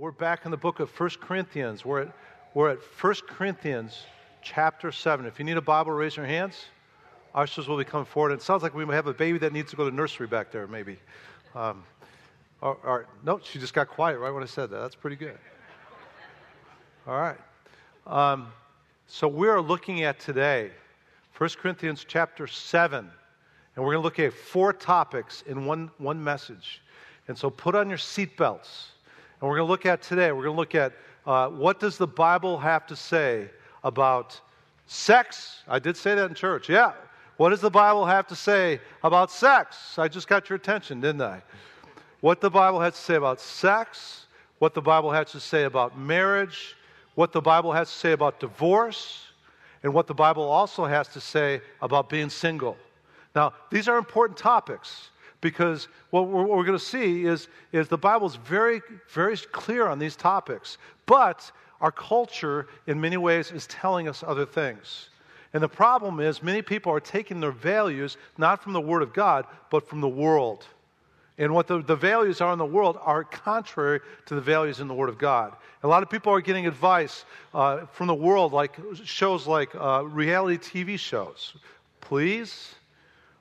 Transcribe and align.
We're 0.00 0.12
back 0.12 0.46
in 0.46 0.50
the 0.50 0.56
book 0.56 0.80
of 0.80 0.88
1 0.98 1.10
Corinthians. 1.20 1.84
We're 1.84 2.00
at, 2.00 2.08
we're 2.54 2.70
at 2.70 2.78
1 2.78 3.14
Corinthians 3.28 4.04
chapter 4.40 4.90
7. 4.90 5.26
If 5.26 5.38
you 5.38 5.44
need 5.44 5.58
a 5.58 5.60
Bible, 5.60 5.92
raise 5.92 6.16
your 6.16 6.24
hands. 6.24 6.64
Ushers 7.34 7.68
will 7.68 7.76
be 7.76 7.84
coming 7.84 8.06
forward. 8.06 8.32
It 8.32 8.40
sounds 8.40 8.62
like 8.62 8.72
we 8.72 8.86
have 8.86 9.08
a 9.08 9.12
baby 9.12 9.36
that 9.40 9.52
needs 9.52 9.68
to 9.72 9.76
go 9.76 9.90
to 9.90 9.94
nursery 9.94 10.26
back 10.26 10.50
there, 10.50 10.66
maybe. 10.66 10.98
Um, 11.54 11.84
or, 12.62 12.78
or, 12.82 13.06
no, 13.26 13.40
she 13.44 13.58
just 13.58 13.74
got 13.74 13.88
quiet 13.88 14.18
right 14.18 14.30
when 14.30 14.42
I 14.42 14.46
said 14.46 14.70
that. 14.70 14.78
That's 14.78 14.94
pretty 14.94 15.16
good. 15.16 15.36
All 17.06 17.20
right. 17.20 17.36
Um, 18.06 18.46
so 19.06 19.28
we're 19.28 19.60
looking 19.60 20.04
at 20.04 20.18
today 20.18 20.70
1 21.36 21.50
Corinthians 21.60 22.06
chapter 22.08 22.46
7. 22.46 23.00
And 23.76 23.84
we're 23.84 23.92
going 23.92 24.00
to 24.00 24.04
look 24.04 24.18
at 24.18 24.32
four 24.32 24.72
topics 24.72 25.44
in 25.46 25.66
one, 25.66 25.90
one 25.98 26.24
message. 26.24 26.80
And 27.28 27.36
so 27.36 27.50
put 27.50 27.74
on 27.74 27.90
your 27.90 27.98
seatbelts. 27.98 28.92
And 29.40 29.48
we're 29.48 29.56
going 29.56 29.66
to 29.66 29.70
look 29.70 29.86
at 29.86 30.02
today, 30.02 30.32
we're 30.32 30.44
going 30.44 30.54
to 30.54 30.60
look 30.60 30.74
at 30.74 30.92
uh, 31.26 31.48
what 31.48 31.80
does 31.80 31.96
the 31.96 32.06
Bible 32.06 32.58
have 32.58 32.86
to 32.86 32.96
say 32.96 33.48
about 33.84 34.38
sex? 34.86 35.62
I 35.68 35.78
did 35.78 35.96
say 35.96 36.14
that 36.14 36.28
in 36.28 36.34
church. 36.34 36.68
Yeah. 36.68 36.92
What 37.36 37.50
does 37.50 37.60
the 37.60 37.70
Bible 37.70 38.04
have 38.04 38.26
to 38.26 38.36
say 38.36 38.80
about 39.02 39.30
sex? 39.30 39.98
I 39.98 40.08
just 40.08 40.28
got 40.28 40.50
your 40.50 40.56
attention, 40.56 41.00
didn't 41.00 41.22
I? 41.22 41.42
What 42.20 42.42
the 42.42 42.50
Bible 42.50 42.80
has 42.80 42.94
to 42.94 43.00
say 43.00 43.14
about 43.14 43.40
sex, 43.40 44.26
what 44.58 44.74
the 44.74 44.82
Bible 44.82 45.10
has 45.10 45.30
to 45.32 45.40
say 45.40 45.64
about 45.64 45.98
marriage, 45.98 46.76
what 47.14 47.32
the 47.32 47.40
Bible 47.40 47.72
has 47.72 47.90
to 47.90 47.96
say 47.96 48.12
about 48.12 48.40
divorce, 48.40 49.26
and 49.82 49.94
what 49.94 50.06
the 50.06 50.14
Bible 50.14 50.42
also 50.42 50.84
has 50.84 51.08
to 51.08 51.20
say 51.20 51.62
about 51.80 52.10
being 52.10 52.28
single. 52.28 52.76
Now, 53.34 53.54
these 53.70 53.88
are 53.88 53.96
important 53.96 54.38
topics 54.38 55.08
because 55.40 55.88
what 56.10 56.28
we're, 56.28 56.44
we're 56.44 56.64
going 56.64 56.78
to 56.78 56.84
see 56.84 57.24
is, 57.24 57.48
is 57.72 57.88
the 57.88 57.98
Bible 57.98 58.26
is 58.26 58.36
very, 58.36 58.82
very 59.08 59.36
clear 59.36 59.86
on 59.86 59.98
these 59.98 60.16
topics. 60.16 60.78
But 61.06 61.50
our 61.80 61.92
culture, 61.92 62.68
in 62.86 63.00
many 63.00 63.16
ways, 63.16 63.50
is 63.50 63.66
telling 63.66 64.08
us 64.08 64.22
other 64.26 64.44
things. 64.44 65.08
And 65.52 65.62
the 65.62 65.68
problem 65.68 66.20
is, 66.20 66.42
many 66.42 66.62
people 66.62 66.92
are 66.92 67.00
taking 67.00 67.40
their 67.40 67.50
values 67.50 68.16
not 68.38 68.62
from 68.62 68.72
the 68.72 68.80
Word 68.80 69.02
of 69.02 69.12
God, 69.12 69.46
but 69.70 69.88
from 69.88 70.00
the 70.00 70.08
world. 70.08 70.66
And 71.38 71.54
what 71.54 71.66
the, 71.66 71.82
the 71.82 71.96
values 71.96 72.40
are 72.42 72.52
in 72.52 72.58
the 72.58 72.66
world 72.66 72.98
are 73.00 73.24
contrary 73.24 74.00
to 74.26 74.34
the 74.34 74.40
values 74.42 74.80
in 74.80 74.88
the 74.88 74.94
Word 74.94 75.08
of 75.08 75.18
God. 75.18 75.56
A 75.82 75.88
lot 75.88 76.02
of 76.02 76.10
people 76.10 76.32
are 76.32 76.42
getting 76.42 76.66
advice 76.66 77.24
uh, 77.54 77.86
from 77.86 78.06
the 78.08 78.14
world, 78.14 78.52
like 78.52 78.78
shows 79.04 79.46
like 79.46 79.74
uh, 79.74 80.04
reality 80.04 80.58
TV 80.58 80.98
shows. 80.98 81.54
Please 82.02 82.74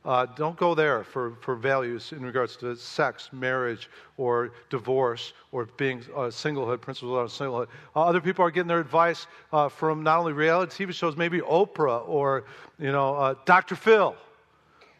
uh, 0.10 0.26
don't 0.26 0.58
go 0.58 0.74
there 0.74 1.04
for, 1.04 1.36
for 1.40 1.56
values 1.56 2.14
in 2.14 2.26
regards 2.26 2.56
to 2.58 2.76
sex, 2.76 3.30
marriage, 3.32 3.92
or 4.18 4.52
divorce, 4.72 5.34
or 5.52 5.66
being 5.78 6.00
uh, 6.16 6.32
singlehood, 6.32 6.82
principles 6.82 7.16
on 7.16 7.28
singlehood. 7.28 7.68
Uh, 7.96 8.06
other 8.06 8.20
people 8.20 8.44
are 8.44 8.50
getting 8.50 8.68
their 8.68 8.80
advice 8.80 9.28
uh, 9.54 9.70
from 9.70 10.02
not 10.02 10.18
only 10.18 10.34
reality 10.34 10.84
TV 10.84 10.94
shows, 10.96 11.16
maybe 11.16 11.42
Oprah 11.42 12.08
or 12.10 12.46
you 12.80 12.92
know 12.92 13.14
uh, 13.14 13.36
Dr. 13.46 13.76
Phil, 13.76 14.16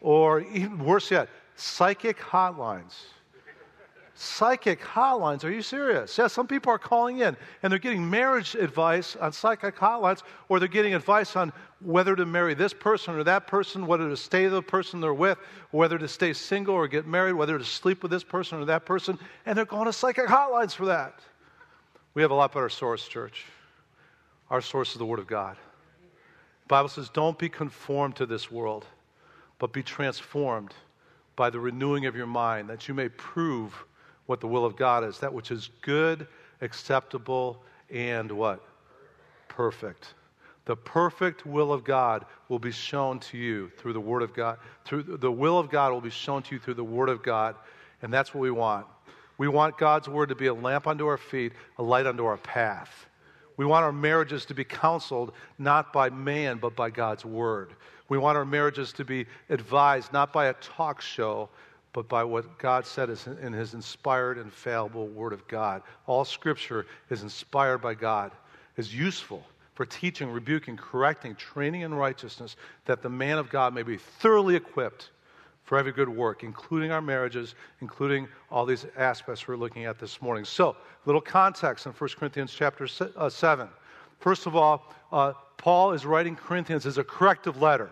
or 0.00 0.42
even 0.42 0.78
worse 0.78 1.10
yet, 1.10 1.28
psychic 1.56 2.16
hotlines. 2.16 2.94
Psychic 4.22 4.82
hotlines. 4.82 5.44
Are 5.44 5.50
you 5.50 5.62
serious? 5.62 6.18
Yeah, 6.18 6.26
some 6.26 6.46
people 6.46 6.70
are 6.70 6.78
calling 6.78 7.20
in 7.20 7.34
and 7.62 7.72
they're 7.72 7.78
getting 7.78 8.10
marriage 8.10 8.54
advice 8.54 9.16
on 9.16 9.32
psychic 9.32 9.76
hotlines, 9.76 10.24
or 10.50 10.58
they're 10.58 10.68
getting 10.68 10.92
advice 10.92 11.36
on 11.36 11.54
whether 11.80 12.14
to 12.14 12.26
marry 12.26 12.52
this 12.52 12.74
person 12.74 13.14
or 13.14 13.24
that 13.24 13.46
person, 13.46 13.86
whether 13.86 14.10
to 14.10 14.16
stay 14.18 14.46
the 14.46 14.60
person 14.60 15.00
they're 15.00 15.14
with, 15.14 15.38
whether 15.70 15.96
to 15.96 16.06
stay 16.06 16.34
single 16.34 16.74
or 16.74 16.86
get 16.86 17.06
married, 17.06 17.32
whether 17.32 17.56
to 17.56 17.64
sleep 17.64 18.02
with 18.02 18.10
this 18.10 18.22
person 18.22 18.60
or 18.60 18.66
that 18.66 18.84
person, 18.84 19.18
and 19.46 19.56
they're 19.56 19.64
going 19.64 19.86
to 19.86 19.92
psychic 19.92 20.26
hotlines 20.26 20.74
for 20.74 20.84
that. 20.84 21.20
We 22.12 22.20
have 22.20 22.30
a 22.30 22.34
lot 22.34 22.52
better 22.52 22.68
source, 22.68 23.08
church. 23.08 23.46
Our 24.50 24.60
source 24.60 24.92
is 24.92 24.98
the 24.98 25.06
Word 25.06 25.20
of 25.20 25.28
God. 25.28 25.56
The 26.64 26.68
Bible 26.68 26.90
says, 26.90 27.08
Don't 27.08 27.38
be 27.38 27.48
conformed 27.48 28.16
to 28.16 28.26
this 28.26 28.50
world, 28.50 28.84
but 29.58 29.72
be 29.72 29.82
transformed 29.82 30.74
by 31.36 31.48
the 31.48 31.58
renewing 31.58 32.04
of 32.04 32.14
your 32.14 32.26
mind, 32.26 32.68
that 32.68 32.86
you 32.86 32.92
may 32.92 33.08
prove 33.08 33.86
what 34.30 34.40
the 34.40 34.46
will 34.46 34.64
of 34.64 34.76
God 34.76 35.02
is, 35.02 35.18
that 35.18 35.34
which 35.34 35.50
is 35.50 35.70
good, 35.82 36.28
acceptable, 36.60 37.60
and 37.90 38.30
what? 38.30 38.64
Perfect. 39.48 40.14
The 40.66 40.76
perfect 40.76 41.44
will 41.44 41.72
of 41.72 41.82
God 41.82 42.24
will 42.48 42.60
be 42.60 42.70
shown 42.70 43.18
to 43.18 43.36
you 43.36 43.72
through 43.76 43.92
the 43.92 44.00
Word 44.00 44.22
of 44.22 44.32
God. 44.32 44.58
Through 44.84 45.02
the 45.02 45.32
will 45.32 45.58
of 45.58 45.68
God 45.68 45.90
will 45.90 46.00
be 46.00 46.10
shown 46.10 46.44
to 46.44 46.54
you 46.54 46.60
through 46.60 46.74
the 46.74 46.84
Word 46.84 47.08
of 47.08 47.24
God, 47.24 47.56
and 48.02 48.14
that's 48.14 48.32
what 48.32 48.40
we 48.40 48.52
want. 48.52 48.86
We 49.36 49.48
want 49.48 49.76
God's 49.76 50.08
Word 50.08 50.28
to 50.28 50.36
be 50.36 50.46
a 50.46 50.54
lamp 50.54 50.86
unto 50.86 51.08
our 51.08 51.18
feet, 51.18 51.52
a 51.78 51.82
light 51.82 52.06
unto 52.06 52.24
our 52.24 52.36
path. 52.36 53.06
We 53.56 53.66
want 53.66 53.82
our 53.82 53.90
marriages 53.90 54.46
to 54.46 54.54
be 54.54 54.62
counseled 54.62 55.32
not 55.58 55.92
by 55.92 56.08
man, 56.08 56.58
but 56.58 56.76
by 56.76 56.90
God's 56.90 57.24
Word. 57.24 57.74
We 58.08 58.16
want 58.16 58.38
our 58.38 58.44
marriages 58.44 58.92
to 58.92 59.04
be 59.04 59.26
advised 59.48 60.12
not 60.12 60.32
by 60.32 60.46
a 60.46 60.52
talk 60.52 61.00
show, 61.00 61.48
but 61.92 62.08
by 62.08 62.22
what 62.22 62.58
God 62.58 62.86
said 62.86 63.10
in 63.42 63.52
His 63.52 63.74
inspired, 63.74 64.36
and 64.36 64.46
infallible 64.46 65.08
Word 65.08 65.32
of 65.32 65.46
God. 65.48 65.82
All 66.06 66.24
Scripture 66.24 66.86
is 67.10 67.22
inspired 67.22 67.78
by 67.78 67.94
God, 67.94 68.32
is 68.76 68.94
useful 68.94 69.44
for 69.74 69.86
teaching, 69.86 70.30
rebuking, 70.30 70.76
correcting, 70.76 71.34
training 71.34 71.82
in 71.82 71.94
righteousness, 71.94 72.56
that 72.84 73.02
the 73.02 73.08
man 73.08 73.38
of 73.38 73.50
God 73.50 73.74
may 73.74 73.82
be 73.82 73.96
thoroughly 73.96 74.54
equipped 74.54 75.10
for 75.64 75.78
every 75.78 75.92
good 75.92 76.08
work, 76.08 76.42
including 76.42 76.90
our 76.90 77.00
marriages, 77.00 77.54
including 77.80 78.28
all 78.50 78.66
these 78.66 78.86
aspects 78.96 79.46
we're 79.46 79.56
looking 79.56 79.84
at 79.84 79.98
this 79.98 80.20
morning. 80.20 80.44
So, 80.44 80.76
little 81.06 81.20
context 81.20 81.86
in 81.86 81.92
1 81.92 82.10
Corinthians 82.18 82.52
chapter 82.52 82.88
uh, 83.16 83.28
7. 83.28 83.68
First 84.18 84.46
of 84.46 84.54
all, 84.54 84.92
uh, 85.12 85.32
Paul 85.56 85.92
is 85.92 86.04
writing 86.04 86.36
Corinthians 86.36 86.86
as 86.86 86.98
a 86.98 87.04
corrective 87.04 87.62
letter. 87.62 87.90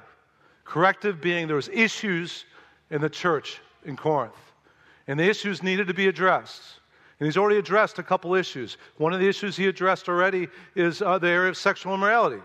Corrective 0.64 1.20
being 1.20 1.46
there 1.46 1.56
was 1.56 1.68
issues 1.68 2.44
in 2.90 3.00
the 3.00 3.08
church 3.08 3.60
in 3.84 3.96
Corinth. 3.96 4.34
And 5.06 5.18
the 5.18 5.28
issues 5.28 5.62
needed 5.62 5.88
to 5.88 5.94
be 5.94 6.08
addressed. 6.08 6.62
And 7.20 7.26
he's 7.26 7.36
already 7.36 7.58
addressed 7.58 7.98
a 7.98 8.02
couple 8.02 8.34
issues. 8.34 8.76
One 8.96 9.12
of 9.12 9.20
the 9.20 9.28
issues 9.28 9.56
he 9.56 9.66
addressed 9.66 10.08
already 10.08 10.48
is 10.76 11.02
uh, 11.02 11.18
the 11.18 11.28
area 11.28 11.48
of 11.48 11.56
sexual 11.56 11.94
immorality. 11.94 12.42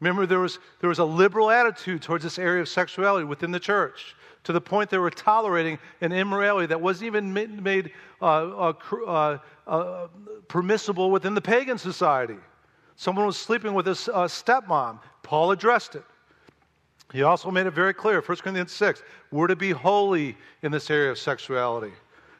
Remember, 0.00 0.26
there 0.26 0.40
was, 0.40 0.58
there 0.80 0.88
was 0.88 0.98
a 0.98 1.04
liberal 1.04 1.50
attitude 1.50 2.02
towards 2.02 2.24
this 2.24 2.38
area 2.38 2.60
of 2.60 2.68
sexuality 2.68 3.24
within 3.24 3.52
the 3.52 3.60
church 3.60 4.16
to 4.44 4.52
the 4.52 4.60
point 4.60 4.90
they 4.90 4.98
were 4.98 5.10
tolerating 5.10 5.78
an 6.00 6.12
immorality 6.12 6.66
that 6.66 6.80
wasn't 6.80 7.06
even 7.06 7.32
made, 7.32 7.92
uh, 8.20 8.24
uh, 8.24 8.72
uh, 9.06 9.38
uh 9.66 10.08
permissible 10.48 11.10
within 11.10 11.34
the 11.34 11.40
pagan 11.40 11.78
society. 11.78 12.36
Someone 12.96 13.26
was 13.26 13.36
sleeping 13.36 13.74
with 13.74 13.86
his 13.86 13.98
stepmom. 13.98 15.00
Paul 15.22 15.52
addressed 15.52 15.94
it. 15.94 16.04
He 17.12 17.22
also 17.22 17.50
made 17.50 17.66
it 17.66 17.72
very 17.72 17.92
clear, 17.92 18.22
1 18.22 18.38
Corinthians 18.38 18.72
6, 18.72 19.02
we're 19.30 19.46
to 19.46 19.56
be 19.56 19.70
holy 19.70 20.36
in 20.62 20.72
this 20.72 20.90
area 20.90 21.10
of 21.10 21.18
sexuality. 21.18 21.92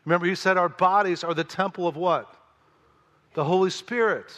Remember, 0.07 0.27
he 0.27 0.35
said 0.35 0.57
our 0.57 0.71
bodies 0.71 1.23
are 1.23 1.35
the 1.35 1.45
temple 1.45 1.87
of 1.87 1.97
what? 1.97 2.35
The 3.35 3.45
Holy 3.45 3.71
Spirit. 3.71 4.33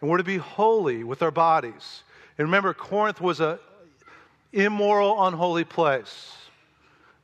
And 0.00 0.08
we're 0.08 0.18
to 0.18 0.24
be 0.24 0.36
holy 0.36 1.02
with 1.02 1.22
our 1.22 1.32
bodies. 1.32 2.04
And 2.38 2.46
remember, 2.46 2.72
Corinth 2.72 3.20
was 3.20 3.40
a 3.40 3.58
immoral, 4.52 5.26
unholy 5.26 5.64
place. 5.64 6.32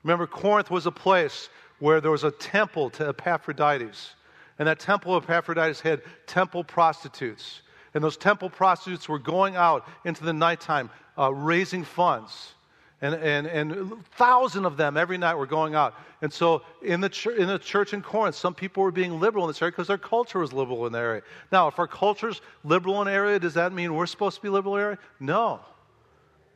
Remember, 0.02 0.26
Corinth 0.26 0.70
was 0.70 0.86
a 0.86 0.90
place 0.90 1.48
where 1.78 2.00
there 2.00 2.10
was 2.10 2.24
a 2.24 2.30
temple 2.32 2.90
to 2.90 3.08
Epaphroditus. 3.08 4.14
And 4.58 4.66
that 4.66 4.80
temple 4.80 5.14
of 5.14 5.24
Epaphroditus 5.24 5.80
had 5.80 6.02
temple 6.26 6.64
prostitutes. 6.64 7.62
And 7.94 8.04
those 8.04 8.16
temple 8.16 8.50
prostitutes 8.50 9.08
were 9.08 9.18
going 9.18 9.56
out 9.56 9.86
into 10.04 10.24
the 10.24 10.32
nighttime 10.32 10.90
uh, 11.18 11.32
raising 11.32 11.84
funds. 11.84 12.54
And, 13.02 13.14
and, 13.14 13.46
and 13.46 14.04
thousand 14.16 14.66
of 14.66 14.76
them 14.76 14.96
every 14.96 15.16
night 15.16 15.34
were 15.34 15.46
going 15.46 15.74
out. 15.74 15.94
And 16.20 16.30
so 16.30 16.62
in 16.82 17.00
the, 17.00 17.08
ch- 17.08 17.28
in 17.28 17.48
the 17.48 17.58
church 17.58 17.94
in 17.94 18.02
Corinth, 18.02 18.36
some 18.36 18.54
people 18.54 18.82
were 18.82 18.90
being 18.90 19.18
liberal 19.18 19.44
in 19.44 19.48
this 19.48 19.62
area 19.62 19.72
because 19.72 19.86
their 19.86 19.98
culture 19.98 20.38
was 20.38 20.52
liberal 20.52 20.86
in 20.86 20.92
the 20.92 20.98
area. 20.98 21.22
Now, 21.50 21.66
if 21.68 21.78
our 21.78 21.88
culture's 21.88 22.42
liberal 22.62 23.00
in 23.00 23.08
an 23.08 23.14
area, 23.14 23.38
does 23.38 23.54
that 23.54 23.72
mean 23.72 23.94
we're 23.94 24.06
supposed 24.06 24.36
to 24.36 24.42
be 24.42 24.50
liberal 24.50 24.76
in 24.76 24.80
the 24.80 24.84
area? 24.84 24.98
No. 25.18 25.60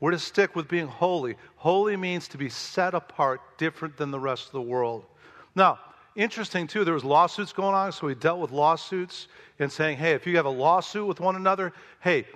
We're 0.00 0.11
to 0.11 0.19
stick 0.19 0.55
with 0.55 0.69
being 0.69 0.87
holy. 0.87 1.37
Holy 1.56 1.97
means 1.97 2.29
to 2.29 2.38
be 2.38 2.50
set 2.50 2.93
apart, 2.93 3.41
different 3.56 3.97
than 3.97 4.11
the 4.11 4.20
rest 4.20 4.47
of 4.47 4.53
the 4.53 4.61
world. 4.61 5.06
Now, 5.55 5.79
interesting 6.16 6.66
too, 6.66 6.84
there 6.84 6.94
was 6.94 7.05
lawsuits 7.05 7.52
going 7.52 7.75
on, 7.75 7.93
so 7.93 8.06
we 8.06 8.14
dealt 8.14 8.40
with 8.40 8.50
lawsuits 8.50 9.28
and 9.58 9.70
saying, 9.70 9.99
hey, 9.99 10.12
if 10.12 10.26
you 10.26 10.37
have 10.37 10.46
a 10.46 10.50
lawsuit 10.50 11.06
with 11.06 11.20
one 11.20 11.37
another, 11.37 11.72
hey, 12.00 12.26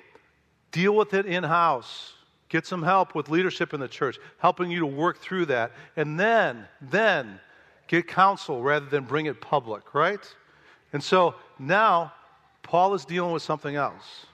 deal 0.73 0.95
with 0.95 1.15
it 1.15 1.27
in 1.27 1.45
house 1.45 2.15
Get 2.49 2.67
some 2.67 2.83
help 2.83 3.15
with 3.15 3.29
leadership 3.29 3.75
in 3.75 3.81
the 3.81 3.89
church, 3.89 4.19
helping 4.39 4.71
you 4.71 4.81
to 4.81 4.87
work 4.87 5.19
through 5.19 5.47
that. 5.47 5.73
And 5.97 6.19
then, 6.19 6.67
then 6.81 7.39
get 7.89 8.07
counsel 8.07 8.63
rather 8.63 8.87
than 8.87 9.05
bring 9.05 9.27
it 9.27 9.41
public, 9.41 9.95
right? 9.95 10.21
And 10.93 11.03
so 11.03 11.35
now 11.59 12.13
Paul 12.63 12.95
is 12.95 13.05
dealing 13.05 13.33
with 13.33 13.43
something 13.43 13.77
else. 13.77 14.27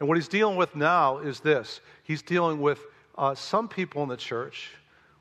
And 0.00 0.08
what 0.08 0.16
he's 0.16 0.28
dealing 0.28 0.56
with 0.56 0.74
now 0.74 1.18
is 1.18 1.40
this 1.40 1.80
he's 2.02 2.22
dealing 2.22 2.60
with 2.60 2.80
uh, 3.16 3.34
some 3.34 3.68
people 3.68 4.02
in 4.02 4.08
the 4.08 4.16
church 4.16 4.72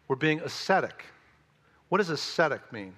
were 0.08 0.16
being 0.16 0.40
ascetic. 0.40 1.06
What 1.90 2.00
does 2.00 2.10
ascetic 2.10 2.74
mean? 2.74 2.96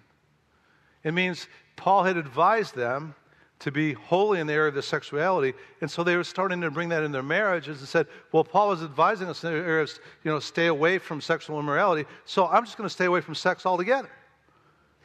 It 1.06 1.14
means 1.14 1.48
Paul 1.78 2.04
had 2.04 2.18
advised 2.18 2.76
them 2.76 3.16
to 3.60 3.72
be 3.72 3.94
holy 3.94 4.40
in 4.42 4.48
the 4.48 4.54
area 4.54 4.68
of 4.68 4.74
their 4.74 4.84
sexuality. 4.84 5.54
And 5.80 5.90
so 5.90 6.04
they 6.04 6.18
were 6.18 6.26
starting 6.26 6.60
to 6.62 6.72
bring 6.72 6.90
that 6.90 7.04
in 7.04 7.12
their 7.12 7.24
marriages 7.24 7.80
and 7.80 7.88
said, 7.88 8.08
well, 8.34 8.44
Paul 8.44 8.74
is 8.74 8.84
advising 8.84 9.30
us 9.30 9.44
in 9.44 9.54
the 9.54 9.60
area 9.60 9.84
of, 9.84 10.00
you 10.24 10.32
know, 10.32 10.40
stay 10.40 10.68
away 10.68 10.98
from 10.98 11.22
sexual 11.22 11.60
immorality. 11.60 12.06
So 12.26 12.48
I'm 12.48 12.66
just 12.66 12.76
going 12.76 12.90
to 12.90 12.94
stay 12.94 13.06
away 13.06 13.22
from 13.22 13.36
sex 13.36 13.66
altogether. 13.66 14.10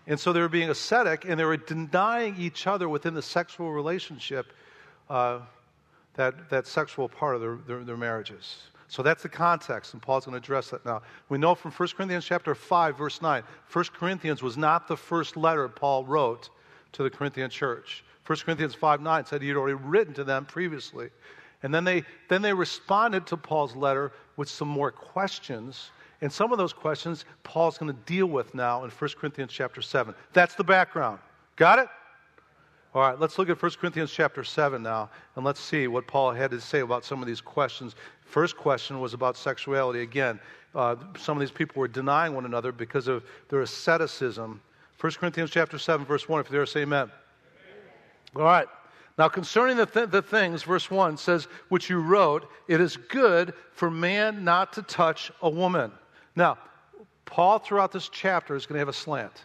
And 0.06 0.18
so 0.18 0.32
they 0.32 0.40
were 0.40 0.48
being 0.48 0.70
ascetic 0.70 1.26
and 1.26 1.38
they 1.38 1.44
were 1.44 1.58
denying 1.58 2.34
each 2.38 2.66
other 2.66 2.88
within 2.88 3.14
the 3.14 3.22
sexual 3.22 3.70
relationship 3.70 4.46
uh, 5.08 5.40
that, 6.14 6.48
that 6.48 6.66
sexual 6.66 7.08
part 7.08 7.36
of 7.36 7.40
their, 7.40 7.58
their, 7.66 7.84
their 7.84 7.96
marriages. 7.96 8.56
So 8.90 9.04
that's 9.04 9.22
the 9.22 9.28
context, 9.28 9.92
and 9.92 10.02
Paul's 10.02 10.24
going 10.24 10.32
to 10.32 10.44
address 10.44 10.70
that 10.70 10.84
now. 10.84 11.02
We 11.28 11.38
know 11.38 11.54
from 11.54 11.70
1 11.70 11.88
Corinthians 11.96 12.24
chapter 12.24 12.56
5, 12.56 12.98
verse 12.98 13.22
9, 13.22 13.44
1 13.72 13.84
Corinthians 13.94 14.42
was 14.42 14.56
not 14.56 14.88
the 14.88 14.96
first 14.96 15.36
letter 15.36 15.68
Paul 15.68 16.04
wrote 16.04 16.50
to 16.92 17.04
the 17.04 17.08
Corinthian 17.08 17.50
church. 17.50 18.02
1 18.26 18.38
Corinthians 18.38 18.74
5 18.74 19.00
9 19.00 19.26
said 19.26 19.42
he 19.42 19.48
had 19.48 19.56
already 19.56 19.78
written 19.80 20.12
to 20.14 20.24
them 20.24 20.44
previously. 20.44 21.10
And 21.62 21.72
then 21.72 21.84
they, 21.84 22.02
then 22.28 22.42
they 22.42 22.52
responded 22.52 23.28
to 23.28 23.36
Paul's 23.36 23.76
letter 23.76 24.10
with 24.36 24.48
some 24.48 24.66
more 24.66 24.90
questions. 24.90 25.92
And 26.20 26.32
some 26.32 26.50
of 26.50 26.58
those 26.58 26.72
questions 26.72 27.26
Paul's 27.44 27.78
going 27.78 27.92
to 27.92 28.02
deal 28.06 28.26
with 28.26 28.56
now 28.56 28.82
in 28.82 28.90
1 28.90 29.10
Corinthians 29.20 29.52
chapter 29.52 29.82
7. 29.82 30.12
That's 30.32 30.56
the 30.56 30.64
background. 30.64 31.20
Got 31.54 31.78
it? 31.78 31.88
All 32.92 33.02
right, 33.02 33.18
let's 33.20 33.38
look 33.38 33.48
at 33.48 33.62
1 33.62 33.70
Corinthians 33.80 34.10
chapter 34.10 34.42
7 34.42 34.82
now, 34.82 35.10
and 35.36 35.44
let's 35.44 35.60
see 35.60 35.86
what 35.86 36.08
Paul 36.08 36.32
had 36.32 36.50
to 36.50 36.60
say 36.60 36.80
about 36.80 37.04
some 37.04 37.22
of 37.22 37.28
these 37.28 37.40
questions. 37.40 37.94
First 38.22 38.56
question 38.56 39.00
was 39.00 39.14
about 39.14 39.36
sexuality. 39.36 40.02
Again, 40.02 40.40
uh, 40.74 40.96
some 41.16 41.36
of 41.36 41.40
these 41.40 41.52
people 41.52 41.78
were 41.78 41.86
denying 41.86 42.34
one 42.34 42.46
another 42.46 42.72
because 42.72 43.06
of 43.06 43.24
their 43.48 43.60
asceticism. 43.60 44.60
1 45.00 45.12
Corinthians 45.12 45.50
chapter 45.52 45.78
7, 45.78 46.04
verse 46.04 46.28
1, 46.28 46.40
if 46.40 46.50
you're 46.50 46.58
there, 46.58 46.66
say 46.66 46.82
amen. 46.82 47.12
All 48.34 48.42
right. 48.42 48.66
Now, 49.16 49.28
concerning 49.28 49.76
the, 49.76 49.86
th- 49.86 50.10
the 50.10 50.22
things, 50.22 50.64
verse 50.64 50.90
1 50.90 51.16
says, 51.16 51.46
which 51.68 51.90
you 51.90 52.00
wrote, 52.00 52.50
it 52.66 52.80
is 52.80 52.96
good 52.96 53.54
for 53.72 53.88
man 53.88 54.42
not 54.42 54.72
to 54.72 54.82
touch 54.82 55.30
a 55.42 55.50
woman. 55.50 55.92
Now, 56.34 56.58
Paul, 57.24 57.60
throughout 57.60 57.92
this 57.92 58.08
chapter, 58.08 58.56
is 58.56 58.66
going 58.66 58.74
to 58.74 58.80
have 58.80 58.88
a 58.88 58.92
slant. 58.92 59.44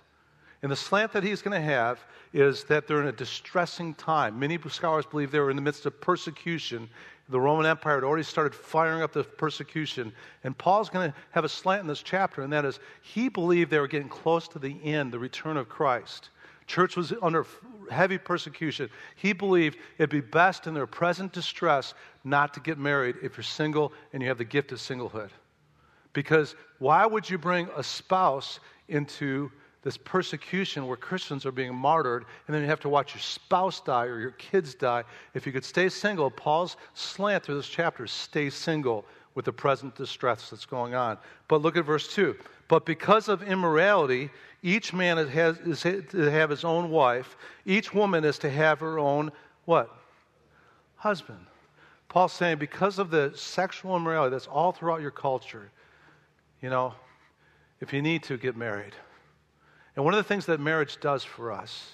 And 0.65 0.71
the 0.71 0.75
slant 0.75 1.11
that 1.11 1.21
he's 1.23 1.43
going 1.43 1.53
to 1.53 1.63
have 1.63 2.03
is 2.33 2.63
that 2.63 2.87
they're 2.87 2.99
in 2.99 3.05
a 3.05 3.11
distressing 3.11 3.93
time. 3.93 4.39
Many 4.39 4.57
scholars 4.67 5.05
believe 5.05 5.29
they 5.29 5.37
were 5.37 5.51
in 5.51 5.55
the 5.55 5.61
midst 5.61 5.85
of 5.85 6.01
persecution. 6.01 6.89
The 7.29 7.39
Roman 7.39 7.67
Empire 7.67 7.93
had 7.93 8.03
already 8.03 8.23
started 8.23 8.55
firing 8.55 9.03
up 9.03 9.13
the 9.13 9.23
persecution. 9.23 10.11
And 10.43 10.57
Paul's 10.57 10.89
going 10.89 11.11
to 11.11 11.17
have 11.33 11.45
a 11.45 11.49
slant 11.49 11.81
in 11.81 11.87
this 11.87 12.01
chapter, 12.01 12.41
and 12.41 12.51
that 12.51 12.65
is 12.65 12.79
he 13.03 13.29
believed 13.29 13.69
they 13.69 13.77
were 13.77 13.87
getting 13.87 14.09
close 14.09 14.47
to 14.47 14.57
the 14.57 14.83
end, 14.83 15.11
the 15.11 15.19
return 15.19 15.55
of 15.55 15.69
Christ. 15.69 16.31
Church 16.65 16.97
was 16.97 17.13
under 17.21 17.45
heavy 17.91 18.17
persecution. 18.17 18.89
He 19.17 19.33
believed 19.33 19.77
it'd 19.99 20.09
be 20.09 20.19
best 20.19 20.65
in 20.65 20.73
their 20.73 20.87
present 20.87 21.31
distress 21.31 21.93
not 22.23 22.55
to 22.55 22.59
get 22.59 22.79
married 22.79 23.17
if 23.21 23.37
you're 23.37 23.43
single 23.43 23.93
and 24.13 24.23
you 24.23 24.29
have 24.29 24.39
the 24.39 24.43
gift 24.43 24.71
of 24.71 24.79
singlehood. 24.79 25.29
Because 26.13 26.55
why 26.79 27.05
would 27.05 27.29
you 27.29 27.37
bring 27.37 27.69
a 27.77 27.83
spouse 27.83 28.59
into 28.87 29.51
this 29.85 29.97
persecution 29.97 30.87
where 30.87 30.97
Christians 30.97 31.45
are 31.45 31.51
being 31.51 31.73
martyred 31.73 32.25
and 32.47 32.53
then 32.53 32.63
you 32.63 32.67
have 32.67 32.79
to 32.81 32.89
watch 32.89 33.13
your 33.13 33.21
spouse 33.21 33.79
die 33.79 34.05
or 34.05 34.19
your 34.19 34.31
kids 34.31 34.73
die? 34.73 35.03
If 35.35 35.45
you 35.45 35.53
could 35.53 35.63
stay 35.63 35.89
single, 35.89 36.29
Paul's 36.31 36.75
slant 36.95 37.43
through 37.43 37.55
this 37.55 37.69
chapter 37.69 38.03
is 38.03 38.11
stay 38.11 38.49
single 38.49 39.05
with 39.35 39.45
the 39.45 39.53
present 39.53 39.95
distress 39.95 40.49
that's 40.49 40.65
going 40.65 40.95
on. 40.95 41.19
But 41.47 41.61
look 41.61 41.77
at 41.77 41.85
verse 41.85 42.13
2. 42.13 42.35
But 42.67 42.83
because 42.85 43.29
of 43.29 43.43
immorality, 43.43 44.31
each 44.63 44.91
man 44.91 45.17
has, 45.27 45.57
is 45.59 45.81
to 45.83 46.31
have 46.31 46.49
his 46.49 46.63
own 46.63 46.89
wife. 46.89 47.37
Each 47.65 47.93
woman 47.93 48.23
is 48.25 48.39
to 48.39 48.49
have 48.49 48.79
her 48.79 48.97
own 48.97 49.31
what? 49.65 49.95
Husband. 50.95 51.45
Paul's 52.09 52.33
saying 52.33 52.57
because 52.57 52.97
of 52.97 53.11
the 53.11 53.33
sexual 53.35 53.95
immorality 53.95 54.31
that's 54.31 54.47
all 54.47 54.71
throughout 54.71 55.01
your 55.01 55.11
culture, 55.11 55.69
you 56.61 56.71
know, 56.71 56.93
if 57.81 57.93
you 57.93 58.01
need 58.01 58.23
to, 58.23 58.37
get 58.37 58.57
married. 58.57 58.93
And 59.95 60.03
one 60.03 60.13
of 60.13 60.17
the 60.17 60.27
things 60.27 60.45
that 60.47 60.59
marriage 60.59 60.99
does 60.99 61.23
for 61.23 61.51
us 61.51 61.91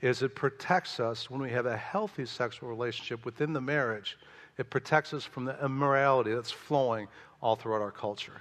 is 0.00 0.22
it 0.22 0.34
protects 0.34 1.00
us 1.00 1.28
when 1.28 1.40
we 1.40 1.50
have 1.50 1.66
a 1.66 1.76
healthy 1.76 2.24
sexual 2.24 2.68
relationship 2.68 3.24
within 3.24 3.52
the 3.52 3.60
marriage 3.60 4.16
it 4.58 4.70
protects 4.70 5.14
us 5.14 5.24
from 5.24 5.44
the 5.44 5.56
immorality 5.64 6.34
that's 6.34 6.50
flowing 6.50 7.06
all 7.40 7.54
throughout 7.54 7.80
our 7.80 7.92
culture. 7.92 8.40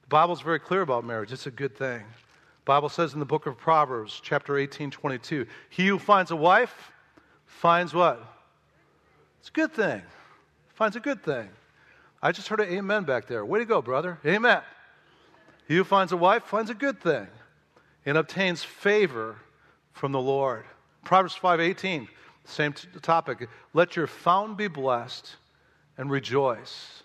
The 0.00 0.08
Bible's 0.08 0.40
very 0.40 0.58
clear 0.58 0.80
about 0.80 1.04
marriage. 1.04 1.30
It's 1.30 1.46
a 1.46 1.50
good 1.50 1.76
thing. 1.76 1.98
The 2.00 2.64
Bible 2.64 2.88
says 2.88 3.12
in 3.12 3.20
the 3.20 3.26
book 3.26 3.46
of 3.46 3.58
Proverbs, 3.58 4.18
chapter 4.22 4.56
18, 4.56 4.90
22, 4.90 5.46
he 5.68 5.86
who 5.86 5.98
finds 5.98 6.30
a 6.30 6.36
wife 6.36 6.90
finds 7.44 7.92
what? 7.92 8.26
It's 9.40 9.50
a 9.50 9.52
good 9.52 9.72
thing. 9.72 10.00
Finds 10.74 10.96
a 10.96 11.00
good 11.00 11.22
thing. 11.22 11.50
I 12.22 12.32
just 12.32 12.48
heard 12.48 12.60
an 12.60 12.70
amen 12.70 13.04
back 13.04 13.26
there. 13.26 13.44
Way 13.44 13.58
to 13.58 13.64
go, 13.66 13.82
brother. 13.82 14.18
Amen. 14.24 14.62
He 15.68 15.76
who 15.76 15.84
finds 15.84 16.12
a 16.12 16.16
wife 16.16 16.44
finds 16.44 16.70
a 16.70 16.74
good 16.74 17.00
thing 17.00 17.26
and 18.06 18.18
obtains 18.18 18.62
favor 18.62 19.36
from 19.92 20.12
the 20.12 20.20
Lord. 20.20 20.64
Proverbs 21.04 21.34
5:18, 21.34 22.08
same 22.44 22.72
t- 22.72 22.88
topic. 23.00 23.48
Let 23.74 23.96
your 23.96 24.06
fountain 24.06 24.56
be 24.56 24.68
blessed 24.68 25.36
and 25.98 26.10
rejoice 26.10 27.02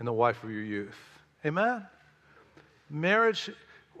in 0.00 0.06
the 0.06 0.12
wife 0.12 0.42
of 0.42 0.50
your 0.50 0.62
youth. 0.62 0.98
Amen? 1.44 1.86
Marriage, 2.90 3.50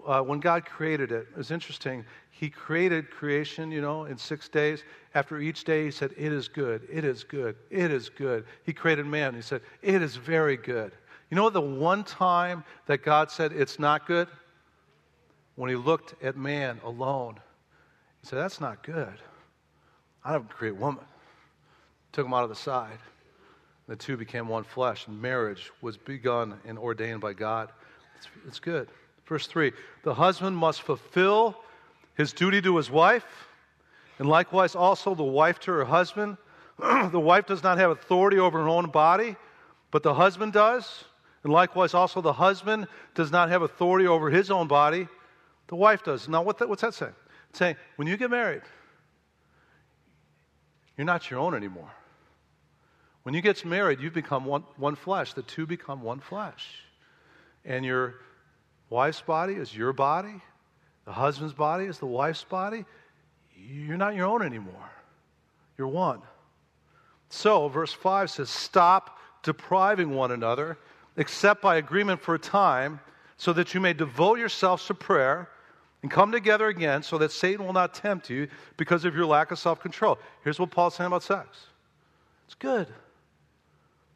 uh, 0.06 0.22
when 0.22 0.40
God 0.40 0.64
created 0.64 1.12
it, 1.12 1.28
it 1.30 1.36
was 1.36 1.50
interesting. 1.50 2.04
He 2.30 2.48
created 2.48 3.10
creation, 3.10 3.70
you 3.70 3.80
know, 3.80 4.04
in 4.04 4.16
six 4.16 4.48
days. 4.48 4.84
After 5.14 5.40
each 5.40 5.64
day, 5.64 5.86
He 5.86 5.90
said, 5.90 6.12
It 6.16 6.32
is 6.32 6.48
good, 6.48 6.86
it 6.90 7.04
is 7.04 7.24
good, 7.24 7.56
it 7.70 7.90
is 7.90 8.08
good. 8.08 8.44
He 8.64 8.72
created 8.72 9.06
man. 9.06 9.34
He 9.34 9.42
said, 9.42 9.60
It 9.82 10.02
is 10.02 10.16
very 10.16 10.56
good. 10.56 10.92
You 11.30 11.36
know 11.36 11.50
the 11.50 11.60
one 11.60 12.04
time 12.04 12.64
that 12.86 13.02
God 13.02 13.30
said 13.30 13.52
it's 13.52 13.78
not 13.78 14.06
good? 14.06 14.28
When 15.58 15.68
He 15.70 15.74
looked 15.74 16.14
at 16.22 16.36
man 16.36 16.80
alone. 16.84 17.34
He 18.20 18.28
said, 18.28 18.38
That's 18.38 18.60
not 18.60 18.84
good. 18.84 19.14
I 20.24 20.32
don't 20.34 20.48
create 20.48 20.76
woman. 20.76 21.04
Took 22.12 22.26
him 22.26 22.32
out 22.32 22.44
of 22.44 22.48
the 22.48 22.54
side. 22.54 23.00
The 23.88 23.96
two 23.96 24.16
became 24.16 24.46
one 24.46 24.62
flesh, 24.62 25.08
and 25.08 25.20
marriage 25.20 25.72
was 25.80 25.96
begun 25.96 26.60
and 26.64 26.78
ordained 26.78 27.20
by 27.20 27.32
God. 27.32 27.70
It's, 28.16 28.28
it's 28.46 28.60
good. 28.60 28.88
Verse 29.26 29.48
3 29.48 29.72
The 30.04 30.14
husband 30.14 30.56
must 30.56 30.82
fulfill 30.82 31.56
his 32.14 32.32
duty 32.32 32.62
to 32.62 32.76
his 32.76 32.88
wife, 32.88 33.26
and 34.20 34.28
likewise 34.28 34.76
also 34.76 35.12
the 35.16 35.24
wife 35.24 35.58
to 35.60 35.72
her 35.72 35.84
husband. 35.84 36.36
the 36.78 37.18
wife 37.18 37.46
does 37.46 37.64
not 37.64 37.78
have 37.78 37.90
authority 37.90 38.38
over 38.38 38.60
her 38.60 38.68
own 38.68 38.90
body, 38.90 39.34
but 39.90 40.04
the 40.04 40.14
husband 40.14 40.52
does. 40.52 41.02
And 41.42 41.52
likewise 41.52 41.94
also 41.94 42.20
the 42.20 42.32
husband 42.32 42.86
does 43.16 43.32
not 43.32 43.48
have 43.48 43.62
authority 43.62 44.06
over 44.06 44.30
his 44.30 44.52
own 44.52 44.68
body, 44.68 45.08
the 45.68 45.76
wife 45.76 46.02
does. 46.02 46.28
Now, 46.28 46.42
what 46.42 46.58
that, 46.58 46.68
what's 46.68 46.82
that 46.82 46.94
saying? 46.94 47.14
It's 47.50 47.58
saying 47.58 47.76
when 47.96 48.08
you 48.08 48.16
get 48.16 48.30
married, 48.30 48.62
you're 50.96 51.06
not 51.06 51.30
your 51.30 51.40
own 51.40 51.54
anymore. 51.54 51.90
When 53.22 53.34
you 53.34 53.42
get 53.42 53.64
married, 53.64 54.00
you 54.00 54.10
become 54.10 54.44
one, 54.44 54.64
one 54.76 54.96
flesh. 54.96 55.34
The 55.34 55.42
two 55.42 55.66
become 55.66 56.02
one 56.02 56.20
flesh. 56.20 56.66
And 57.64 57.84
your 57.84 58.14
wife's 58.90 59.20
body 59.20 59.54
is 59.54 59.76
your 59.76 59.92
body, 59.92 60.40
the 61.04 61.12
husband's 61.12 61.54
body 61.54 61.84
is 61.84 61.98
the 61.98 62.06
wife's 62.06 62.44
body. 62.44 62.84
You're 63.54 63.96
not 63.96 64.14
your 64.14 64.26
own 64.26 64.42
anymore. 64.42 64.90
You're 65.76 65.88
one. 65.88 66.20
So, 67.30 67.68
verse 67.68 67.92
5 67.92 68.30
says, 68.30 68.50
Stop 68.50 69.18
depriving 69.42 70.10
one 70.10 70.32
another, 70.32 70.78
except 71.16 71.62
by 71.62 71.76
agreement 71.76 72.20
for 72.20 72.34
a 72.34 72.38
time, 72.38 73.00
so 73.36 73.52
that 73.52 73.74
you 73.74 73.80
may 73.80 73.92
devote 73.92 74.38
yourselves 74.38 74.86
to 74.86 74.94
prayer 74.94 75.48
and 76.02 76.10
come 76.10 76.30
together 76.30 76.68
again, 76.68 77.02
so 77.02 77.18
that 77.18 77.32
Satan 77.32 77.66
will 77.66 77.72
not 77.72 77.92
tempt 77.92 78.30
you 78.30 78.48
because 78.76 79.04
of 79.04 79.14
your 79.14 79.26
lack 79.26 79.50
of 79.50 79.58
self 79.58 79.80
control. 79.80 80.18
Here's 80.44 80.58
what 80.58 80.70
Paul's 80.70 80.94
saying 80.94 81.08
about 81.08 81.22
sex 81.22 81.66
it's 82.46 82.54
good. 82.54 82.88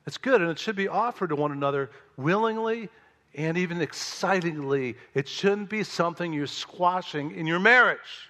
It's 0.07 0.19
good, 0.19 0.41
and 0.41 0.51
it 0.51 0.59
should 0.59 0.77
be 0.77 0.89
offered 0.89 1.29
to 1.29 1.37
one 1.37 1.53
another 1.53 1.91
willingly 2.17 2.89
and 3.35 3.57
even 3.57 3.81
excitingly. 3.81 4.97
It 5.15 5.29
shouldn't 5.29 5.71
be 5.71 5.85
something 5.85 6.33
you're 6.33 6.47
squashing 6.47 7.33
in 7.33 7.47
your 7.47 7.61
marriage. 7.61 8.29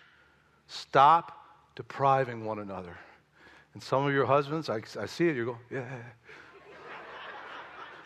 Stop 0.67 1.47
depriving 1.75 2.45
one 2.45 2.59
another. 2.59 2.97
And 3.75 3.83
some 3.83 4.07
of 4.07 4.13
your 4.13 4.27
husbands, 4.27 4.69
I, 4.69 4.83
I 5.01 5.07
see 5.07 5.29
it, 5.29 5.37
you 5.37 5.47
go, 5.47 5.59
yeah. 5.71 5.85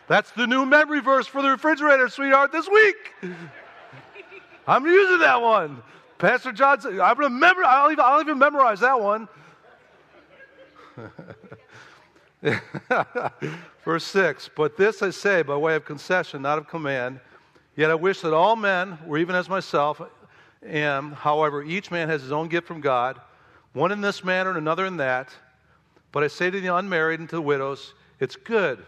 That's 0.07 0.31
the 0.31 0.47
new 0.47 0.65
memory 0.65 1.01
verse 1.01 1.27
for 1.27 1.41
the 1.41 1.49
refrigerator, 1.49 2.07
sweetheart, 2.07 2.53
this 2.53 2.69
week. 2.69 3.13
I'm 4.67 4.85
using 4.85 5.19
that 5.19 5.41
one. 5.41 5.81
Pastor 6.17 6.51
John 6.51 6.79
I'm 7.01 7.17
remember, 7.17 7.63
I'll 7.63 7.91
even, 7.91 8.03
I'll 8.03 8.19
even 8.19 8.37
memorize 8.37 8.81
that 8.81 8.99
one. 8.99 9.29
Verse 13.85 14.03
6 14.03 14.49
But 14.55 14.77
this 14.77 15.01
I 15.01 15.11
say 15.11 15.41
by 15.41 15.55
way 15.55 15.75
of 15.75 15.85
concession, 15.85 16.41
not 16.41 16.57
of 16.57 16.67
command. 16.67 17.19
Yet 17.75 17.91
I 17.91 17.95
wish 17.95 18.21
that 18.21 18.33
all 18.33 18.55
men 18.55 18.97
were 19.05 19.19
even 19.19 19.35
as 19.35 19.47
myself 19.47 20.01
am. 20.65 21.11
However, 21.11 21.63
each 21.63 21.91
man 21.91 22.09
has 22.09 22.23
his 22.23 22.31
own 22.31 22.47
gift 22.47 22.67
from 22.67 22.81
God, 22.81 23.21
one 23.73 23.91
in 23.91 24.01
this 24.01 24.23
manner 24.23 24.49
and 24.49 24.57
another 24.57 24.87
in 24.87 24.97
that. 24.97 25.29
But 26.11 26.23
I 26.23 26.27
say 26.27 26.49
to 26.49 26.59
the 26.59 26.75
unmarried 26.75 27.19
and 27.19 27.29
to 27.29 27.35
the 27.35 27.41
widows, 27.41 27.93
it's 28.19 28.35
good 28.35 28.83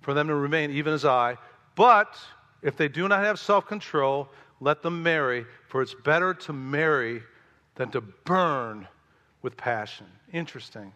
for 0.00 0.12
them 0.12 0.26
to 0.26 0.34
remain 0.34 0.72
even 0.72 0.92
as 0.92 1.04
I. 1.04 1.38
But 1.76 2.18
if 2.62 2.76
they 2.76 2.88
do 2.88 3.06
not 3.06 3.22
have 3.22 3.38
self 3.38 3.66
control, 3.66 4.28
let 4.60 4.82
them 4.82 5.02
marry, 5.02 5.44
for 5.68 5.82
it's 5.82 5.94
better 5.94 6.32
to 6.34 6.52
marry 6.52 7.22
than 7.74 7.90
to 7.90 8.00
burn 8.00 8.86
with 9.42 9.56
passion. 9.56 10.06
Interesting. 10.32 10.92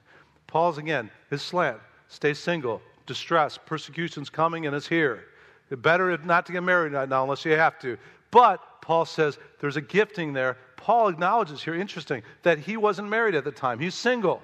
Paul's 0.46 0.78
again, 0.78 1.10
his 1.28 1.42
slant 1.42 1.78
stay 2.08 2.34
single, 2.34 2.82
distress, 3.06 3.58
persecution's 3.64 4.30
coming 4.30 4.66
and 4.66 4.74
it's 4.74 4.88
here. 4.88 5.24
It's 5.70 5.80
better 5.80 6.16
not 6.18 6.46
to 6.46 6.52
get 6.52 6.62
married 6.62 6.92
right 6.92 7.08
now 7.08 7.22
unless 7.22 7.44
you 7.44 7.52
have 7.52 7.78
to. 7.80 7.96
But 8.30 8.60
Paul 8.80 9.04
says 9.04 9.38
there's 9.60 9.76
a 9.76 9.80
gifting 9.80 10.32
there. 10.32 10.56
Paul 10.76 11.08
acknowledges 11.08 11.62
here, 11.62 11.74
interesting, 11.74 12.22
that 12.42 12.58
he 12.58 12.76
wasn't 12.76 13.08
married 13.08 13.34
at 13.34 13.44
the 13.44 13.52
time. 13.52 13.78
He's 13.78 13.94
single. 13.94 14.42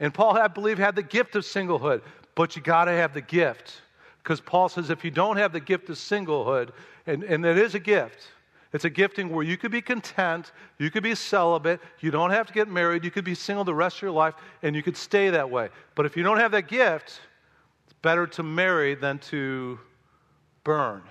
And 0.00 0.12
Paul, 0.12 0.36
I 0.36 0.48
believe, 0.48 0.78
had 0.78 0.94
the 0.94 1.02
gift 1.02 1.34
of 1.36 1.44
singlehood. 1.44 2.02
But 2.34 2.56
you 2.56 2.62
got 2.62 2.84
to 2.86 2.92
have 2.92 3.14
the 3.14 3.20
gift. 3.20 3.80
Because 4.22 4.40
Paul 4.40 4.68
says 4.68 4.90
if 4.90 5.04
you 5.04 5.10
don't 5.10 5.36
have 5.36 5.52
the 5.52 5.60
gift 5.60 5.88
of 5.90 5.96
singlehood, 5.96 6.70
and, 7.06 7.22
and 7.22 7.44
it 7.44 7.58
is 7.58 7.74
a 7.74 7.78
gift, 7.78 8.28
it's 8.72 8.84
a 8.84 8.90
gifting 8.90 9.30
where 9.30 9.44
you 9.44 9.56
could 9.56 9.70
be 9.70 9.80
content, 9.80 10.50
you 10.78 10.90
could 10.90 11.02
be 11.02 11.14
celibate, 11.14 11.80
you 12.00 12.10
don't 12.10 12.30
have 12.30 12.46
to 12.48 12.52
get 12.52 12.68
married, 12.68 13.04
you 13.04 13.10
could 13.10 13.24
be 13.24 13.34
single 13.34 13.64
the 13.64 13.74
rest 13.74 13.98
of 13.98 14.02
your 14.02 14.10
life, 14.10 14.34
and 14.62 14.74
you 14.74 14.82
could 14.82 14.96
stay 14.96 15.30
that 15.30 15.48
way. 15.48 15.68
But 15.94 16.06
if 16.06 16.16
you 16.16 16.22
don't 16.22 16.38
have 16.38 16.50
that 16.52 16.66
gift, 16.66 17.20
it's 17.84 17.92
better 18.02 18.26
to 18.26 18.42
marry 18.42 18.94
than 18.96 19.18
to 19.30 19.78
burn. 20.64 21.02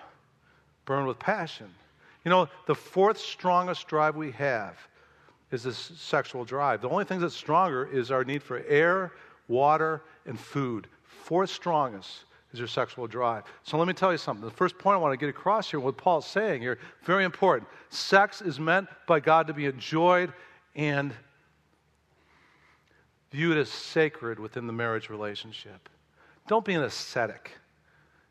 Burn 0.85 1.05
with 1.05 1.19
passion. 1.19 1.69
You 2.25 2.31
know, 2.31 2.49
the 2.67 2.75
fourth 2.75 3.17
strongest 3.17 3.87
drive 3.87 4.15
we 4.15 4.31
have 4.31 4.77
is 5.51 5.63
this 5.63 5.77
sexual 5.77 6.43
drive. 6.43 6.81
The 6.81 6.89
only 6.89 7.05
thing 7.05 7.19
that's 7.19 7.35
stronger 7.35 7.85
is 7.85 8.11
our 8.11 8.23
need 8.23 8.43
for 8.43 8.63
air, 8.67 9.13
water, 9.47 10.01
and 10.25 10.37
food. 10.37 10.87
Fourth 11.03 11.49
strongest 11.49 12.25
is 12.53 12.59
your 12.59 12.67
sexual 12.67 13.07
drive. 13.07 13.43
So 13.63 13.77
let 13.77 13.87
me 13.87 13.93
tell 13.93 14.11
you 14.11 14.17
something. 14.17 14.45
The 14.45 14.55
first 14.55 14.77
point 14.77 14.95
I 14.95 14.97
want 14.97 15.11
to 15.13 15.17
get 15.17 15.29
across 15.29 15.71
here, 15.71 15.79
what 15.79 15.97
Paul's 15.97 16.27
saying 16.27 16.61
here, 16.61 16.77
very 17.03 17.25
important. 17.25 17.67
Sex 17.89 18.41
is 18.41 18.59
meant 18.59 18.87
by 19.07 19.19
God 19.19 19.47
to 19.47 19.53
be 19.53 19.65
enjoyed 19.65 20.31
and 20.75 21.13
viewed 23.31 23.57
as 23.57 23.69
sacred 23.69 24.39
within 24.39 24.67
the 24.67 24.73
marriage 24.73 25.09
relationship. 25.09 25.89
Don't 26.47 26.63
be 26.63 26.73
an 26.73 26.83
ascetic 26.83 27.51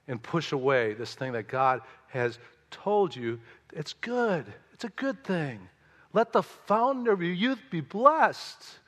and 0.06 0.22
push 0.22 0.52
away 0.52 0.94
this 0.94 1.14
thing 1.14 1.32
that 1.32 1.48
God 1.48 1.80
has 2.08 2.38
told 2.70 3.14
you. 3.14 3.40
It's 3.72 3.92
good. 3.94 4.46
It's 4.72 4.84
a 4.84 4.90
good 4.90 5.24
thing. 5.24 5.68
Let 6.12 6.32
the 6.32 6.42
founder 6.42 7.12
of 7.12 7.22
your 7.22 7.32
youth 7.32 7.60
be 7.70 7.80
blessed. 7.80 8.78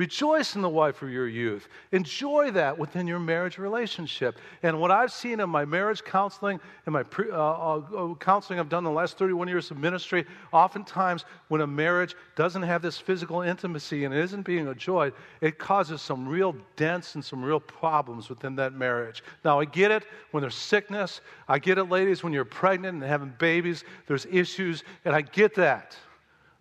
Rejoice 0.00 0.56
in 0.56 0.62
the 0.62 0.68
wife 0.70 1.02
of 1.02 1.10
your 1.10 1.28
youth. 1.28 1.68
Enjoy 1.92 2.50
that 2.52 2.78
within 2.78 3.06
your 3.06 3.18
marriage 3.18 3.58
relationship. 3.58 4.38
And 4.62 4.80
what 4.80 4.90
I've 4.90 5.12
seen 5.12 5.40
in 5.40 5.50
my 5.50 5.66
marriage 5.66 6.02
counseling 6.02 6.58
and 6.86 6.94
my 6.94 7.02
pre, 7.02 7.30
uh, 7.30 7.34
uh, 7.36 7.82
uh 7.94 8.14
counseling 8.14 8.58
I've 8.58 8.70
done 8.70 8.82
the 8.82 8.90
last 8.90 9.18
31 9.18 9.48
years 9.48 9.70
of 9.70 9.76
ministry, 9.76 10.24
oftentimes 10.54 11.26
when 11.48 11.60
a 11.60 11.66
marriage 11.66 12.16
doesn't 12.34 12.62
have 12.62 12.80
this 12.80 12.96
physical 12.96 13.42
intimacy 13.42 14.06
and 14.06 14.14
it 14.14 14.24
isn't 14.24 14.40
being 14.40 14.66
enjoyed, 14.66 15.12
it 15.42 15.58
causes 15.58 16.00
some 16.00 16.26
real 16.26 16.56
dents 16.76 17.14
and 17.14 17.22
some 17.22 17.44
real 17.44 17.60
problems 17.60 18.30
within 18.30 18.56
that 18.56 18.72
marriage. 18.72 19.22
Now, 19.44 19.60
I 19.60 19.66
get 19.66 19.90
it 19.90 20.04
when 20.30 20.40
there's 20.40 20.54
sickness. 20.54 21.20
I 21.46 21.58
get 21.58 21.76
it, 21.76 21.90
ladies, 21.90 22.22
when 22.22 22.32
you're 22.32 22.46
pregnant 22.46 23.02
and 23.02 23.02
having 23.02 23.34
babies, 23.38 23.84
there's 24.06 24.24
issues, 24.30 24.82
and 25.04 25.14
I 25.14 25.20
get 25.20 25.54
that. 25.56 25.94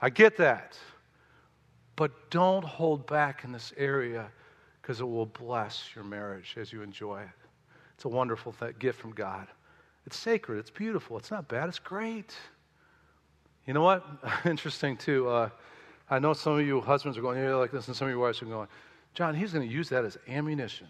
I 0.02 0.10
get 0.10 0.36
that. 0.36 0.78
But 2.00 2.30
don't 2.30 2.64
hold 2.64 3.06
back 3.08 3.44
in 3.44 3.52
this 3.52 3.74
area 3.76 4.32
because 4.82 5.02
it 5.02 5.04
will 5.04 5.26
bless 5.26 5.90
your 5.94 6.06
marriage 6.06 6.56
as 6.58 6.72
you 6.72 6.82
enjoy 6.82 7.20
it. 7.20 7.28
It's 7.94 8.06
a 8.06 8.08
wonderful 8.08 8.54
th- 8.54 8.80
gift 8.80 9.02
from 9.02 9.12
God. 9.12 9.48
It's 10.06 10.16
sacred, 10.16 10.60
it's 10.60 10.70
beautiful, 10.70 11.18
it's 11.18 11.30
not 11.30 11.50
bad, 11.50 11.68
it's 11.68 11.78
great. 11.78 12.34
You 13.68 13.74
know 13.74 13.82
what? 13.82 14.08
Interesting, 14.46 14.96
too. 14.96 15.28
Uh, 15.28 15.50
I 16.10 16.20
know 16.20 16.32
some 16.32 16.54
of 16.54 16.66
you 16.66 16.80
husbands 16.80 17.18
are 17.18 17.22
going, 17.22 17.38
yeah, 17.38 17.56
like 17.56 17.74
this, 17.74 17.88
and 17.88 17.96
some 17.98 18.08
of 18.08 18.14
you 18.14 18.20
wives 18.22 18.42
are 18.42 18.46
going, 18.46 18.70
John, 19.14 19.36
he's 19.36 19.52
going 19.52 19.68
to 19.68 19.74
use 19.74 19.90
that 19.90 20.06
as 20.06 20.18
ammunition. 20.30 20.88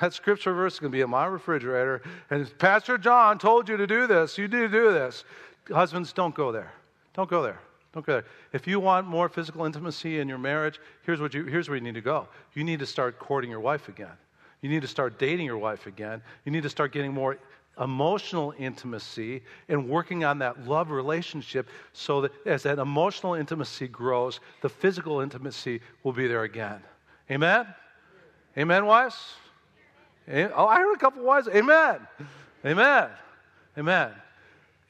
That 0.00 0.14
scripture 0.14 0.54
verse 0.54 0.74
is 0.74 0.78
going 0.78 0.92
to 0.92 0.96
be 0.96 1.02
in 1.02 1.10
my 1.10 1.26
refrigerator, 1.26 2.02
and 2.30 2.56
Pastor 2.60 2.98
John 2.98 3.40
told 3.40 3.68
you 3.68 3.76
to 3.76 3.86
do 3.88 4.06
this. 4.06 4.38
You 4.38 4.46
need 4.46 4.58
to 4.58 4.68
do 4.68 4.92
this. 4.92 5.24
Husbands, 5.72 6.12
don't 6.12 6.36
go 6.36 6.52
there. 6.52 6.72
Don't 7.14 7.28
go 7.28 7.42
there. 7.42 7.58
Don't 7.92 8.04
go 8.06 8.14
there. 8.14 8.24
If 8.52 8.66
you 8.66 8.80
want 8.80 9.06
more 9.06 9.28
physical 9.28 9.64
intimacy 9.64 10.20
in 10.20 10.28
your 10.28 10.38
marriage, 10.38 10.80
here's, 11.04 11.20
what 11.20 11.34
you, 11.34 11.44
here's 11.44 11.68
where 11.68 11.76
you 11.76 11.84
need 11.84 11.94
to 11.94 12.00
go. 12.00 12.26
You 12.54 12.64
need 12.64 12.78
to 12.78 12.86
start 12.86 13.18
courting 13.18 13.50
your 13.50 13.60
wife 13.60 13.88
again. 13.88 14.16
You 14.62 14.70
need 14.70 14.82
to 14.82 14.88
start 14.88 15.18
dating 15.18 15.46
your 15.46 15.58
wife 15.58 15.86
again. 15.86 16.22
You 16.44 16.52
need 16.52 16.62
to 16.62 16.70
start 16.70 16.92
getting 16.92 17.12
more 17.12 17.36
emotional 17.80 18.54
intimacy 18.58 19.42
and 19.68 19.88
working 19.88 20.24
on 20.24 20.38
that 20.38 20.66
love 20.66 20.90
relationship 20.90 21.68
so 21.92 22.22
that 22.22 22.32
as 22.46 22.62
that 22.62 22.78
emotional 22.78 23.34
intimacy 23.34 23.88
grows, 23.88 24.40
the 24.60 24.68
physical 24.68 25.20
intimacy 25.20 25.80
will 26.02 26.12
be 26.12 26.26
there 26.26 26.44
again. 26.44 26.80
Amen? 27.30 27.66
Amen, 28.56 28.86
wives? 28.86 29.16
Oh, 30.30 30.66
I 30.66 30.76
heard 30.76 30.94
a 30.94 30.98
couple 30.98 31.22
wives. 31.22 31.48
Amen. 31.48 32.06
Amen. 32.64 33.08
Amen. 33.76 34.12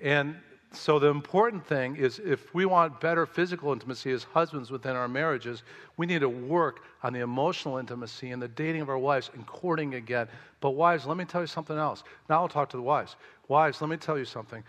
And 0.01 0.37
so, 0.75 0.99
the 0.99 1.09
important 1.09 1.67
thing 1.67 1.97
is 1.97 2.19
if 2.19 2.55
we 2.55 2.65
want 2.65 3.01
better 3.01 3.27
physical 3.27 3.73
intimacy 3.73 4.11
as 4.11 4.25
husbands 4.25 4.71
within 4.71 4.97
our 4.97 5.09
marriages, 5.09 5.63
we 5.97 6.07
need 6.07 6.21
to 6.21 6.29
work 6.29 6.85
on 7.03 7.13
the 7.13 7.21
emotional 7.21 7.79
intimacy 7.79 8.31
and 8.31 8.41
the 8.41 8.49
dating 8.49 8.81
of 8.81 8.89
our 8.89 8.99
wives 8.99 9.31
and 9.35 9.47
courting 9.47 9.95
again. 9.95 10.29
But, 10.61 10.71
wives, 10.71 11.07
let 11.07 11.17
me 11.17 11.25
tell 11.25 11.43
you 11.43 11.47
something 11.47 11.77
else. 11.77 12.05
Now 12.29 12.41
I'll 12.41 12.49
talk 12.49 12.71
to 12.71 12.77
the 12.77 12.83
wives. 12.83 13.17
Wives, 13.49 13.81
let 13.81 13.91
me 13.91 13.97
tell 13.97 14.17
you 14.17 14.25
something. 14.25 14.65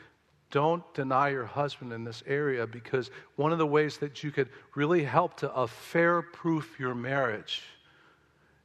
Don't 0.52 0.84
deny 0.94 1.30
your 1.30 1.46
husband 1.46 1.94
in 1.94 2.04
this 2.04 2.22
area 2.28 2.68
because 2.68 3.10
one 3.38 3.52
of 3.52 3.58
the 3.58 3.66
ways 3.66 3.98
that 3.98 4.24
you 4.24 4.30
could 4.30 4.50
really 4.76 5.04
help 5.04 5.38
to 5.38 5.52
affair 5.54 6.22
proof 6.22 6.80
your 6.80 6.94
marriage 6.94 7.64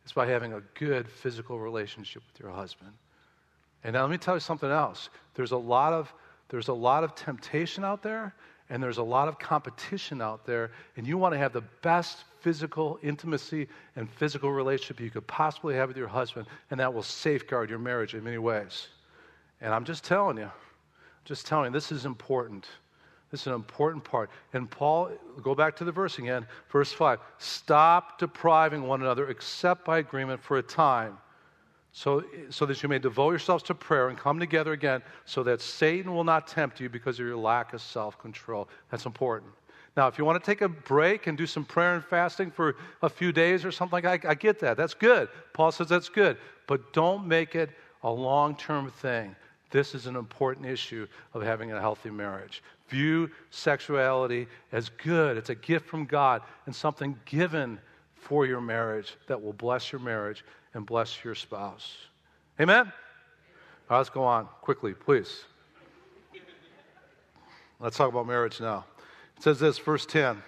is 0.04 0.12
by 0.12 0.26
having 0.26 0.52
a 0.54 0.61
good 0.75 1.09
physical 1.09 1.59
relationship 1.59 2.23
with 2.30 2.40
your 2.40 2.50
husband. 2.50 2.92
And 3.85 3.95
now 3.95 4.02
let 4.02 4.11
me 4.11 4.18
tell 4.18 4.35
you 4.35 4.40
something 4.40 4.71
else. 4.71 5.09
There's 5.35 5.52
a 5.52 5.57
lot 5.57 5.92
of 5.92 6.12
there's 6.49 6.69
a 6.69 6.75
lot 6.75 7.05
of 7.05 7.14
temptation 7.14 7.85
out 7.85 8.02
there, 8.02 8.35
and 8.71 8.83
there's 8.83 8.99
a 8.99 9.02
lot 9.02 9.28
of 9.28 9.38
competition 9.38 10.21
out 10.21 10.45
there, 10.47 10.71
and 10.97 11.07
you 11.07 11.19
want 11.19 11.33
to 11.35 11.38
have 11.38 11.52
the 11.52 11.64
best 11.83 12.25
physical 12.40 12.99
intimacy 13.02 13.67
and 13.97 14.11
physical 14.11 14.52
relationship 14.52 15.00
you 15.00 15.11
could 15.11 15.26
possibly 15.26 15.75
have 15.75 15.88
with 15.88 15.97
your 15.97 16.09
husband, 16.09 16.47
and 16.71 16.81
that 16.81 16.93
will 16.93 17.02
safeguard 17.02 17.71
your 17.71 17.78
marriage 17.78 18.14
in 18.14 18.23
many 18.25 18.38
ways. 18.38 18.88
And 19.61 19.75
I'm 19.75 19.85
just 19.85 20.05
telling 20.05 20.37
you, 20.37 20.50
just 21.25 21.47
telling 21.47 21.67
you, 21.67 21.73
this 21.73 21.93
is 21.93 22.05
important. 22.05 22.67
This 23.31 23.43
is 23.43 23.47
an 23.49 23.55
important 23.55 24.05
part. 24.05 24.31
And 24.52 24.71
Paul, 24.71 25.11
go 25.43 25.55
back 25.55 25.76
to 25.76 25.85
the 25.85 25.93
verse 25.93 26.19
again, 26.19 26.47
verse 26.71 26.93
5 26.93 27.19
stop 27.38 28.19
depriving 28.19 28.85
one 28.87 29.02
another 29.02 29.28
except 29.28 29.85
by 29.85 29.99
agreement 29.99 30.43
for 30.43 30.59
a 30.59 30.62
time 30.62 31.19
so, 31.99 32.23
so 32.49 32.64
that 32.64 32.81
you 32.81 32.88
may 32.88 33.00
devote 33.00 33.31
yourselves 33.31 33.64
to 33.64 33.75
prayer 33.75 34.09
and 34.09 34.17
come 34.17 34.38
together 34.38 34.71
again 34.71 35.02
so 35.25 35.43
that 35.43 35.61
Satan 35.61 36.14
will 36.14 36.23
not 36.23 36.47
tempt 36.47 36.78
you 36.78 36.88
because 36.88 37.19
of 37.19 37.26
your 37.26 37.37
lack 37.37 37.73
of 37.73 37.83
self 37.83 38.17
control. 38.21 38.69
That's 38.88 39.05
important. 39.05 39.50
Now, 39.97 40.07
if 40.07 40.17
you 40.17 40.25
want 40.25 40.40
to 40.40 40.49
take 40.49 40.61
a 40.61 40.69
break 40.69 41.26
and 41.26 41.37
do 41.37 41.45
some 41.45 41.64
prayer 41.64 41.97
and 41.97 42.05
fasting 42.05 42.52
for 42.52 42.76
a 43.02 43.09
few 43.09 43.33
days 43.33 43.64
or 43.64 43.73
something, 43.73 44.07
I, 44.07 44.12
I 44.28 44.37
get 44.37 44.61
that. 44.61 44.76
That's 44.76 44.95
good. 44.95 45.28
Paul 45.55 45.73
says 45.73 45.88
that's 45.88 46.09
good. 46.09 46.37
But 46.69 46.93
don't 46.93 47.26
make 47.26 47.57
it 47.57 47.71
a 48.05 48.11
long 48.11 48.55
term 48.55 48.93
thing. 48.93 49.35
This 49.73 49.93
is 49.93 50.07
an 50.07 50.14
important 50.14 50.67
issue 50.67 51.09
of 51.35 51.43
having 51.43 51.73
a 51.73 51.81
healthy 51.81 52.11
marriage. 52.11 52.62
View 52.90 53.28
sexuality 53.50 54.47
as 54.71 54.88
good, 54.88 55.37
it's 55.37 55.50
a 55.50 55.57
gift 55.57 55.88
from 55.88 56.05
God 56.05 56.43
and 56.67 56.75
something 56.75 57.19
given 57.25 57.81
for 58.21 58.47
your 58.47 58.61
marriage 58.61 59.17
that 59.27 59.43
will 59.43 59.53
bless 59.53 59.93
your 59.93 60.01
marriage 60.01 60.45
and 60.75 60.85
bless 60.85 61.25
your 61.25 61.35
spouse. 61.35 61.97
Amen? 62.61 62.93
Right, 63.89 63.97
let's 63.97 64.11
go 64.11 64.25
on 64.25 64.47
quickly, 64.61 64.93
please. 64.93 65.45
Let's 67.81 67.97
talk 67.97 68.09
about 68.09 68.27
marriage 68.27 68.61
now. 68.61 68.85
It 69.37 69.43
says 69.43 69.61
this, 69.61 69.79
verse 69.79 70.05
10. 70.05 70.43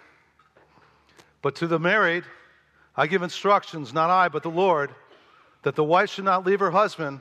But 1.43 1.55
to 1.57 1.67
the 1.67 1.79
married, 1.79 2.25
I 2.97 3.07
give 3.07 3.23
instructions, 3.23 3.95
not 3.95 4.11
I, 4.11 4.29
but 4.29 4.43
the 4.43 4.51
Lord, 4.51 4.95
that 5.63 5.77
the 5.77 5.85
wife 5.85 6.11
should 6.11 6.25
not 6.25 6.45
leave 6.45 6.61
her 6.61 6.71
husband, 6.71 7.21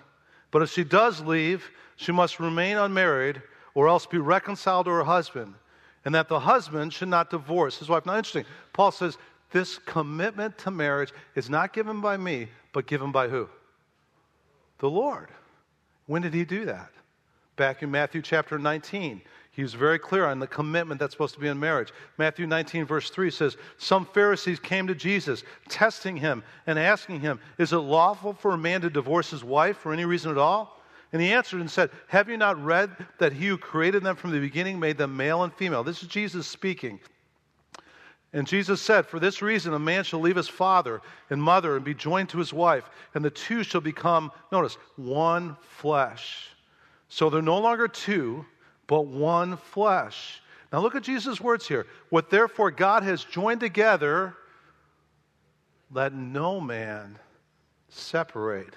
but 0.51 0.61
if 0.61 0.71
she 0.71 0.83
does 0.83 1.21
leave, 1.21 1.69
she 1.95 2.11
must 2.11 2.39
remain 2.39 2.77
unmarried 2.77 3.41
or 3.75 3.87
else 3.87 4.05
be 4.05 4.17
reconciled 4.17 4.85
to 4.85 4.91
her 4.91 5.03
husband, 5.03 5.53
and 6.05 6.15
that 6.15 6.27
the 6.27 6.39
husband 6.39 6.91
should 6.91 7.07
not 7.07 7.29
divorce 7.29 7.77
his 7.77 7.87
wife. 7.87 8.05
Now, 8.05 8.17
interesting. 8.17 8.45
Paul 8.73 8.91
says 8.91 9.17
this 9.51 9.79
commitment 9.79 10.57
to 10.59 10.71
marriage 10.71 11.11
is 11.35 11.49
not 11.49 11.73
given 11.73 12.01
by 12.01 12.17
me, 12.17 12.47
but 12.73 12.87
given 12.87 13.11
by 13.11 13.27
who? 13.27 13.49
The 14.79 14.89
Lord. 14.89 15.29
When 16.05 16.21
did 16.21 16.33
he 16.33 16.45
do 16.45 16.65
that? 16.65 16.91
Back 17.55 17.83
in 17.83 17.91
Matthew 17.91 18.21
chapter 18.21 18.57
19. 18.57 19.21
He 19.51 19.63
was 19.63 19.73
very 19.73 19.99
clear 19.99 20.25
on 20.25 20.39
the 20.39 20.47
commitment 20.47 20.99
that's 20.99 21.13
supposed 21.13 21.33
to 21.33 21.39
be 21.39 21.47
in 21.47 21.59
marriage. 21.59 21.91
Matthew 22.17 22.47
19, 22.47 22.85
verse 22.85 23.09
3 23.09 23.29
says, 23.29 23.57
Some 23.77 24.05
Pharisees 24.05 24.59
came 24.59 24.87
to 24.87 24.95
Jesus, 24.95 25.43
testing 25.67 26.15
him 26.15 26.43
and 26.65 26.79
asking 26.79 27.19
him, 27.19 27.39
Is 27.57 27.73
it 27.73 27.77
lawful 27.77 28.33
for 28.33 28.51
a 28.51 28.57
man 28.57 28.81
to 28.81 28.89
divorce 28.89 29.31
his 29.31 29.43
wife 29.43 29.77
for 29.77 29.91
any 29.91 30.05
reason 30.05 30.31
at 30.31 30.37
all? 30.37 30.81
And 31.11 31.21
he 31.21 31.33
answered 31.33 31.59
and 31.59 31.69
said, 31.69 31.89
Have 32.07 32.29
you 32.29 32.37
not 32.37 32.63
read 32.63 32.89
that 33.17 33.33
he 33.33 33.47
who 33.47 33.57
created 33.57 34.03
them 34.03 34.15
from 34.15 34.31
the 34.31 34.39
beginning 34.39 34.79
made 34.79 34.97
them 34.97 35.17
male 35.17 35.43
and 35.43 35.53
female? 35.53 35.83
This 35.83 36.03
is 36.03 36.07
Jesus 36.07 36.47
speaking. 36.47 36.99
And 38.31 38.45
Jesus 38.45 38.81
said, 38.81 39.07
For 39.07 39.19
this 39.19 39.41
reason, 39.41 39.73
a 39.73 39.79
man 39.79 40.03
shall 40.03 40.19
leave 40.19 40.35
his 40.35 40.47
father 40.47 41.01
and 41.29 41.41
mother 41.41 41.75
and 41.75 41.83
be 41.83 41.95
joined 41.95 42.29
to 42.29 42.37
his 42.37 42.53
wife, 42.53 42.89
and 43.15 43.25
the 43.25 43.31
two 43.31 43.63
shall 43.63 43.81
become, 43.81 44.31
notice, 44.51 44.77
one 44.97 45.57
flesh. 45.61 46.49
So 47.07 47.29
they're 47.29 47.41
no 47.41 47.57
longer 47.57 47.87
two, 47.87 48.45
but 48.85 49.07
one 49.07 49.57
flesh. 49.57 50.41
Now 50.71 50.79
look 50.79 50.95
at 50.95 51.03
Jesus' 51.03 51.41
words 51.41 51.67
here. 51.67 51.87
What 52.09 52.29
therefore 52.29 52.69
God 52.69 53.01
has 53.01 53.23
joined 53.23 53.59
together, 53.59 54.35
let 55.91 56.13
no 56.13 56.61
man 56.61 57.17
separate. 57.89 58.75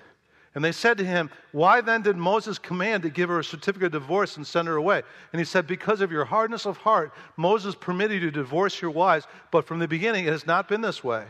And 0.54 0.62
they 0.62 0.72
said 0.72 0.98
to 0.98 1.04
him, 1.04 1.30
Why 1.52 1.80
then 1.80 2.02
did 2.02 2.16
Moses 2.16 2.58
command 2.58 3.02
to 3.04 3.10
give 3.10 3.30
her 3.30 3.38
a 3.38 3.44
certificate 3.44 3.86
of 3.86 4.02
divorce 4.02 4.36
and 4.36 4.46
send 4.46 4.68
her 4.68 4.76
away? 4.76 5.02
And 5.32 5.40
he 5.40 5.44
said, 5.44 5.66
Because 5.66 6.00
of 6.00 6.12
your 6.12 6.26
hardness 6.26 6.66
of 6.66 6.76
heart, 6.76 7.12
Moses 7.36 7.74
permitted 7.74 8.22
you 8.22 8.30
to 8.30 8.30
divorce 8.30 8.82
your 8.82 8.90
wives, 8.90 9.26
but 9.50 9.66
from 9.66 9.78
the 9.78 9.88
beginning 9.88 10.26
it 10.26 10.32
has 10.32 10.46
not 10.46 10.68
been 10.68 10.82
this 10.82 11.02
way. 11.02 11.24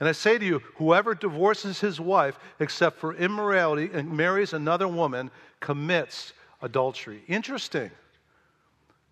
And 0.00 0.08
I 0.08 0.12
say 0.12 0.38
to 0.38 0.44
you, 0.44 0.62
whoever 0.76 1.14
divorces 1.14 1.80
his 1.80 2.00
wife 2.00 2.38
except 2.60 2.98
for 2.98 3.14
immorality 3.14 3.90
and 3.92 4.10
marries 4.16 4.52
another 4.52 4.88
woman 4.88 5.30
commits 5.60 6.32
adultery. 6.62 7.22
Interesting. 7.28 7.90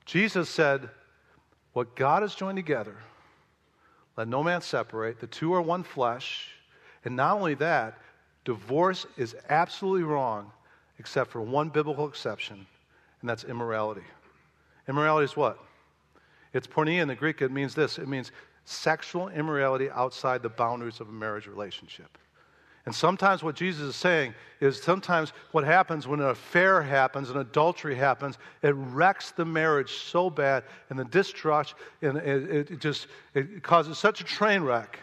Jesus 0.07 0.49
said, 0.49 0.89
What 1.75 1.97
God 1.97 2.23
has 2.23 2.35
joined 2.35 2.57
together, 2.57 2.97
let 4.17 4.29
no 4.29 4.43
man 4.43 4.63
separate. 4.63 5.21
The 5.21 5.27
two 5.27 5.53
are 5.55 5.63
one 5.63 5.83
flesh. 5.83 6.51
And 7.05 7.17
not 7.17 7.37
only 7.37 7.55
that, 7.57 7.99
Divorce 8.45 9.07
is 9.17 9.35
absolutely 9.49 10.03
wrong 10.03 10.51
except 10.99 11.31
for 11.31 11.41
one 11.41 11.69
biblical 11.71 12.07
exception, 12.07 12.67
and 13.21 13.29
that's 13.29 13.45
immorality. 13.45 14.05
Immorality 14.89 15.25
is 15.25 15.37
what? 15.37 15.59
It's 16.53 16.67
porneia 16.67 17.01
in 17.01 17.09
the 17.09 17.15
Greek. 17.15 17.43
It 17.43 17.51
means 17.51 17.75
this 17.75 17.99
it 17.99 18.09
means 18.09 18.31
sexual 18.65 19.29
immorality 19.29 19.91
outside 19.91 20.43
the 20.43 20.49
boundaries 20.49 21.01
of 21.01 21.09
a 21.09 21.13
marriage 21.13 21.47
relationship. 21.47 22.19
And 22.87 22.95
sometimes 22.95 23.43
what 23.43 23.57
Jesus 23.57 23.83
is 23.83 23.97
saying 23.97 24.35
is 24.61 24.81
sometimes 24.81 25.33
what 25.53 25.65
happens 25.65 26.07
when 26.07 26.21
an 26.21 26.29
affair 26.29 26.83
happens, 26.83 27.31
an 27.31 27.39
adultery 27.39 27.95
happens, 27.95 28.39
it 28.63 28.75
wrecks 28.75 29.31
the 29.31 29.45
marriage 29.45 29.93
so 29.93 30.29
bad 30.29 30.65
and 30.91 30.99
the 30.99 31.05
distrust, 31.07 31.75
and 32.03 32.19
it, 32.19 32.71
it 32.71 32.81
just 32.81 33.07
it 33.33 33.63
causes 33.63 33.97
such 33.97 34.21
a 34.21 34.25
train 34.25 34.63
wreck 34.63 35.01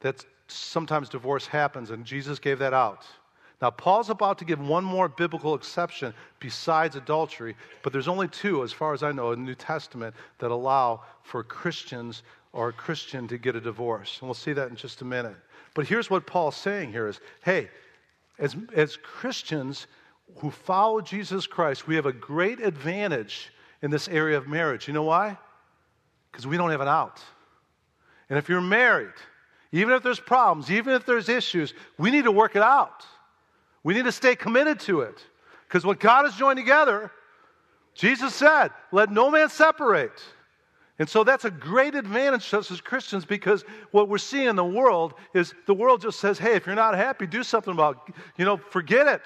that 0.00 0.24
sometimes 0.48 1.08
divorce 1.08 1.46
happens, 1.46 1.90
and 1.90 2.04
Jesus 2.04 2.38
gave 2.38 2.58
that 2.58 2.72
out. 2.72 3.04
Now, 3.62 3.70
Paul's 3.70 4.10
about 4.10 4.38
to 4.38 4.44
give 4.44 4.60
one 4.60 4.84
more 4.84 5.08
biblical 5.08 5.54
exception 5.54 6.12
besides 6.40 6.94
adultery, 6.94 7.56
but 7.82 7.92
there's 7.92 8.08
only 8.08 8.28
two, 8.28 8.62
as 8.62 8.72
far 8.72 8.92
as 8.92 9.02
I 9.02 9.12
know, 9.12 9.32
in 9.32 9.40
the 9.40 9.46
New 9.46 9.54
Testament 9.54 10.14
that 10.38 10.50
allow 10.50 11.02
for 11.22 11.42
Christians 11.42 12.22
or 12.52 12.68
a 12.68 12.72
Christian 12.72 13.26
to 13.28 13.38
get 13.38 13.56
a 13.56 13.60
divorce. 13.60 14.18
And 14.20 14.28
we'll 14.28 14.34
see 14.34 14.52
that 14.52 14.68
in 14.68 14.76
just 14.76 15.00
a 15.00 15.04
minute. 15.04 15.36
But 15.74 15.86
here's 15.86 16.10
what 16.10 16.26
Paul's 16.26 16.56
saying 16.56 16.92
here 16.92 17.08
is 17.08 17.20
hey, 17.44 17.70
as, 18.38 18.56
as 18.74 18.96
Christians 18.96 19.86
who 20.38 20.50
follow 20.50 21.00
Jesus 21.00 21.46
Christ, 21.46 21.86
we 21.86 21.96
have 21.96 22.06
a 22.06 22.12
great 22.12 22.60
advantage 22.60 23.50
in 23.82 23.90
this 23.90 24.08
area 24.08 24.36
of 24.36 24.48
marriage. 24.48 24.86
You 24.86 24.94
know 24.94 25.02
why? 25.02 25.38
Because 26.30 26.46
we 26.46 26.56
don't 26.56 26.70
have 26.70 26.80
an 26.80 26.88
out. 26.88 27.22
And 28.28 28.38
if 28.38 28.48
you're 28.48 28.60
married, 28.60 29.14
even 29.72 29.94
if 29.94 30.02
there's 30.02 30.20
problems, 30.20 30.70
even 30.70 30.94
if 30.94 31.04
there's 31.04 31.28
issues, 31.28 31.74
we 31.98 32.10
need 32.10 32.24
to 32.24 32.32
work 32.32 32.56
it 32.56 32.62
out. 32.62 33.04
We 33.82 33.94
need 33.94 34.04
to 34.04 34.12
stay 34.12 34.34
committed 34.34 34.80
to 34.80 35.02
it. 35.02 35.24
Because 35.68 35.84
what 35.84 36.00
God 36.00 36.24
has 36.24 36.34
joined 36.34 36.58
together, 36.58 37.10
Jesus 37.94 38.34
said, 38.34 38.70
let 38.92 39.10
no 39.10 39.30
man 39.30 39.48
separate. 39.48 40.22
And 40.98 41.08
so 41.08 41.24
that's 41.24 41.44
a 41.44 41.50
great 41.50 41.94
advantage 41.94 42.48
to 42.50 42.58
us 42.58 42.70
as 42.70 42.80
Christians 42.80 43.24
because 43.24 43.64
what 43.90 44.08
we're 44.08 44.18
seeing 44.18 44.48
in 44.48 44.56
the 44.56 44.64
world 44.64 45.14
is 45.34 45.52
the 45.66 45.74
world 45.74 46.00
just 46.00 46.20
says, 46.20 46.38
hey, 46.38 46.54
if 46.54 46.66
you're 46.66 46.74
not 46.74 46.94
happy, 46.94 47.26
do 47.26 47.42
something 47.42 47.72
about 47.72 48.08
it. 48.08 48.14
You 48.38 48.44
know, 48.44 48.56
forget 48.56 49.06
it. 49.06 49.22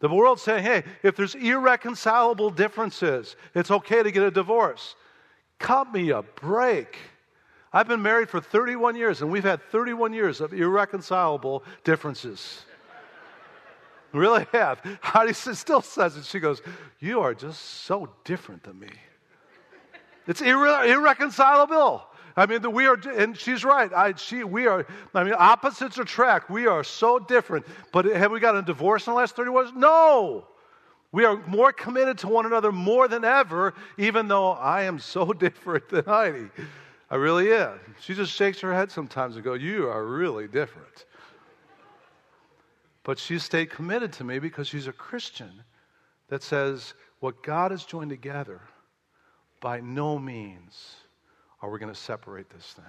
The 0.00 0.08
world's 0.08 0.42
saying, 0.42 0.64
hey, 0.64 0.82
if 1.02 1.14
there's 1.14 1.34
irreconcilable 1.34 2.50
differences, 2.50 3.36
it's 3.54 3.70
okay 3.70 4.02
to 4.02 4.10
get 4.10 4.22
a 4.22 4.30
divorce. 4.30 4.96
Cut 5.58 5.92
me 5.92 6.10
a 6.10 6.22
break. 6.22 6.96
I've 7.72 7.86
been 7.86 8.02
married 8.02 8.28
for 8.28 8.40
31 8.40 8.96
years, 8.96 9.22
and 9.22 9.30
we've 9.30 9.44
had 9.44 9.62
31 9.70 10.12
years 10.12 10.40
of 10.40 10.52
irreconcilable 10.52 11.62
differences. 11.84 12.64
really 14.12 14.46
have. 14.52 14.80
Heidi 15.00 15.32
still 15.32 15.80
says 15.80 16.16
it. 16.16 16.24
She 16.24 16.40
goes, 16.40 16.62
You 16.98 17.20
are 17.20 17.34
just 17.34 17.60
so 17.84 18.08
different 18.24 18.64
than 18.64 18.78
me. 18.78 18.88
It's 20.26 20.40
irre- 20.40 20.88
irreconcilable. 20.88 22.04
I 22.36 22.46
mean, 22.46 22.72
we 22.72 22.86
are, 22.86 22.94
and 23.16 23.36
she's 23.36 23.64
right. 23.64 23.92
I, 23.92 24.14
she, 24.14 24.44
we 24.44 24.66
are, 24.66 24.86
I 25.14 25.24
mean, 25.24 25.34
opposites 25.36 25.98
attract. 25.98 26.50
We 26.50 26.66
are 26.66 26.84
so 26.84 27.18
different. 27.18 27.66
But 27.92 28.06
eh, 28.06 28.16
have 28.16 28.30
we 28.30 28.40
got 28.40 28.56
a 28.56 28.62
divorce 28.62 29.06
in 29.06 29.12
the 29.12 29.16
last 29.18 29.36
31 29.36 29.64
years? 29.64 29.76
No. 29.76 30.46
We 31.12 31.24
are 31.24 31.44
more 31.46 31.72
committed 31.72 32.18
to 32.18 32.28
one 32.28 32.46
another 32.46 32.70
more 32.70 33.08
than 33.08 33.24
ever, 33.24 33.74
even 33.98 34.28
though 34.28 34.52
I 34.52 34.82
am 34.82 34.98
so 34.98 35.32
different 35.32 35.88
than 35.88 36.04
Heidi. 36.04 36.50
I 37.10 37.16
really 37.16 37.52
am. 37.52 37.80
She 38.00 38.14
just 38.14 38.32
shakes 38.32 38.60
her 38.60 38.72
head 38.72 38.90
sometimes 38.90 39.34
and 39.34 39.44
goes, 39.44 39.60
You 39.60 39.88
are 39.88 40.04
really 40.04 40.46
different. 40.46 41.06
But 43.02 43.18
she 43.18 43.38
stayed 43.38 43.70
committed 43.70 44.12
to 44.14 44.24
me 44.24 44.38
because 44.38 44.68
she's 44.68 44.86
a 44.86 44.92
Christian 44.92 45.64
that 46.28 46.42
says, 46.42 46.94
What 47.18 47.42
God 47.42 47.72
has 47.72 47.84
joined 47.84 48.10
together, 48.10 48.60
by 49.60 49.80
no 49.80 50.18
means 50.18 50.94
are 51.60 51.70
we 51.70 51.78
going 51.78 51.92
to 51.92 51.98
separate 51.98 52.48
this 52.48 52.72
thing. 52.74 52.84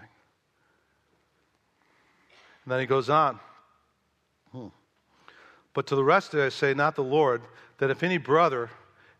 And 2.63 2.71
then 2.71 2.79
he 2.79 2.85
goes 2.85 3.09
on. 3.09 3.39
Hmm. 4.51 4.67
But 5.73 5.87
to 5.87 5.95
the 5.95 6.03
rest 6.03 6.35
I 6.35 6.49
say, 6.49 6.73
not 6.73 6.95
the 6.95 7.03
Lord, 7.03 7.41
that 7.79 7.89
if 7.89 8.03
any 8.03 8.17
brother 8.17 8.69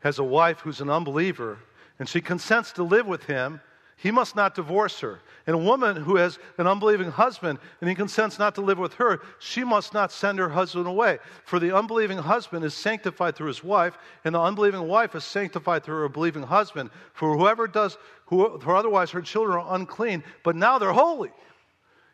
has 0.02 0.20
a 0.20 0.24
wife 0.24 0.60
who's 0.60 0.82
an 0.82 0.90
unbeliever 0.90 1.58
and 1.98 2.08
she 2.08 2.22
consents 2.22 2.72
to 2.74 2.84
live 2.84 3.08
with 3.08 3.24
him, 3.24 3.62
he 4.02 4.10
must 4.10 4.36
not 4.36 4.56
divorce 4.56 5.00
her. 5.02 5.20
And 5.46 5.56
a 5.56 5.60
woman 5.60 5.96
who 5.96 6.16
has 6.16 6.40
an 6.58 6.66
unbelieving 6.66 7.12
husband 7.12 7.60
and 7.80 7.90
he 7.90 7.96
consents 7.96 8.40
not 8.40 8.56
to 8.56 8.62
live 8.62 8.80
with 8.80 8.96
her, 8.96 9.22
she 9.38 9.64
must 9.64 9.94
not 9.94 10.12
send 10.12 10.40
her 10.40 10.50
husband 10.50 10.88
away. 10.88 11.20
For 11.46 11.60
the 11.60 11.76
unbelieving 11.76 12.18
husband 12.18 12.66
is 12.66 12.74
sanctified 12.74 13.36
through 13.36 13.50
his 13.50 13.64
wife, 13.64 14.00
and 14.26 14.34
the 14.34 14.42
unbelieving 14.42 14.88
wife 14.88 15.14
is 15.14 15.24
sanctified 15.24 15.84
through 15.84 16.00
her 16.00 16.10
believing 16.10 16.42
husband. 16.42 16.90
For 17.14 17.38
whoever 17.38 17.68
does, 17.68 18.00
who, 18.26 18.60
for 18.60 18.76
otherwise 18.76 19.12
her 19.12 19.22
children 19.22 19.60
are 19.60 19.76
unclean, 19.76 20.24
but 20.44 20.56
now 20.56 20.80
they're 20.80 20.94
holy. 20.94 21.30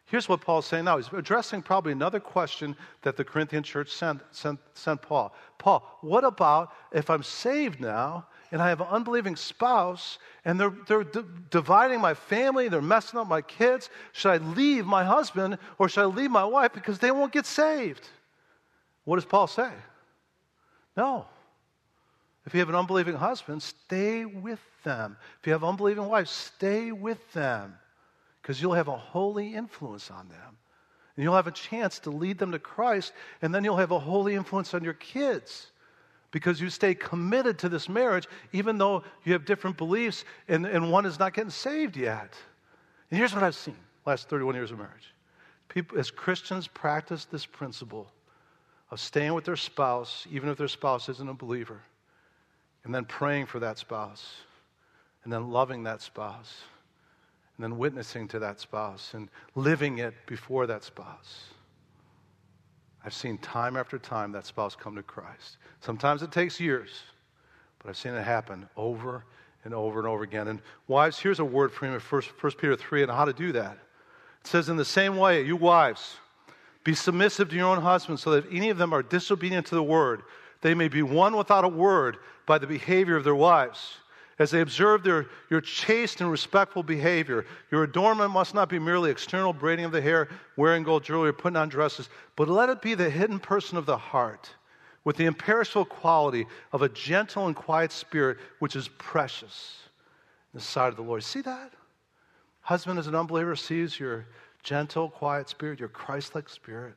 Here's 0.08 0.28
what 0.28 0.41
Paul's 0.41 0.65
saying 0.65 0.86
now. 0.86 0.97
He's 0.97 1.10
addressing 1.13 1.62
probably 1.62 1.93
another 1.93 2.19
question 2.19 2.76
that 3.04 3.15
the 3.15 3.23
Corinthian 3.23 3.63
church 3.63 3.91
sent, 3.91 4.21
sent, 4.32 4.60
sent 4.73 5.02
Paul. 5.02 5.34
Paul, 5.58 6.00
what 6.02 6.26
about 6.26 6.73
if 6.91 7.10
I'm 7.10 7.23
saved 7.23 7.80
now 7.80 8.26
and 8.51 8.62
I 8.62 8.69
have 8.69 8.81
an 8.81 8.88
unbelieving 8.89 9.36
spouse, 9.36 10.19
and 10.45 10.60
they're, 10.60 10.73
they're 10.88 11.03
d- 11.03 11.23
dividing 11.49 11.99
my 11.99 12.13
family, 12.13 12.69
they're 12.69 12.81
messing 12.81 13.19
up 13.19 13.27
my 13.27 13.41
kids. 13.41 13.89
Should 14.13 14.29
I 14.29 14.38
leave 14.38 14.86
my 14.86 15.03
husband 15.03 15.57
or 15.77 15.89
should 15.89 16.01
I 16.01 16.05
leave 16.05 16.31
my 16.31 16.45
wife 16.45 16.73
because 16.73 16.99
they 16.99 17.12
won't 17.12 17.33
get 17.33 17.45
saved? 17.45 18.07
What 19.03 19.15
does 19.17 19.25
Paul 19.25 19.47
say? 19.47 19.69
No. 20.95 21.25
If 22.45 22.53
you 22.53 22.60
have 22.62 22.69
an 22.69 22.75
unbelieving 22.75 23.15
husband, 23.15 23.62
stay 23.62 24.23
with 24.23 24.62
them. 24.83 25.17
If 25.41 25.47
you 25.47 25.53
have 25.53 25.63
an 25.63 25.69
unbelieving 25.69 26.07
wife, 26.07 26.29
stay 26.29 26.93
with 26.93 27.19
them 27.33 27.75
because 28.41 28.62
you'll 28.62 28.73
have 28.73 28.88
a 28.88 28.95
holy 28.95 29.53
influence 29.53 30.10
on 30.10 30.29
them. 30.29 30.57
And 31.15 31.23
you'll 31.23 31.36
have 31.36 31.47
a 31.47 31.51
chance 31.51 31.99
to 31.99 32.12
lead 32.12 32.38
them 32.38 32.53
to 32.53 32.60
Christ, 32.60 33.12
and 33.41 33.53
then 33.53 33.63
you'll 33.63 33.77
have 33.77 33.91
a 33.91 33.99
holy 33.99 34.36
influence 34.36 34.73
on 34.73 34.83
your 34.83 34.93
kids 34.93 35.71
because 36.31 36.59
you 36.59 36.69
stay 36.69 36.93
committed 36.93 37.57
to 37.59 37.69
this 37.69 37.87
marriage, 37.87 38.27
even 38.51 38.77
though 38.77 39.03
you 39.23 39.33
have 39.33 39.45
different 39.45 39.77
beliefs 39.77 40.25
and, 40.47 40.65
and 40.65 40.91
one 40.91 41.05
is 41.05 41.19
not 41.19 41.33
getting 41.33 41.49
saved 41.49 41.95
yet. 41.95 42.33
And 43.09 43.17
here's 43.17 43.33
what 43.33 43.43
I've 43.43 43.55
seen 43.55 43.77
last 44.05 44.29
31 44.29 44.55
years 44.55 44.71
of 44.71 44.77
marriage. 44.77 45.13
People, 45.69 45.99
as 45.99 46.09
Christians, 46.09 46.67
practice 46.67 47.25
this 47.25 47.45
principle 47.45 48.07
of 48.89 48.99
staying 48.99 49.33
with 49.33 49.43
their 49.43 49.57
spouse, 49.57 50.25
even 50.31 50.49
if 50.49 50.57
their 50.57 50.69
spouse 50.69 51.09
isn't 51.09 51.29
a 51.29 51.33
believer, 51.33 51.81
and 52.85 52.95
then 52.95 53.03
praying 53.03 53.45
for 53.45 53.59
that 53.59 53.77
spouse, 53.77 54.37
and 55.23 55.33
then 55.33 55.49
loving 55.51 55.83
that 55.83 56.01
spouse, 56.01 56.61
and 57.57 57.63
then 57.63 57.77
witnessing 57.77 58.29
to 58.29 58.39
that 58.39 58.61
spouse, 58.61 59.13
and 59.13 59.29
living 59.55 59.97
it 59.97 60.13
before 60.25 60.67
that 60.67 60.85
spouse. 60.85 61.47
I've 63.07 63.13
seen 63.13 63.37
time 63.37 63.77
after 63.77 63.97
time 63.97 64.33
that 64.33 64.45
spouse 64.45 64.75
come 64.75 64.97
to 64.97 65.01
Christ. 65.01 65.59
Sometimes 65.79 66.23
it 66.23 66.31
takes 66.33 66.59
years, 66.59 66.89
but 67.79 67.87
I've 67.87 67.95
seen 67.95 68.13
it 68.13 68.21
happen 68.21 68.67
over 68.75 69.23
and 69.63 69.73
over 69.73 69.99
and 69.99 70.07
over 70.09 70.23
again. 70.23 70.49
And 70.49 70.59
wives, 70.89 71.17
here's 71.17 71.39
a 71.39 71.45
word 71.45 71.71
for 71.71 71.85
you 71.85 71.93
in 71.93 72.01
1 72.01 72.21
Peter 72.59 72.75
3 72.75 73.03
and 73.03 73.11
how 73.11 73.23
to 73.23 73.31
do 73.31 73.53
that. 73.53 73.77
It 74.41 74.47
says, 74.47 74.67
In 74.67 74.75
the 74.75 74.83
same 74.83 75.15
way, 75.15 75.41
you 75.45 75.55
wives, 75.55 76.17
be 76.83 76.93
submissive 76.93 77.47
to 77.47 77.55
your 77.55 77.67
own 77.67 77.81
husbands, 77.81 78.23
so 78.23 78.31
that 78.31 78.45
if 78.45 78.51
any 78.51 78.71
of 78.71 78.77
them 78.77 78.91
are 78.91 79.03
disobedient 79.03 79.67
to 79.67 79.75
the 79.75 79.83
word, 79.83 80.23
they 80.59 80.73
may 80.73 80.89
be 80.89 81.01
won 81.01 81.37
without 81.37 81.63
a 81.63 81.69
word 81.69 82.17
by 82.45 82.57
the 82.57 82.67
behavior 82.67 83.15
of 83.15 83.23
their 83.23 83.35
wives. 83.35 83.99
As 84.39 84.52
they 84.52 84.62
observe 84.62 85.04
their, 85.04 85.26
your 85.50 85.62
chaste 85.62 86.21
and 86.21 86.30
respectful 86.30 86.84
behavior, 86.84 87.45
your 87.71 87.84
adornment 87.84 88.32
must 88.32 88.54
not 88.54 88.69
be 88.69 88.78
merely 88.78 89.10
external 89.10 89.52
braiding 89.52 89.86
of 89.86 89.91
the 89.91 90.02
hair, 90.02 90.30
wearing 90.56 90.84
gold 90.84 91.04
jewelry, 91.04 91.30
or 91.30 91.34
putting 91.34 91.58
on 91.58 91.69
dresses, 91.69 92.10
but 92.36 92.47
let 92.47 92.69
it 92.69 92.82
be 92.82 92.93
the 92.93 93.10
hidden 93.10 93.39
person 93.39 93.78
of 93.78 93.88
the 93.88 93.97
heart 93.97 94.52
with 95.04 95.15
the 95.15 95.26
imperishable 95.26 95.86
quality 95.86 96.45
of 96.71 96.82
a 96.82 96.89
gentle 96.89 97.47
and 97.47 97.56
quiet 97.56 97.91
spirit, 97.91 98.38
which 98.60 98.76
is 98.76 98.89
precious 99.00 99.78
in 100.54 100.60
the 100.60 100.63
sight 100.63 100.89
of 100.89 100.97
the 100.97 101.02
Lord. 101.02 101.23
See 101.23 101.41
that? 101.41 101.71
Husband, 102.62 103.00
as 103.00 103.08
an 103.08 103.15
unbeliever, 103.15 103.56
sees 103.56 104.00
your 104.00 104.28
gentle, 104.62 105.10
quiet 105.10 105.50
spirit, 105.50 105.80
your 105.80 105.89
Christ 105.89 106.36
like 106.36 106.50
spirit, 106.50 106.93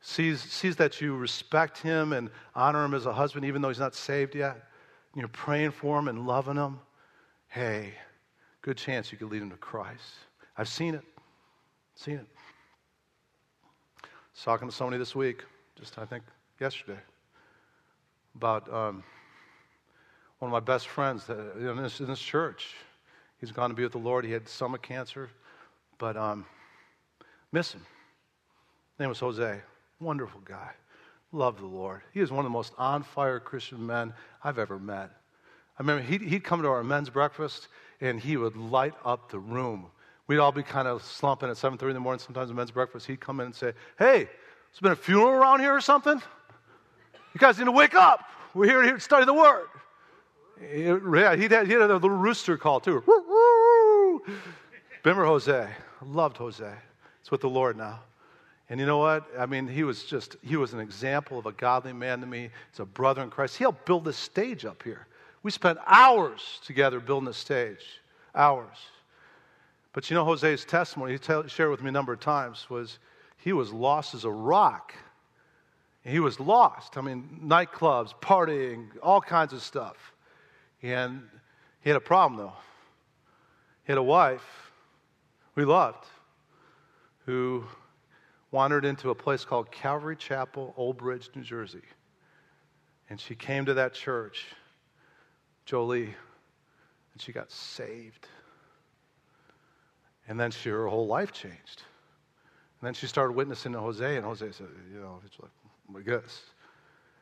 sees, 0.00 0.40
sees 0.40 0.76
that 0.76 1.00
you 1.00 1.16
respect 1.16 1.78
him 1.78 2.12
and 2.12 2.30
honor 2.54 2.84
him 2.84 2.94
as 2.94 3.04
a 3.04 3.12
husband, 3.12 3.44
even 3.44 3.60
though 3.60 3.68
he's 3.68 3.80
not 3.80 3.96
saved 3.96 4.34
yet, 4.34 4.68
and 5.14 5.20
you're 5.20 5.28
praying 5.28 5.70
for 5.70 5.96
them 5.96 6.08
and 6.08 6.26
loving 6.26 6.56
them, 6.56 6.80
Hey, 7.48 7.94
good 8.62 8.76
chance 8.76 9.12
you 9.12 9.18
could 9.18 9.30
lead 9.30 9.40
them 9.40 9.50
to 9.50 9.56
Christ. 9.56 10.02
I've 10.56 10.68
seen 10.68 10.96
it. 10.96 11.04
Seen 11.94 12.16
it. 12.16 12.26
I 14.02 14.08
was 14.34 14.42
talking 14.44 14.68
to 14.68 14.74
somebody 14.74 14.98
this 14.98 15.14
week, 15.14 15.44
just 15.78 15.96
I 15.98 16.04
think 16.04 16.24
yesterday 16.60 16.98
about 18.34 18.68
um, 18.72 19.04
one 20.40 20.50
of 20.50 20.52
my 20.52 20.58
best 20.58 20.88
friends 20.88 21.28
in, 21.28 21.76
this, 21.76 22.00
in, 22.00 22.06
this, 22.06 22.18
church. 22.18 22.74
He's 23.38 23.52
gone 23.52 23.70
to 23.70 23.76
be 23.76 23.84
with 23.84 23.92
the 23.92 23.98
Lord. 23.98 24.24
He 24.24 24.32
had 24.32 24.48
stomach 24.48 24.82
cancer, 24.82 25.30
but 25.98 26.16
um, 26.16 26.44
miss 27.52 27.72
him. 27.72 27.86
His 28.94 29.00
name 29.00 29.10
was 29.10 29.20
Jose. 29.20 29.60
Wonderful 30.00 30.40
guy. 30.44 30.72
Loved 31.34 31.58
the 31.58 31.66
Lord. 31.66 32.02
He 32.12 32.20
is 32.20 32.30
one 32.30 32.38
of 32.38 32.44
the 32.44 32.50
most 32.50 32.74
on 32.78 33.02
fire 33.02 33.40
Christian 33.40 33.84
men 33.84 34.14
I've 34.44 34.56
ever 34.56 34.78
met. 34.78 35.10
I 35.76 35.82
remember 35.82 36.04
he'd, 36.04 36.22
he'd 36.22 36.44
come 36.44 36.62
to 36.62 36.68
our 36.68 36.84
men's 36.84 37.10
breakfast 37.10 37.66
and 38.00 38.20
he 38.20 38.36
would 38.36 38.56
light 38.56 38.94
up 39.04 39.32
the 39.32 39.40
room. 39.40 39.86
We'd 40.28 40.38
all 40.38 40.52
be 40.52 40.62
kind 40.62 40.86
of 40.86 41.02
slumping 41.02 41.50
at 41.50 41.56
7.30 41.56 41.88
in 41.88 41.94
the 41.94 42.00
morning, 42.00 42.20
sometimes 42.20 42.50
at 42.50 42.56
men's 42.56 42.70
breakfast. 42.70 43.08
He'd 43.08 43.20
come 43.20 43.40
in 43.40 43.46
and 43.46 43.54
say, 43.54 43.72
hey, 43.98 44.28
there's 44.28 44.80
been 44.80 44.92
a 44.92 44.96
funeral 44.96 45.30
around 45.30 45.58
here 45.58 45.74
or 45.74 45.80
something? 45.80 46.22
You 47.34 47.40
guys 47.40 47.58
need 47.58 47.64
to 47.64 47.72
wake 47.72 47.96
up. 47.96 48.20
We're 48.54 48.66
here 48.66 48.92
to 48.92 49.00
study 49.00 49.24
the 49.24 49.34
Word. 49.34 49.66
Yeah, 50.62 51.34
he 51.34 51.48
had, 51.48 51.66
he 51.66 51.72
had 51.72 51.90
a 51.90 51.94
little 51.94 52.10
rooster 52.10 52.56
call 52.56 52.78
too. 52.78 53.02
Remember 55.02 55.24
Jose? 55.26 55.52
I 55.52 56.04
loved 56.04 56.36
Jose. 56.36 56.72
It's 57.20 57.32
with 57.32 57.40
the 57.40 57.50
Lord 57.50 57.76
now. 57.76 58.02
And 58.70 58.80
you 58.80 58.86
know 58.86 58.98
what? 58.98 59.26
I 59.38 59.46
mean, 59.46 59.68
he 59.68 59.84
was 59.84 60.04
just, 60.04 60.36
he 60.42 60.56
was 60.56 60.72
an 60.72 60.80
example 60.80 61.38
of 61.38 61.46
a 61.46 61.52
godly 61.52 61.92
man 61.92 62.20
to 62.20 62.26
me. 62.26 62.50
He's 62.70 62.80
a 62.80 62.84
brother 62.84 63.22
in 63.22 63.30
Christ. 63.30 63.56
He 63.56 63.64
helped 63.64 63.84
build 63.84 64.04
this 64.04 64.16
stage 64.16 64.64
up 64.64 64.82
here. 64.82 65.06
We 65.42 65.50
spent 65.50 65.78
hours 65.86 66.60
together 66.64 67.00
building 67.00 67.26
this 67.26 67.36
stage. 67.36 68.00
Hours. 68.34 68.76
But 69.92 70.10
you 70.10 70.14
know, 70.14 70.24
Jose's 70.24 70.64
testimony, 70.64 71.12
he 71.12 71.18
tell, 71.18 71.46
shared 71.46 71.70
with 71.70 71.82
me 71.82 71.90
a 71.90 71.92
number 71.92 72.12
of 72.12 72.20
times, 72.20 72.68
was 72.70 72.98
he 73.36 73.52
was 73.52 73.72
lost 73.72 74.14
as 74.14 74.24
a 74.24 74.30
rock 74.30 74.94
he 76.04 76.20
was 76.20 76.38
lost. 76.38 76.98
I 76.98 77.00
mean, 77.00 77.40
nightclubs, 77.42 78.12
partying, 78.20 78.88
all 79.02 79.20
kinds 79.20 79.52
of 79.52 79.62
stuff. 79.62 80.12
And 80.82 81.22
he 81.80 81.88
had 81.88 81.96
a 81.96 82.00
problem, 82.00 82.38
though. 82.38 82.52
He 83.86 83.92
had 83.92 83.98
a 83.98 84.02
wife 84.02 84.44
we 85.54 85.64
loved 85.64 86.04
who 87.26 87.64
wandered 88.54 88.84
into 88.84 89.10
a 89.10 89.14
place 89.16 89.44
called 89.44 89.68
Calvary 89.72 90.14
Chapel, 90.14 90.72
Old 90.76 90.96
Bridge, 90.96 91.28
New 91.34 91.42
Jersey. 91.42 91.82
And 93.10 93.20
she 93.20 93.34
came 93.34 93.64
to 93.64 93.74
that 93.74 93.94
church, 93.94 94.46
Jolie, 95.66 96.04
and 96.04 97.18
she 97.18 97.32
got 97.32 97.50
saved. 97.50 98.28
And 100.28 100.38
then 100.38 100.52
she, 100.52 100.68
her 100.68 100.86
whole 100.86 101.08
life 101.08 101.32
changed. 101.32 101.82
And 102.80 102.86
then 102.86 102.94
she 102.94 103.08
started 103.08 103.32
witnessing 103.32 103.72
to 103.72 103.80
Jose, 103.80 104.16
and 104.16 104.24
Jose 104.24 104.52
said, 104.52 104.68
you 104.92 105.00
know, 105.00 105.20
it's 105.26 105.36
like, 105.40 105.50
I 105.98 106.08
guess. 106.08 106.42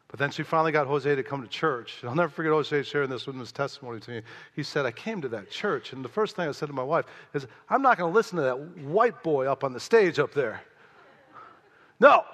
But 0.09 0.19
then 0.19 0.31
she 0.31 0.43
finally 0.43 0.71
got 0.71 0.87
Jose 0.87 1.15
to 1.15 1.23
come 1.23 1.41
to 1.41 1.49
church. 1.49 2.05
I'll 2.05 2.15
never 2.15 2.29
forget 2.29 2.53
Jose 2.53 2.83
sharing 2.83 3.09
this 3.09 3.27
with 3.27 3.39
his 3.39 3.53
testimony 3.53 4.01
to 4.01 4.11
me. 4.11 4.23
He 4.55 4.63
said, 4.63 4.85
I 4.85 4.91
came 4.91 5.23
to 5.23 5.29
that 5.31 5.51
church, 5.51 5.95
and 5.95 6.05
the 6.05 6.11
first 6.11 6.37
thing 6.37 6.47
I 6.47 6.53
said 6.53 6.67
to 6.67 6.75
my 6.75 6.83
wife 6.83 7.07
is, 7.33 7.47
I'm 7.71 7.81
not 7.81 7.97
going 7.97 8.13
to 8.13 8.15
listen 8.15 8.37
to 8.37 8.43
that 8.43 8.59
white 8.85 9.23
boy 9.23 9.47
up 9.47 9.65
on 9.65 9.73
the 9.73 9.81
stage 9.81 10.19
up 10.19 10.35
there. 10.35 10.61
No. 12.03 12.25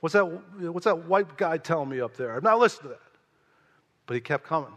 What's 0.00 0.12
that, 0.12 0.24
what's 0.24 0.84
that 0.84 1.06
white 1.06 1.36
guy 1.38 1.56
telling 1.56 1.88
me 1.88 2.00
up 2.00 2.14
there? 2.14 2.36
I'm 2.36 2.44
not 2.44 2.58
listening 2.58 2.82
to 2.82 2.88
that. 2.90 3.00
But 4.06 4.14
he 4.14 4.20
kept 4.20 4.44
coming. 4.44 4.72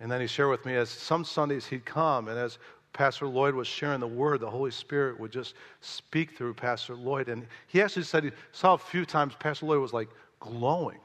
And 0.00 0.10
then 0.10 0.20
he 0.20 0.26
shared 0.26 0.50
with 0.50 0.66
me 0.66 0.74
as 0.74 0.90
some 0.90 1.24
Sundays 1.24 1.64
he'd 1.64 1.86
come, 1.86 2.28
and 2.28 2.36
as 2.36 2.58
Pastor 2.92 3.26
Lloyd 3.26 3.54
was 3.54 3.68
sharing 3.68 4.00
the 4.00 4.08
word, 4.08 4.40
the 4.40 4.50
Holy 4.50 4.72
Spirit 4.72 5.18
would 5.20 5.30
just 5.30 5.54
speak 5.80 6.36
through 6.36 6.54
Pastor 6.54 6.94
Lloyd. 6.94 7.28
And 7.28 7.46
he 7.68 7.80
actually 7.80 8.02
said 8.02 8.24
he 8.24 8.32
saw 8.52 8.74
a 8.74 8.78
few 8.78 9.04
times 9.04 9.34
Pastor 9.38 9.66
Lloyd 9.66 9.80
was 9.80 9.92
like 9.92 10.08
glowing 10.40 10.98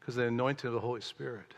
because 0.00 0.16
the 0.16 0.24
anointing 0.24 0.66
of 0.68 0.74
the 0.74 0.80
Holy 0.80 1.00
Spirit. 1.00 1.54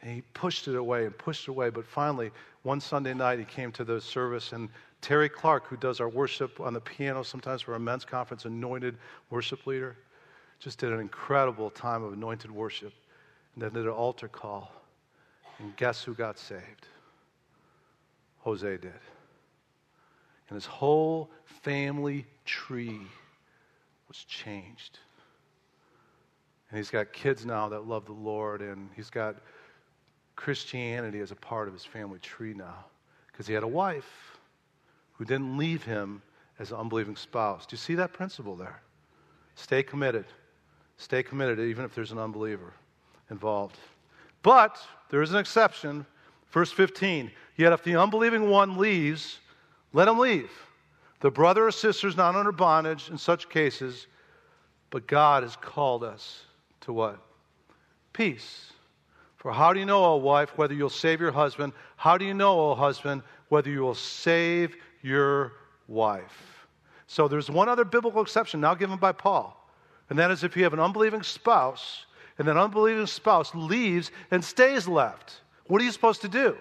And 0.00 0.14
he 0.14 0.22
pushed 0.32 0.68
it 0.68 0.74
away 0.74 1.04
and 1.04 1.16
pushed 1.18 1.48
it 1.48 1.50
away. 1.50 1.68
But 1.70 1.86
finally, 1.86 2.30
one 2.62 2.80
Sunday 2.80 3.14
night, 3.14 3.38
he 3.38 3.44
came 3.44 3.72
to 3.72 3.84
the 3.84 4.00
service, 4.00 4.52
and 4.52 4.68
Terry 5.00 5.28
Clark, 5.28 5.66
who 5.68 5.76
does 5.76 6.00
our 6.00 6.08
worship 6.08 6.60
on 6.60 6.72
the 6.72 6.80
piano 6.80 7.22
sometimes 7.22 7.62
for 7.62 7.72
our 7.74 7.78
men's 7.78 8.04
conference, 8.04 8.44
anointed 8.44 8.96
worship 9.30 9.66
leader, 9.66 9.96
just 10.58 10.78
did 10.78 10.92
an 10.92 11.00
incredible 11.00 11.70
time 11.70 12.02
of 12.02 12.12
anointed 12.12 12.50
worship. 12.50 12.92
And 13.54 13.62
then 13.62 13.72
did 13.72 13.84
an 13.84 13.92
altar 13.92 14.28
call. 14.28 14.70
And 15.58 15.74
guess 15.76 16.02
who 16.02 16.14
got 16.14 16.38
saved? 16.38 16.86
Jose 18.40 18.68
did. 18.68 18.92
And 20.48 20.54
his 20.54 20.66
whole 20.66 21.30
family 21.62 22.26
tree 22.44 23.00
was 24.08 24.18
changed. 24.24 24.98
And 26.70 26.78
he's 26.78 26.90
got 26.90 27.12
kids 27.12 27.46
now 27.46 27.68
that 27.68 27.86
love 27.86 28.06
the 28.06 28.12
Lord, 28.12 28.60
and 28.60 28.90
he's 28.94 29.10
got 29.10 29.36
Christianity 30.36 31.20
as 31.20 31.30
a 31.30 31.36
part 31.36 31.68
of 31.68 31.74
his 31.74 31.84
family 31.84 32.18
tree 32.18 32.54
now 32.54 32.84
because 33.28 33.46
he 33.46 33.54
had 33.54 33.62
a 33.62 33.68
wife 33.68 34.35
who 35.18 35.24
didn't 35.24 35.56
leave 35.56 35.82
him 35.84 36.22
as 36.58 36.70
an 36.70 36.78
unbelieving 36.78 37.16
spouse. 37.16 37.66
Do 37.66 37.74
you 37.74 37.78
see 37.78 37.94
that 37.96 38.12
principle 38.12 38.56
there? 38.56 38.80
Stay 39.54 39.82
committed. 39.82 40.26
Stay 40.98 41.22
committed, 41.22 41.58
even 41.60 41.84
if 41.84 41.94
there's 41.94 42.12
an 42.12 42.18
unbeliever 42.18 42.72
involved. 43.30 43.76
But 44.42 44.78
there 45.10 45.22
is 45.22 45.32
an 45.32 45.38
exception. 45.38 46.06
Verse 46.50 46.72
15 46.72 47.30
Yet 47.56 47.72
if 47.72 47.82
the 47.82 47.96
unbelieving 47.96 48.50
one 48.50 48.76
leaves, 48.76 49.38
let 49.92 50.08
him 50.08 50.18
leave. 50.18 50.50
The 51.20 51.30
brother 51.30 51.66
or 51.66 51.70
sister 51.70 52.06
is 52.06 52.16
not 52.16 52.34
under 52.34 52.52
bondage 52.52 53.08
in 53.08 53.16
such 53.16 53.48
cases, 53.48 54.06
but 54.90 55.06
God 55.06 55.42
has 55.42 55.56
called 55.56 56.04
us 56.04 56.44
to 56.82 56.92
what? 56.92 57.18
Peace. 58.12 58.72
For 59.36 59.52
how 59.52 59.72
do 59.72 59.80
you 59.80 59.86
know, 59.86 60.04
O 60.04 60.16
wife, 60.16 60.56
whether 60.58 60.74
you'll 60.74 60.90
save 60.90 61.20
your 61.20 61.32
husband? 61.32 61.72
How 61.96 62.18
do 62.18 62.24
you 62.24 62.34
know, 62.34 62.60
O 62.60 62.74
husband, 62.74 63.22
whether 63.48 63.70
you 63.70 63.80
will 63.80 63.94
save 63.94 64.76
your 65.06 65.52
wife? 65.88 66.66
So 67.06 67.28
there's 67.28 67.48
one 67.48 67.68
other 67.68 67.84
biblical 67.84 68.20
exception 68.20 68.60
now 68.60 68.74
given 68.74 68.98
by 68.98 69.12
Paul, 69.12 69.56
and 70.10 70.18
that 70.18 70.30
is 70.30 70.42
if 70.42 70.56
you 70.56 70.64
have 70.64 70.72
an 70.72 70.80
unbelieving 70.80 71.22
spouse, 71.22 72.06
and 72.38 72.46
that 72.48 72.56
unbelieving 72.56 73.06
spouse 73.06 73.54
leaves 73.54 74.10
and 74.30 74.44
stays 74.44 74.86
left. 74.86 75.40
What 75.68 75.80
are 75.80 75.84
you 75.84 75.92
supposed 75.92 76.20
to 76.22 76.28
do? 76.28 76.56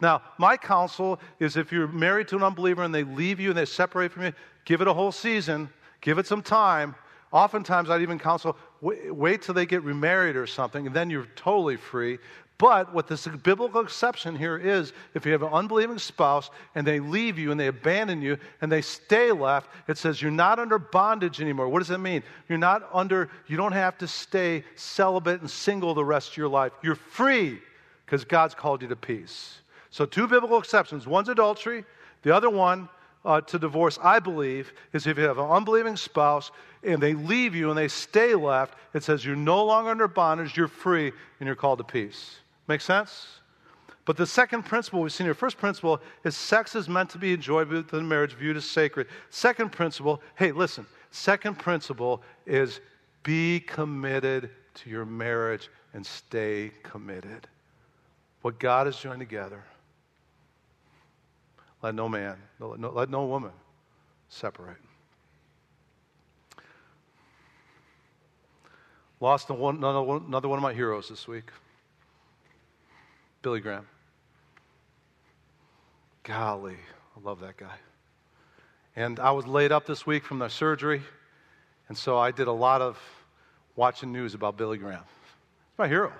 Now, 0.00 0.22
my 0.38 0.56
counsel 0.56 1.20
is 1.40 1.56
if 1.56 1.72
you're 1.72 1.88
married 1.88 2.28
to 2.28 2.36
an 2.36 2.42
unbeliever 2.42 2.82
and 2.84 2.94
they 2.94 3.04
leave 3.04 3.40
you 3.40 3.50
and 3.50 3.58
they 3.58 3.64
separate 3.64 4.12
from 4.12 4.24
you, 4.24 4.32
give 4.64 4.80
it 4.80 4.88
a 4.88 4.92
whole 4.92 5.12
season, 5.12 5.68
give 6.00 6.18
it 6.18 6.26
some 6.26 6.42
time. 6.42 6.94
Oftentimes, 7.32 7.90
I'd 7.90 8.00
even 8.00 8.18
counsel 8.18 8.56
wait, 8.80 9.42
till 9.42 9.54
they 9.54 9.66
get 9.66 9.82
remarried 9.82 10.36
or 10.36 10.46
something, 10.46 10.86
and 10.86 10.94
then 10.94 11.10
you're 11.10 11.26
totally 11.36 11.76
free. 11.76 12.18
But 12.58 12.92
what 12.92 13.06
this 13.06 13.24
biblical 13.26 13.80
exception 13.80 14.34
here 14.34 14.58
is 14.58 14.92
if 15.14 15.24
you 15.24 15.30
have 15.30 15.44
an 15.44 15.52
unbelieving 15.52 15.98
spouse 15.98 16.50
and 16.74 16.84
they 16.84 16.98
leave 16.98 17.38
you 17.38 17.52
and 17.52 17.60
they 17.60 17.68
abandon 17.68 18.20
you 18.20 18.36
and 18.60 18.70
they 18.70 18.82
stay 18.82 19.30
left, 19.30 19.70
it 19.86 19.96
says 19.96 20.20
you're 20.20 20.32
not 20.32 20.58
under 20.58 20.76
bondage 20.76 21.40
anymore. 21.40 21.68
What 21.68 21.78
does 21.78 21.88
that 21.88 21.98
mean? 21.98 22.24
You're 22.48 22.58
not 22.58 22.88
under, 22.92 23.30
you 23.46 23.56
don't 23.56 23.72
have 23.72 23.96
to 23.98 24.08
stay 24.08 24.64
celibate 24.74 25.40
and 25.40 25.48
single 25.48 25.94
the 25.94 26.04
rest 26.04 26.32
of 26.32 26.36
your 26.36 26.48
life. 26.48 26.72
You're 26.82 26.96
free 26.96 27.60
because 28.04 28.24
God's 28.24 28.56
called 28.56 28.82
you 28.82 28.88
to 28.88 28.96
peace. 28.96 29.60
So, 29.90 30.04
two 30.04 30.26
biblical 30.26 30.58
exceptions 30.58 31.06
one's 31.06 31.28
adultery, 31.28 31.84
the 32.22 32.34
other 32.34 32.50
one 32.50 32.88
uh, 33.24 33.40
to 33.42 33.58
divorce, 33.58 33.98
I 34.02 34.18
believe, 34.18 34.72
is 34.92 35.06
if 35.06 35.16
you 35.16 35.24
have 35.24 35.38
an 35.38 35.48
unbelieving 35.48 35.96
spouse 35.96 36.50
and 36.82 37.00
they 37.00 37.14
leave 37.14 37.54
you 37.54 37.70
and 37.70 37.78
they 37.78 37.88
stay 37.88 38.34
left, 38.34 38.74
it 38.94 39.02
says 39.04 39.24
you're 39.24 39.36
no 39.36 39.64
longer 39.64 39.90
under 39.90 40.08
bondage, 40.08 40.56
you're 40.56 40.68
free, 40.68 41.12
and 41.38 41.46
you're 41.46 41.56
called 41.56 41.78
to 41.78 41.84
peace. 41.84 42.36
Make 42.68 42.82
sense? 42.82 43.26
But 44.04 44.16
the 44.16 44.26
second 44.26 44.64
principle 44.64 45.00
we've 45.00 45.12
seen 45.12 45.26
here, 45.26 45.34
first 45.34 45.58
principle 45.58 46.00
is 46.24 46.36
sex 46.36 46.74
is 46.74 46.88
meant 46.88 47.10
to 47.10 47.18
be 47.18 47.32
enjoyed 47.32 47.68
within 47.68 48.06
marriage, 48.06 48.34
viewed 48.34 48.56
as 48.56 48.64
sacred. 48.64 49.06
Second 49.30 49.72
principle, 49.72 50.22
hey, 50.36 50.52
listen, 50.52 50.86
second 51.10 51.58
principle 51.58 52.22
is 52.46 52.80
be 53.22 53.60
committed 53.60 54.50
to 54.74 54.90
your 54.90 55.04
marriage 55.04 55.68
and 55.92 56.06
stay 56.06 56.70
committed. 56.82 57.48
What 58.42 58.58
God 58.58 58.86
has 58.86 58.96
joined 58.96 59.20
together, 59.20 59.62
let 61.82 61.94
no 61.94 62.08
man, 62.08 62.36
let 62.60 63.10
no 63.10 63.26
woman 63.26 63.52
separate. 64.28 64.76
Lost 69.20 69.50
one, 69.50 69.76
another 69.78 70.48
one 70.48 70.58
of 70.58 70.62
my 70.62 70.72
heroes 70.72 71.08
this 71.08 71.26
week 71.26 71.50
Billy 73.42 73.60
Graham. 73.60 73.86
Golly, 76.24 76.76
I 77.16 77.20
love 77.26 77.40
that 77.40 77.56
guy. 77.56 77.76
And 78.96 79.20
I 79.20 79.30
was 79.30 79.46
laid 79.46 79.70
up 79.70 79.86
this 79.86 80.06
week 80.06 80.24
from 80.24 80.40
the 80.40 80.48
surgery, 80.48 81.02
and 81.88 81.96
so 81.96 82.18
I 82.18 82.32
did 82.32 82.48
a 82.48 82.52
lot 82.52 82.82
of 82.82 82.98
watching 83.76 84.12
news 84.12 84.34
about 84.34 84.56
Billy 84.56 84.76
Graham. 84.76 85.04
He's 85.04 85.78
my 85.78 85.88
hero. 85.88 86.12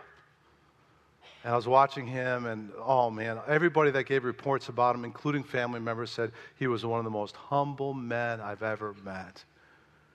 And 1.42 1.52
I 1.52 1.57
was 1.57 1.66
watching 1.66 2.07
him, 2.07 2.46
and 2.46 2.70
oh 2.78 3.11
man, 3.11 3.38
everybody 3.48 3.90
that 3.90 4.04
gave 4.04 4.24
reports 4.24 4.68
about 4.68 4.94
him, 4.94 5.04
including 5.04 5.42
family 5.42 5.81
members, 5.81 6.11
said 6.11 6.33
he 6.57 6.68
was 6.68 6.87
one 6.87 6.98
of 6.98 7.04
the 7.04 7.11
most 7.11 7.35
humble 7.35 7.94
men 7.94 8.40
I've 8.40 8.62
ever 8.62 8.94
met. 9.04 9.44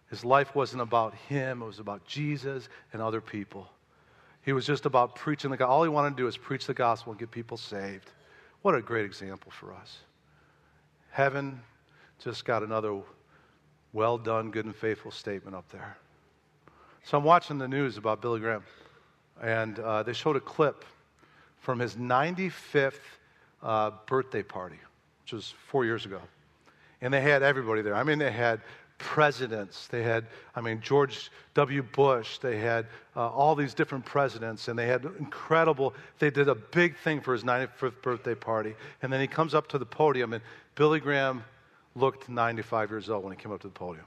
His 0.09 0.23
life 0.23 0.55
wasn't 0.55 0.81
about 0.81 1.13
him, 1.15 1.61
it 1.61 1.65
was 1.65 1.79
about 1.79 2.05
Jesus 2.05 2.69
and 2.93 3.01
other 3.01 3.19
people. 3.19 3.67
He 4.43 4.53
was 4.53 4.65
just 4.65 4.85
about 4.85 5.15
preaching 5.15 5.51
the 5.51 5.57
gospel. 5.57 5.73
All 5.73 5.83
he 5.83 5.89
wanted 5.89 6.11
to 6.11 6.15
do 6.15 6.27
is 6.27 6.37
preach 6.37 6.67
the 6.67 6.73
gospel 6.73 7.11
and 7.11 7.19
get 7.19 7.31
people 7.31 7.57
saved. 7.57 8.11
What 8.61 8.75
a 8.75 8.81
great 8.81 9.05
example 9.05 9.51
for 9.51 9.73
us. 9.73 9.99
Heaven 11.11 11.61
just 12.19 12.45
got 12.45 12.63
another 12.63 13.01
well 13.93 14.17
done, 14.17 14.51
good, 14.51 14.65
and 14.65 14.75
faithful 14.75 15.11
statement 15.11 15.55
up 15.55 15.69
there. 15.69 15.97
So 17.03 17.17
I'm 17.17 17.23
watching 17.23 17.57
the 17.57 17.67
news 17.67 17.97
about 17.97 18.21
Billy 18.21 18.39
Graham, 18.39 18.63
and 19.41 19.77
uh, 19.79 20.03
they 20.03 20.13
showed 20.13 20.35
a 20.35 20.41
clip 20.41 20.85
from 21.59 21.79
his 21.79 21.95
95th 21.95 22.93
uh, 23.61 23.91
birthday 24.07 24.43
party, 24.43 24.79
which 25.21 25.33
was 25.33 25.53
four 25.67 25.85
years 25.85 26.05
ago. 26.05 26.19
And 27.01 27.13
they 27.13 27.21
had 27.21 27.43
everybody 27.43 27.81
there. 27.81 27.95
I 27.95 28.03
mean, 28.03 28.19
they 28.19 28.31
had 28.31 28.61
presidents. 28.97 29.87
They 29.87 30.03
had, 30.03 30.25
I 30.55 30.61
mean, 30.61 30.81
George 30.81 31.31
W. 31.53 31.83
Bush. 31.83 32.37
They 32.39 32.57
had 32.57 32.87
uh, 33.15 33.27
all 33.29 33.55
these 33.55 33.73
different 33.73 34.05
presidents, 34.05 34.67
and 34.67 34.77
they 34.77 34.87
had 34.87 35.05
incredible, 35.19 35.93
they 36.19 36.29
did 36.29 36.47
a 36.47 36.55
big 36.55 36.97
thing 36.97 37.21
for 37.21 37.33
his 37.33 37.43
95th 37.43 38.01
birthday 38.01 38.35
party. 38.35 38.75
And 39.01 39.11
then 39.11 39.21
he 39.21 39.27
comes 39.27 39.53
up 39.53 39.67
to 39.69 39.77
the 39.77 39.85
podium, 39.85 40.33
and 40.33 40.43
Billy 40.75 40.99
Graham 40.99 41.43
looked 41.95 42.29
95 42.29 42.89
years 42.89 43.09
old 43.09 43.23
when 43.23 43.33
he 43.33 43.37
came 43.37 43.51
up 43.51 43.61
to 43.61 43.67
the 43.67 43.73
podium. 43.73 44.05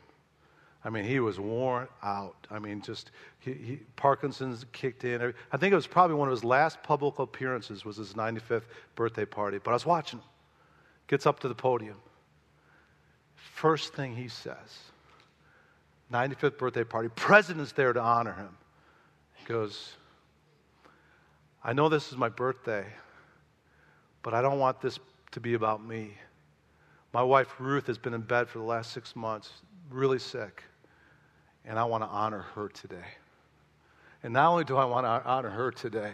I 0.85 0.89
mean, 0.89 1.05
he 1.05 1.19
was 1.19 1.41
worn 1.41 1.89
out. 2.05 2.47
I 2.49 2.61
mean, 2.61 2.81
just 2.81 3.11
he, 3.41 3.55
he, 3.55 3.77
Parkinson's 3.97 4.65
kicked 4.73 5.05
in. 5.05 5.35
I 5.51 5.57
think 5.57 5.73
it 5.73 5.77
was 5.77 5.87
probably 5.87 6.15
one 6.15 6.29
of 6.29 6.33
his 6.33 6.45
last 6.45 6.81
public 6.85 7.19
appearances 7.19 7.85
was 7.85 7.97
his 7.97 8.15
95th 8.15 8.63
birthday 8.95 9.25
party. 9.25 9.59
But 9.59 9.73
I 9.73 9.75
was 9.75 9.85
watching 9.85 10.21
him. 10.21 10.27
Gets 11.09 11.27
up 11.27 11.41
to 11.41 11.49
the 11.49 11.55
podium. 11.55 11.97
First 13.55 13.95
thing 13.95 14.15
he 14.15 14.29
says, 14.29 14.55
95th 16.13 16.59
birthday 16.59 16.85
party, 16.85 17.09
president's 17.09 17.73
there 17.73 17.93
to 17.93 18.01
honor 18.01 18.35
him. 18.35 18.57
He 19.35 19.45
goes, 19.47 19.93
I 21.65 21.73
know 21.73 21.89
this 21.89 22.13
is 22.13 22.19
my 22.19 22.29
birthday, 22.29 22.87
but 24.23 24.35
I 24.35 24.43
don't 24.43 24.59
want 24.59 24.81
this 24.81 24.99
to 25.33 25.41
be 25.41 25.55
about 25.55 25.85
me. 25.85 26.13
My 27.13 27.23
wife 27.23 27.55
Ruth 27.59 27.87
has 27.87 27.99
been 27.99 28.15
in 28.15 28.21
bed 28.21 28.49
for 28.49 28.59
the 28.59 28.65
last 28.65 28.93
six 28.93 29.17
months, 29.17 29.51
really 29.91 30.19
sick, 30.19 30.63
and 31.65 31.79
I 31.79 31.85
want 31.85 32.05
to 32.05 32.09
honor 32.09 32.43
her 32.55 32.69
today. 32.69 33.07
And 34.23 34.33
not 34.33 34.51
only 34.51 34.65
do 34.65 34.77
I 34.77 34.85
want 34.85 35.07
to 35.07 35.29
honor 35.29 35.51
her 35.51 35.71
today, 35.71 36.13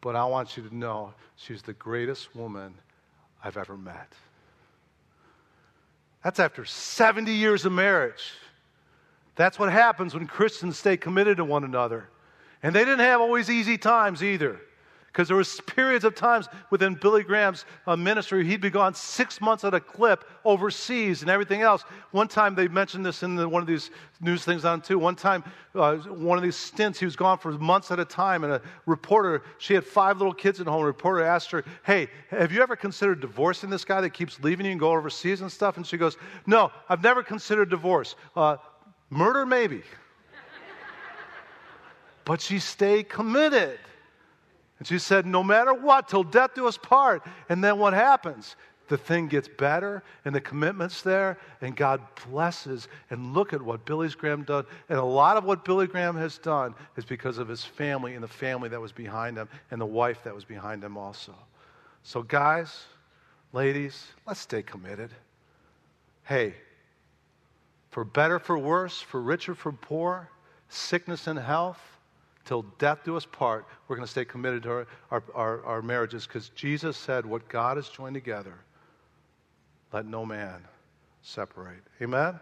but 0.00 0.16
I 0.16 0.24
want 0.24 0.56
you 0.56 0.68
to 0.68 0.74
know 0.74 1.14
she's 1.36 1.62
the 1.62 1.72
greatest 1.74 2.34
woman 2.34 2.74
I've 3.42 3.56
ever 3.56 3.76
met. 3.76 4.12
That's 6.22 6.40
after 6.40 6.64
70 6.64 7.32
years 7.32 7.64
of 7.64 7.72
marriage. 7.72 8.32
That's 9.36 9.58
what 9.58 9.70
happens 9.70 10.14
when 10.14 10.26
Christians 10.26 10.78
stay 10.78 10.96
committed 10.96 11.36
to 11.36 11.44
one 11.44 11.64
another. 11.64 12.08
And 12.62 12.74
they 12.74 12.84
didn't 12.84 12.98
have 13.00 13.20
always 13.20 13.48
easy 13.48 13.78
times 13.78 14.22
either. 14.22 14.60
Because 15.08 15.26
there 15.26 15.36
was 15.36 15.60
periods 15.62 16.04
of 16.04 16.14
times 16.14 16.48
within 16.70 16.94
Billy 16.94 17.22
Graham's 17.22 17.64
uh, 17.86 17.96
ministry, 17.96 18.46
he'd 18.46 18.60
be 18.60 18.70
gone 18.70 18.94
six 18.94 19.40
months 19.40 19.64
at 19.64 19.72
a 19.72 19.80
clip 19.80 20.24
overseas 20.44 21.22
and 21.22 21.30
everything 21.30 21.62
else. 21.62 21.82
One 22.10 22.28
time, 22.28 22.54
they 22.54 22.68
mentioned 22.68 23.06
this 23.06 23.22
in 23.22 23.34
the, 23.34 23.48
one 23.48 23.62
of 23.62 23.66
these 23.66 23.90
news 24.20 24.44
things 24.44 24.66
on 24.66 24.82
too. 24.82 24.98
One 24.98 25.16
time, 25.16 25.44
uh, 25.74 25.96
one 25.96 26.36
of 26.36 26.44
these 26.44 26.56
stints, 26.56 26.98
he 26.98 27.06
was 27.06 27.16
gone 27.16 27.38
for 27.38 27.52
months 27.52 27.90
at 27.90 27.98
a 27.98 28.04
time, 28.04 28.44
and 28.44 28.52
a 28.52 28.62
reporter, 28.84 29.42
she 29.56 29.72
had 29.72 29.84
five 29.84 30.18
little 30.18 30.34
kids 30.34 30.60
at 30.60 30.66
home. 30.66 30.82
A 30.82 30.86
reporter 30.86 31.24
asked 31.24 31.50
her, 31.52 31.64
Hey, 31.84 32.08
have 32.28 32.52
you 32.52 32.62
ever 32.62 32.76
considered 32.76 33.20
divorcing 33.20 33.70
this 33.70 33.86
guy 33.86 34.02
that 34.02 34.10
keeps 34.10 34.38
leaving 34.40 34.66
you 34.66 34.72
and 34.72 34.80
going 34.80 34.98
overseas 34.98 35.40
and 35.40 35.50
stuff? 35.50 35.78
And 35.78 35.86
she 35.86 35.96
goes, 35.96 36.18
No, 36.46 36.70
I've 36.88 37.02
never 37.02 37.22
considered 37.22 37.70
divorce. 37.70 38.14
Uh, 38.36 38.58
murder, 39.08 39.46
maybe. 39.46 39.82
but 42.26 42.42
she 42.42 42.58
stayed 42.58 43.08
committed. 43.08 43.78
And 44.78 44.86
she 44.86 44.98
said, 44.98 45.26
No 45.26 45.42
matter 45.42 45.74
what, 45.74 46.08
till 46.08 46.24
death 46.24 46.54
do 46.54 46.66
us 46.66 46.76
part. 46.76 47.22
And 47.48 47.62
then 47.62 47.78
what 47.78 47.92
happens? 47.92 48.56
The 48.88 48.96
thing 48.96 49.28
gets 49.28 49.48
better 49.48 50.02
and 50.24 50.34
the 50.34 50.40
commitment's 50.40 51.02
there, 51.02 51.38
and 51.60 51.76
God 51.76 52.00
blesses. 52.26 52.88
And 53.10 53.34
look 53.34 53.52
at 53.52 53.60
what 53.60 53.84
Billy 53.84 54.08
Graham 54.08 54.44
done. 54.44 54.64
And 54.88 54.98
a 54.98 55.04
lot 55.04 55.36
of 55.36 55.44
what 55.44 55.64
Billy 55.64 55.86
Graham 55.86 56.16
has 56.16 56.38
done 56.38 56.74
is 56.96 57.04
because 57.04 57.38
of 57.38 57.48
his 57.48 57.64
family 57.64 58.14
and 58.14 58.24
the 58.24 58.28
family 58.28 58.68
that 58.70 58.80
was 58.80 58.92
behind 58.92 59.36
him 59.36 59.48
and 59.70 59.80
the 59.80 59.86
wife 59.86 60.24
that 60.24 60.34
was 60.34 60.44
behind 60.44 60.82
him 60.82 60.96
also. 60.96 61.34
So, 62.02 62.22
guys, 62.22 62.84
ladies, 63.52 64.06
let's 64.26 64.40
stay 64.40 64.62
committed. 64.62 65.10
Hey, 66.24 66.54
for 67.90 68.04
better, 68.04 68.38
for 68.38 68.58
worse, 68.58 69.00
for 69.00 69.20
richer, 69.20 69.54
for 69.54 69.72
poor, 69.72 70.30
sickness 70.68 71.26
and 71.26 71.38
health, 71.38 71.80
till 72.48 72.62
death 72.78 73.04
do 73.04 73.14
us 73.14 73.26
part, 73.26 73.66
we're 73.86 73.96
going 73.96 74.06
to 74.06 74.10
stay 74.10 74.24
committed 74.24 74.62
to 74.62 74.70
our, 74.70 74.86
our, 75.10 75.22
our, 75.34 75.64
our 75.64 75.82
marriages 75.82 76.26
because 76.26 76.48
Jesus 76.50 76.96
said, 76.96 77.26
What 77.26 77.46
God 77.48 77.76
has 77.76 77.88
joined 77.90 78.14
together, 78.14 78.54
let 79.92 80.06
no 80.06 80.24
man 80.24 80.64
separate. 81.20 81.82
Amen? 82.00 82.40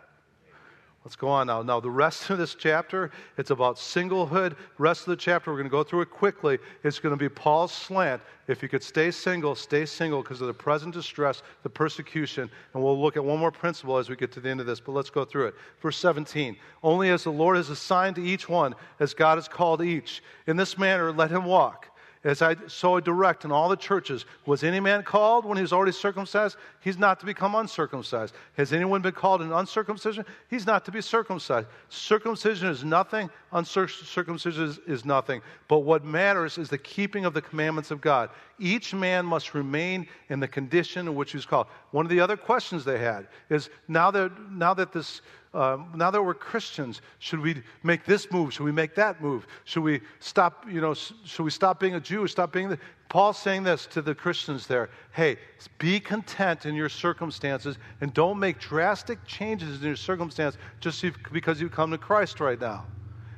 Let's 1.07 1.15
go 1.15 1.29
on 1.29 1.47
now. 1.47 1.63
Now, 1.63 1.79
the 1.79 1.89
rest 1.89 2.31
of 2.31 2.39
this 2.39 2.57
chapter, 2.57 3.13
it's 3.39 3.53
about 3.53 3.77
singlehood. 3.77 4.57
Rest 4.77 5.03
of 5.03 5.07
the 5.07 5.17
chapter, 5.17 5.53
we're 5.53 5.59
going 5.59 5.69
to 5.69 5.71
go 5.71 5.85
through 5.85 6.01
it 6.01 6.11
quickly. 6.11 6.59
It's 6.83 6.99
going 6.99 7.13
to 7.13 7.17
be 7.17 7.29
Paul's 7.29 7.71
slant. 7.71 8.21
If 8.49 8.61
you 8.61 8.69
could 8.69 8.83
stay 8.83 9.13
single, 9.13 9.55
stay 9.55 9.87
single 9.87 10.21
because 10.21 10.41
of 10.41 10.49
the 10.49 10.53
present 10.53 10.93
distress, 10.95 11.45
the 11.63 11.71
persecution. 11.71 12.51
And 12.75 12.83
we'll 12.83 13.01
look 13.01 13.17
at 13.17 13.25
one 13.25 13.39
more 13.39 13.53
principle 13.53 13.99
as 13.99 14.11
we 14.11 14.17
get 14.17 14.33
to 14.33 14.41
the 14.41 14.49
end 14.49 14.59
of 14.59 14.67
this, 14.67 14.81
but 14.81 14.97
let's 14.97 15.09
go 15.09 15.25
through 15.25 15.47
it. 15.47 15.55
Verse 15.81 15.97
17 15.97 16.57
Only 16.83 17.11
as 17.11 17.23
the 17.23 17.31
Lord 17.31 17.57
has 17.57 17.71
assigned 17.71 18.17
to 18.17 18.25
each 18.25 18.49
one, 18.49 18.75
as 18.99 19.15
God 19.15 19.37
has 19.37 19.47
called 19.47 19.83
each. 19.83 20.25
In 20.49 20.57
this 20.57 20.77
manner, 20.77 21.13
let 21.13 21.31
him 21.31 21.45
walk 21.45 21.96
as 22.27 22.43
I 22.43 22.57
so 22.67 22.99
direct 22.99 23.45
in 23.45 23.53
all 23.53 23.69
the 23.69 23.77
churches, 23.77 24.25
was 24.47 24.65
any 24.65 24.81
man 24.81 25.05
called 25.05 25.45
when 25.45 25.57
he 25.57 25.63
was 25.63 25.73
already 25.73 25.93
circumcised? 25.93 26.57
He's 26.81 26.99
not 26.99 27.21
to 27.21 27.27
become 27.27 27.55
uncircumcised. 27.55 28.35
Has 28.57 28.73
anyone 28.73 29.01
been 29.01 29.13
called 29.13 29.43
in 29.43 29.53
uncircumcision? 29.53 30.27
He's 30.51 30.67
not 30.67 30.85
to 30.87 30.91
be 30.91 31.01
circumcised. 31.01 31.69
Circumcision 31.89 32.67
is 32.67 32.83
nothing, 32.83 33.31
uncircumcision 33.53 34.65
is, 34.65 34.79
is 34.89 35.05
nothing. 35.05 35.41
But 35.69 35.81
what 35.81 36.05
matters 36.05 36.59
is 36.59 36.69
the 36.69 36.79
keeping 36.79 37.27
of 37.27 37.33
the 37.33 37.43
commandments 37.43 37.93
of 37.93 38.01
God. 38.01 38.31
Each 38.59 38.93
man 38.93 39.25
must 39.25 39.55
remain 39.55 40.09
in 40.29 40.41
the 40.41 40.49
condition 40.49 41.07
in 41.07 41.15
which 41.15 41.31
he's 41.31 41.47
called. 41.47 41.69
One 41.93 42.05
of 42.05 42.11
the 42.11 42.19
other 42.19 42.37
questions 42.37 42.85
they 42.85 42.99
had 42.99 43.29
is 43.51 43.71
now 43.87 44.11
that, 44.11 44.33
now 44.51 44.75
that 44.75 44.93
this 44.93 45.23
um, 45.55 45.93
now 45.95 46.11
that 46.11 46.23
we're 46.23 46.35
Christians, 46.35 47.01
should 47.19 47.41
we 47.41 47.63
make 47.83 48.05
this 48.05 48.31
move? 48.31 48.53
Should 48.53 48.65
we 48.65 48.73
make 48.73 48.95
that 48.97 49.23
move? 49.23 49.47
Should 49.65 49.83
we 49.83 50.01
stop, 50.21 50.67
you 50.71 50.81
know, 50.81 50.95
should 50.95 51.45
we 51.45 51.51
stop 51.51 51.81
being 51.81 51.95
a 51.95 52.01
Jew? 52.01 52.27
Stop 52.27 52.53
being 52.53 52.69
the. 52.69 52.79
Paul's 53.09 53.39
saying 53.39 53.63
this 53.63 53.87
to 53.87 54.03
the 54.03 54.15
Christians 54.15 54.67
there. 54.67 54.91
Hey, 55.13 55.37
be 55.79 56.01
content 56.01 56.67
in 56.67 56.75
your 56.75 56.89
circumstances 56.89 57.79
and 58.01 58.13
don't 58.13 58.39
make 58.39 58.59
drastic 58.59 59.25
changes 59.25 59.81
in 59.81 59.87
your 59.87 59.97
circumstance 59.97 60.59
just 60.81 61.05
because 61.33 61.61
you've 61.61 61.73
come 61.73 61.91
to 61.93 61.99
Christ 61.99 62.41
right 62.41 62.61
now. 62.61 62.85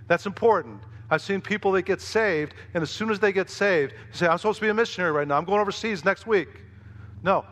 That's 0.07 0.25
important. 0.25 0.81
I've 1.11 1.23
seen 1.23 1.41
people 1.41 1.73
that 1.73 1.83
get 1.83 2.01
saved, 2.01 2.55
and 2.75 2.83
as 2.83 2.91
soon 2.91 3.11
as 3.11 3.21
they 3.21 3.33
get 3.33 3.49
saved, 3.49 3.93
they 3.93 4.17
say, 4.17 4.27
I'm 4.27 4.39
supposed 4.39 4.59
to 4.59 4.65
be 4.65 4.71
a 4.71 4.75
missionary 4.75 5.13
right 5.13 5.29
now. 5.29 5.37
I'm 5.37 5.45
going 5.45 5.61
overseas 5.61 6.05
next 6.05 6.27
week. 6.27 6.49
No, 7.23 7.45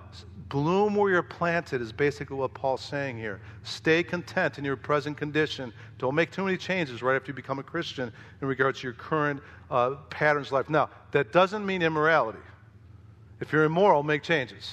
Bloom 0.48 0.94
where 0.94 1.10
you're 1.10 1.22
planted 1.22 1.80
is 1.80 1.92
basically 1.92 2.36
what 2.36 2.54
Paul's 2.54 2.82
saying 2.82 3.18
here. 3.18 3.40
Stay 3.64 4.02
content 4.02 4.58
in 4.58 4.64
your 4.64 4.76
present 4.76 5.16
condition. 5.16 5.72
Don't 5.98 6.14
make 6.14 6.30
too 6.30 6.44
many 6.44 6.56
changes 6.56 7.02
right 7.02 7.16
after 7.16 7.30
you 7.30 7.34
become 7.34 7.58
a 7.58 7.64
Christian 7.64 8.12
in 8.40 8.46
regards 8.46 8.80
to 8.80 8.86
your 8.86 8.92
current 8.92 9.42
uh, 9.70 9.96
patterns 10.10 10.48
of 10.48 10.52
life. 10.52 10.70
Now, 10.70 10.90
that 11.10 11.32
doesn't 11.32 11.66
mean 11.66 11.82
immorality. 11.82 12.38
If 13.40 13.52
you're 13.52 13.64
immoral, 13.64 14.02
make 14.02 14.22
changes. 14.22 14.72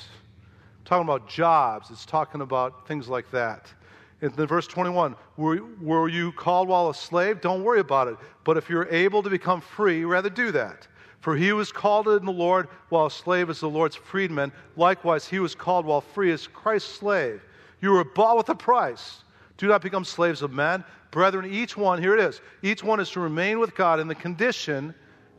talking 0.86 1.04
about 1.04 1.28
jobs, 1.28 1.90
it's 1.90 2.06
talking 2.06 2.42
about 2.42 2.88
things 2.88 3.10
like 3.10 3.30
that. 3.32 3.74
In 4.22 4.30
verse 4.30 4.68
21, 4.68 5.16
were, 5.36 5.60
were 5.82 6.08
you 6.08 6.32
called 6.34 6.70
while 6.70 6.90
a 6.90 6.96
slave? 6.96 7.42
Don't 7.42 7.64
worry 7.64 7.82
about 7.82 8.08
it. 8.08 8.16
But 8.46 8.58
if 8.58 8.70
you're 8.70 8.88
able 8.88 9.22
to 9.24 9.30
become 9.30 9.60
free, 9.60 10.06
rather 10.06 10.30
do 10.30 10.52
that. 10.52 10.88
For 11.24 11.38
he 11.38 11.54
was 11.54 11.72
called 11.72 12.10
in 12.10 12.26
the 12.26 12.34
Lord 12.34 12.68
while 12.90 13.06
a 13.06 13.12
slave 13.12 13.50
is 13.50 13.62
the 13.62 13.70
Lord's 13.70 13.96
freedman. 13.96 14.52
Likewise, 14.76 15.26
he 15.26 15.40
was 15.40 15.56
called 15.56 15.86
while 15.86 16.02
free 16.02 16.34
as 16.34 16.48
Christ's 16.48 16.96
slave. 16.96 17.42
You 17.80 17.92
were 17.92 18.04
bought 18.04 18.36
with 18.36 18.50
a 18.50 18.56
price. 18.56 19.24
Do 19.56 19.70
not 19.70 19.82
become 19.82 20.04
slaves 20.04 20.42
of 20.42 20.52
men. 20.52 20.84
Brethren, 21.12 21.46
each 21.46 21.78
one, 21.78 22.02
here 22.02 22.14
it 22.14 22.20
is, 22.20 22.42
each 22.62 22.84
one 22.84 23.00
is 23.00 23.10
to 23.12 23.22
remain 23.22 23.60
with 23.60 23.74
God 23.74 24.02
in 24.02 24.10
the 24.10 24.16
condition 24.16 24.94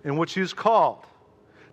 in 0.04 0.16
which 0.16 0.32
he 0.32 0.40
is 0.40 0.54
called. 0.54 1.04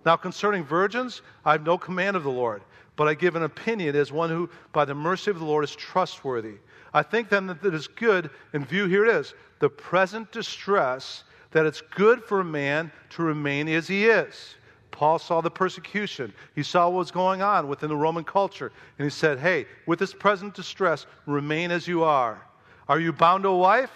Now, 0.06 0.18
concerning 0.18 0.66
virgins, 0.66 1.22
I 1.46 1.54
have 1.54 1.66
no 1.66 1.78
command 1.78 2.18
of 2.18 2.24
the 2.24 2.32
Lord, 2.32 2.64
but 2.98 3.08
I 3.08 3.14
give 3.14 3.38
an 3.38 3.44
opinion 3.44 3.96
as 3.96 4.12
one 4.12 4.30
who, 4.30 4.50
by 4.74 4.84
the 4.84 4.94
mercy 4.94 5.32
of 5.32 5.40
the 5.40 5.46
Lord, 5.46 5.64
is 5.64 5.74
trustworthy. 5.74 6.56
I 6.94 7.02
think 7.02 7.30
then 7.30 7.48
that 7.48 7.64
it 7.64 7.74
is 7.74 7.88
good, 7.88 8.30
in 8.52 8.66
view, 8.66 8.88
here 8.88 9.06
it 9.06 9.16
is, 9.16 9.34
the 9.60 9.70
present 9.70 10.34
distress, 10.34 11.24
that 11.52 11.66
it's 11.66 11.82
good 11.82 12.24
for 12.24 12.40
a 12.40 12.46
man 12.46 12.92
to 13.12 13.24
remain 13.24 13.68
as 13.68 13.88
he 13.88 14.06
is. 14.06 14.56
Paul 14.92 15.20
saw 15.20 15.42
the 15.42 15.52
persecution. 15.52 16.34
He 16.54 16.64
saw 16.64 16.88
what 16.90 17.00
was 17.00 17.12
going 17.12 17.42
on 17.42 17.68
within 17.68 17.90
the 17.90 17.96
Roman 17.96 18.24
culture. 18.24 18.72
And 18.98 19.06
he 19.06 19.10
said, 19.10 19.40
Hey, 19.40 19.66
with 19.86 20.00
this 20.00 20.14
present 20.14 20.54
distress, 20.54 21.06
remain 21.26 21.72
as 21.72 21.88
you 21.88 22.04
are. 22.04 22.42
Are 22.88 23.00
you 23.00 23.14
bound 23.14 23.44
to 23.44 23.50
a 23.50 23.58
wife? 23.58 23.92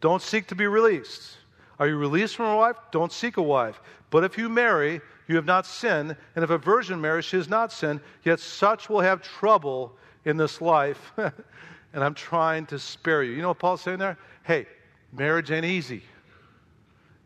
Don't 0.00 0.22
seek 0.22 0.46
to 0.48 0.54
be 0.54 0.66
released. 0.66 1.36
Are 1.78 1.88
you 1.88 1.96
released 1.96 2.36
from 2.36 2.46
a 2.46 2.56
wife? 2.56 2.76
Don't 2.92 3.12
seek 3.12 3.38
a 3.38 3.42
wife. 3.42 3.80
But 4.10 4.24
if 4.24 4.36
you 4.36 4.48
marry, 4.48 5.00
you 5.26 5.36
have 5.36 5.46
not 5.46 5.66
sinned. 5.66 6.16
And 6.34 6.44
if 6.44 6.50
a 6.50 6.58
virgin 6.58 7.00
marries, 7.00 7.24
she 7.24 7.36
has 7.36 7.48
not 7.48 7.72
sinned. 7.72 8.00
Yet 8.24 8.40
such 8.40 8.88
will 8.88 9.00
have 9.00 9.22
trouble 9.22 9.96
in 10.24 10.36
this 10.36 10.60
life. 10.60 11.12
and 11.16 12.04
I'm 12.04 12.14
trying 12.14 12.66
to 12.66 12.78
spare 12.78 13.22
you. 13.22 13.32
You 13.32 13.42
know 13.42 13.48
what 13.48 13.58
Paul's 13.58 13.80
saying 13.80 13.98
there? 13.98 14.18
Hey, 14.42 14.66
marriage 15.12 15.50
ain't 15.50 15.64
easy. 15.64 16.02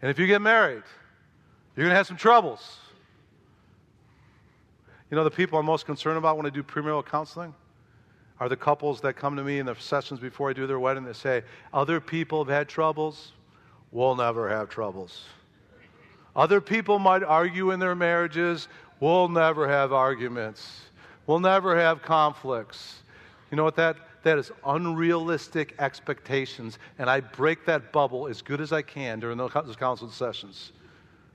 And 0.05 0.11
if 0.11 0.19
you 0.19 0.27
get 0.27 0.43
married, 0.43 0.83
you're 1.75 1.87
going 1.87 1.93
to 1.93 1.97
have 1.97 2.07
some 2.07 2.19
troubles. 2.19 2.77
You 5.11 5.17
know 5.17 5.25
the 5.25 5.31
people 5.31 5.59
I'm 5.59 5.65
most 5.65 5.87
concerned 5.87 6.19
about 6.19 6.37
when 6.37 6.45
I 6.45 6.51
do 6.51 6.63
premarital 6.63 7.07
counseling? 7.07 7.55
Are 8.39 8.51
the 8.51 8.57
couples 8.57 9.01
that 9.01 9.15
come 9.15 9.35
to 9.37 9.43
me 9.43 9.61
in 9.61 9.65
the 9.65 9.75
sessions 9.77 10.21
before 10.21 10.51
I 10.51 10.53
do 10.53 10.67
their 10.67 10.79
wedding 10.79 11.05
that 11.05 11.17
say, 11.17 11.43
Other 11.73 12.01
people 12.01 12.45
have 12.45 12.53
had 12.53 12.69
troubles. 12.69 13.33
We'll 13.93 14.15
never 14.15 14.47
have 14.51 14.69
troubles. 14.69 15.23
Other 16.37 16.61
people 16.61 16.99
might 16.99 17.23
argue 17.23 17.71
in 17.71 17.81
their 17.81 17.95
marriages. 17.95 18.69
We'll 19.01 19.31
never 19.31 19.67
have 19.67 19.95
arguments. 19.95 20.83
We'll 21.27 21.41
never 21.41 21.79
have 21.79 22.03
conflicts. 22.03 23.01
You 23.51 23.57
know 23.57 23.65
what 23.65 23.77
that 23.77 23.97
that 24.25 24.39
is 24.39 24.51
unrealistic 24.67 25.75
expectations 25.79 26.79
and 26.99 27.09
I 27.09 27.21
break 27.21 27.65
that 27.67 27.93
bubble 27.93 28.27
as 28.27 28.43
good 28.43 28.61
as 28.61 28.73
I 28.73 28.83
can 28.83 29.21
during 29.21 29.39
those 29.39 29.77
counsel 29.77 30.11
sessions. 30.11 30.73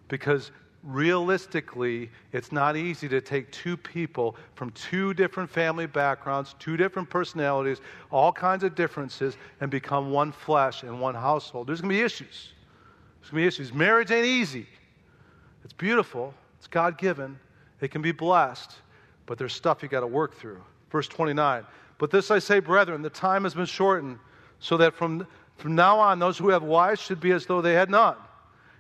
Because 0.08 0.52
realistically, 0.84 2.10
it's 2.32 2.52
not 2.52 2.76
easy 2.76 3.08
to 3.10 3.22
take 3.22 3.52
two 3.52 3.78
people 3.78 4.36
from 4.56 4.72
two 4.72 5.14
different 5.14 5.50
family 5.50 5.86
backgrounds, 5.86 6.56
two 6.60 6.78
different 6.78 7.10
personalities, 7.10 7.82
all 8.12 8.32
kinds 8.32 8.64
of 8.64 8.76
differences, 8.76 9.38
and 9.62 9.70
become 9.70 10.12
one 10.12 10.32
flesh 10.32 10.84
and 10.84 11.00
one 11.00 11.16
household. 11.16 11.68
There's 11.68 11.82
going 11.82 11.94
to 11.94 11.98
be 11.98 12.04
issues. 12.04 12.54
There's 13.20 13.32
going 13.32 13.42
to 13.42 13.44
be 13.44 13.48
issues. 13.48 13.74
Marriage 13.74 14.12
ain't 14.12 14.26
easy. 14.26 14.66
It's 15.64 15.74
beautiful, 15.74 16.34
it's 16.58 16.68
God 16.68 16.98
given, 16.98 17.38
it 17.82 17.92
can 17.92 18.02
be 18.02 18.12
blessed, 18.12 18.76
but 19.26 19.38
there's 19.38 19.54
stuff 19.54 19.84
you 19.84 19.90
got 19.90 20.00
to 20.00 20.08
work 20.08 20.36
through. 20.36 20.62
Verse 20.90 21.08
29 21.08 21.66
But 22.00 22.10
this 22.10 22.32
I 22.32 22.40
say, 22.40 22.60
brethren, 22.60 23.04
the 23.04 23.10
time 23.10 23.44
has 23.44 23.54
been 23.54 23.66
shortened, 23.66 24.18
so 24.60 24.78
that 24.78 24.96
from, 24.96 25.28
from 25.58 25.76
now 25.76 26.00
on 26.00 26.18
those 26.18 26.38
who 26.38 26.50
have 26.50 26.64
wives 26.64 27.00
should 27.00 27.20
be 27.20 27.32
as 27.32 27.46
though 27.46 27.62
they 27.62 27.74
had 27.74 27.90
not, 27.90 28.26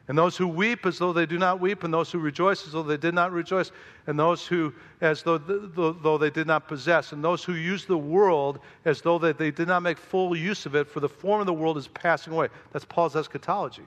and 0.07 0.17
those 0.17 0.35
who 0.35 0.47
weep 0.47 0.85
as 0.85 0.97
though 0.97 1.13
they 1.13 1.25
do 1.25 1.37
not 1.37 1.59
weep, 1.59 1.83
and 1.83 1.93
those 1.93 2.11
who 2.11 2.17
rejoice 2.17 2.65
as 2.65 2.71
though 2.71 2.81
they 2.81 2.97
did 2.97 3.13
not 3.13 3.31
rejoice, 3.31 3.71
and 4.07 4.17
those 4.17 4.47
who 4.47 4.73
as 5.01 5.21
though, 5.21 5.37
though 5.37 6.17
they 6.17 6.29
did 6.29 6.47
not 6.47 6.67
possess, 6.67 7.11
and 7.11 7.23
those 7.23 7.43
who 7.43 7.53
use 7.53 7.85
the 7.85 7.97
world 7.97 8.59
as 8.85 9.01
though 9.01 9.19
that 9.19 9.37
they 9.37 9.51
did 9.51 9.67
not 9.67 9.83
make 9.83 9.97
full 9.97 10.35
use 10.35 10.65
of 10.65 10.73
it, 10.73 10.87
for 10.87 11.01
the 11.01 11.09
form 11.09 11.41
of 11.41 11.45
the 11.45 11.53
world 11.53 11.77
is 11.77 11.89
passing 11.89 12.33
away. 12.33 12.47
That's 12.71 12.85
Paul's 12.85 13.15
eschatology. 13.15 13.85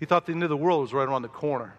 He 0.00 0.06
thought 0.06 0.26
the 0.26 0.32
end 0.32 0.42
of 0.42 0.48
the 0.48 0.56
world 0.56 0.80
was 0.80 0.92
right 0.92 1.06
around 1.06 1.22
the 1.22 1.28
corner. 1.28 1.74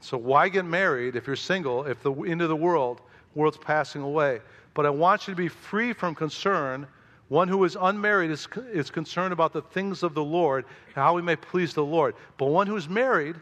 So 0.00 0.18
why 0.18 0.48
get 0.48 0.64
married 0.64 1.14
if 1.14 1.28
you're 1.28 1.36
single, 1.36 1.84
if 1.84 2.02
the 2.02 2.12
end 2.12 2.42
of 2.42 2.48
the 2.48 2.56
world, 2.56 3.00
world's 3.34 3.56
passing 3.56 4.02
away? 4.02 4.40
But 4.74 4.86
I 4.86 4.90
want 4.90 5.26
you 5.26 5.32
to 5.32 5.36
be 5.36 5.48
free 5.48 5.92
from 5.92 6.14
concern 6.14 6.86
one 7.28 7.48
who 7.48 7.64
is 7.64 7.78
unmarried 7.80 8.30
is, 8.30 8.46
is 8.72 8.90
concerned 8.90 9.32
about 9.32 9.54
the 9.54 9.62
things 9.62 10.02
of 10.02 10.12
the 10.12 10.22
Lord, 10.22 10.66
how 10.94 11.16
he 11.16 11.22
may 11.22 11.36
please 11.36 11.72
the 11.72 11.84
Lord. 11.84 12.14
But 12.36 12.46
one 12.46 12.66
who 12.66 12.76
is 12.76 12.90
married 12.90 13.36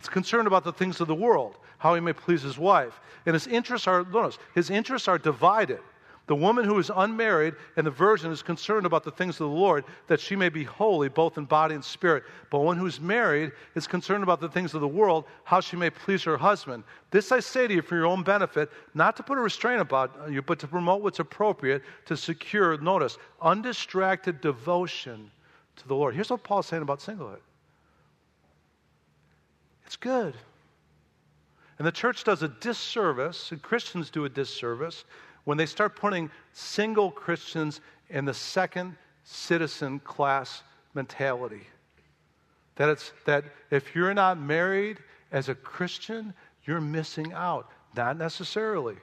is 0.00 0.08
concerned 0.08 0.48
about 0.48 0.64
the 0.64 0.72
things 0.72 1.00
of 1.00 1.06
the 1.06 1.14
world, 1.14 1.58
how 1.78 1.94
he 1.94 2.00
may 2.00 2.12
please 2.12 2.42
his 2.42 2.58
wife. 2.58 2.98
And 3.24 3.34
his 3.34 3.46
interests 3.46 3.86
are, 3.86 4.04
notice, 4.04 4.38
his 4.54 4.68
interests 4.68 5.06
are 5.06 5.18
divided. 5.18 5.78
The 6.26 6.34
woman 6.34 6.64
who 6.64 6.78
is 6.78 6.90
unmarried 6.94 7.54
and 7.76 7.86
the 7.86 7.90
virgin 7.92 8.32
is 8.32 8.42
concerned 8.42 8.84
about 8.84 9.04
the 9.04 9.12
things 9.12 9.34
of 9.34 9.48
the 9.48 9.56
Lord, 9.56 9.84
that 10.08 10.18
she 10.18 10.34
may 10.34 10.48
be 10.48 10.64
holy, 10.64 11.08
both 11.08 11.38
in 11.38 11.44
body 11.44 11.76
and 11.76 11.84
spirit. 11.84 12.24
But 12.50 12.60
one 12.60 12.76
who 12.76 12.86
is 12.86 13.00
married 13.00 13.52
is 13.76 13.86
concerned 13.86 14.24
about 14.24 14.40
the 14.40 14.48
things 14.48 14.74
of 14.74 14.80
the 14.80 14.88
world, 14.88 15.24
how 15.44 15.60
she 15.60 15.76
may 15.76 15.88
please 15.88 16.24
her 16.24 16.36
husband. 16.36 16.82
This 17.12 17.30
I 17.30 17.38
say 17.38 17.68
to 17.68 17.74
you 17.74 17.82
for 17.82 17.94
your 17.94 18.06
own 18.06 18.24
benefit, 18.24 18.72
not 18.92 19.16
to 19.18 19.22
put 19.22 19.38
a 19.38 19.40
restraint 19.40 19.80
about 19.80 20.28
you, 20.28 20.42
but 20.42 20.58
to 20.58 20.66
promote 20.66 21.00
what's 21.00 21.20
appropriate 21.20 21.82
to 22.06 22.16
secure, 22.16 22.76
notice, 22.78 23.18
undistracted 23.40 24.40
devotion 24.40 25.30
to 25.76 25.86
the 25.86 25.94
Lord. 25.94 26.16
Here's 26.16 26.30
what 26.30 26.42
Paul's 26.42 26.66
saying 26.66 26.82
about 26.82 26.98
singlehood 26.98 27.38
it's 29.86 29.96
good. 29.96 30.34
And 31.78 31.86
the 31.86 31.92
church 31.92 32.24
does 32.24 32.42
a 32.42 32.48
disservice, 32.48 33.52
and 33.52 33.62
Christians 33.62 34.10
do 34.10 34.24
a 34.24 34.28
disservice 34.28 35.04
when 35.46 35.56
they 35.56 35.64
start 35.64 35.94
putting 35.96 36.28
single 36.52 37.10
Christians 37.10 37.80
in 38.10 38.24
the 38.24 38.34
second 38.34 38.96
citizen 39.22 40.00
class 40.00 40.62
mentality. 40.92 41.62
That 42.74 42.90
it's 42.90 43.12
that 43.24 43.44
if 43.70 43.94
you're 43.94 44.12
not 44.12 44.38
married 44.38 44.98
as 45.30 45.48
a 45.48 45.54
Christian, 45.54 46.34
you're 46.64 46.80
missing 46.80 47.32
out. 47.32 47.70
Not 47.96 48.18
necessarily 48.18 48.96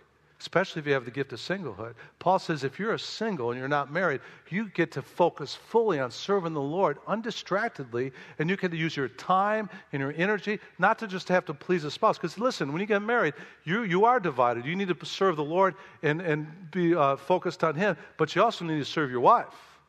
especially 0.43 0.82
if 0.82 0.86
you 0.86 0.91
have 0.91 1.06
the 1.06 1.12
gift 1.12 1.32
of 1.32 1.39
singlehood. 1.39 1.93
Paul 2.19 2.38
says 2.38 2.65
if 2.65 2.77
you're 2.77 2.95
a 2.95 2.99
single 2.99 3.51
and 3.51 3.58
you're 3.58 3.69
not 3.69 3.93
married, 3.93 4.19
you 4.49 4.67
get 4.71 4.91
to 4.91 5.01
focus 5.01 5.56
fully 5.56 6.01
on 6.01 6.12
serving 6.12 6.53
the 6.53 6.62
Lord 6.62 6.97
undistractedly, 7.08 8.12
and 8.39 8.49
you 8.49 8.58
can 8.58 8.75
use 8.75 8.97
your 8.97 9.08
time 9.08 9.69
and 9.93 10.01
your 10.01 10.13
energy 10.17 10.60
not 10.79 10.99
to 10.99 11.08
just 11.08 11.29
have 11.29 11.45
to 11.45 11.53
please 11.53 11.86
a 11.86 11.91
spouse. 11.91 12.17
Because 12.17 12.38
listen, 12.38 12.73
when 12.73 12.82
you 12.82 12.86
get 12.86 13.01
married, 13.01 13.36
you, 13.63 13.84
you 13.84 14.03
are 14.03 14.19
divided. 14.19 14.65
You 14.65 14.75
need 14.75 14.89
to 14.89 15.06
serve 15.06 15.38
the 15.38 15.43
Lord 15.45 15.75
and, 16.01 16.19
and 16.19 16.45
be 16.71 16.93
uh, 16.93 17.15
focused 17.15 17.63
on 17.63 17.75
Him, 17.75 17.95
but 18.17 18.36
you 18.36 18.43
also 18.43 18.65
need 18.65 18.79
to 18.79 18.86
serve 18.86 19.10
your 19.10 19.21
wife. 19.21 19.79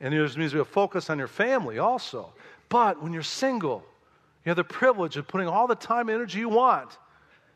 And 0.00 0.12
there 0.12 0.20
needs 0.20 0.34
to 0.34 0.56
be 0.56 0.58
a 0.58 0.64
focus 0.66 1.08
on 1.08 1.16
your 1.16 1.26
family 1.26 1.78
also. 1.78 2.34
But 2.68 3.02
when 3.02 3.14
you're 3.14 3.22
single, 3.22 3.82
you 4.44 4.50
have 4.50 4.56
the 4.56 4.64
privilege 4.64 5.16
of 5.16 5.26
putting 5.26 5.48
all 5.48 5.66
the 5.66 5.74
time 5.74 6.10
and 6.10 6.16
energy 6.16 6.40
you 6.40 6.50
want 6.50 6.98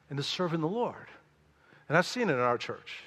into 0.08 0.22
serving 0.22 0.62
the 0.62 0.68
Lord. 0.68 1.06
And 1.90 1.96
I've 1.96 2.06
seen 2.06 2.30
it 2.30 2.34
in 2.34 2.38
our 2.38 2.56
church. 2.56 3.02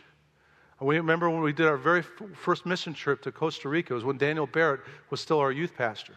We 0.82 0.98
remember 0.98 1.30
when 1.30 1.42
we 1.42 1.54
did 1.54 1.68
our 1.68 1.78
very 1.78 2.02
first 2.02 2.66
mission 2.66 2.94
trip 2.94 3.22
to 3.22 3.32
Costa 3.32 3.70
Rica, 3.70 3.94
it 3.94 3.96
was 3.96 4.04
when 4.04 4.18
Daniel 4.18 4.46
Barrett 4.46 4.82
was 5.10 5.22
still 5.22 5.40
our 5.40 5.54
youth 5.54 5.74
pastor. 5.74 6.16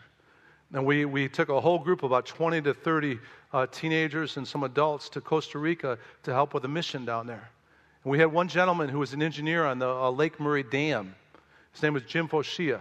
And 0.73 0.85
we, 0.85 1.05
we 1.05 1.29
took 1.29 1.49
a 1.49 1.61
whole 1.61 1.79
group, 1.79 2.03
of 2.03 2.11
about 2.11 2.27
20 2.27 2.63
to 2.63 2.75
30 2.75 3.21
uh, 3.53 3.67
teenagers 3.71 4.37
and 4.37 4.49
some 4.49 4.65
adults, 4.65 5.09
to 5.11 5.21
Costa 5.21 5.61
Rica 5.61 5.97
to 6.25 6.33
help 6.33 6.55
with 6.55 6.65
a 6.65 6.69
mission 6.69 7.05
down 7.05 7.29
there. 7.29 7.49
And 8.03 8.11
we 8.11 8.19
had 8.19 8.33
one 8.33 8.49
gentleman 8.49 8.89
who 8.89 8.99
was 8.99 9.13
an 9.13 9.23
engineer 9.23 9.65
on 9.65 9.79
the 9.79 9.89
uh, 9.89 10.11
Lake 10.11 10.41
Murray 10.41 10.65
Dam. 10.65 11.15
His 11.71 11.85
name 11.85 11.95
was 11.95 12.03
Jim 12.03 12.27
Foshia. 12.27 12.81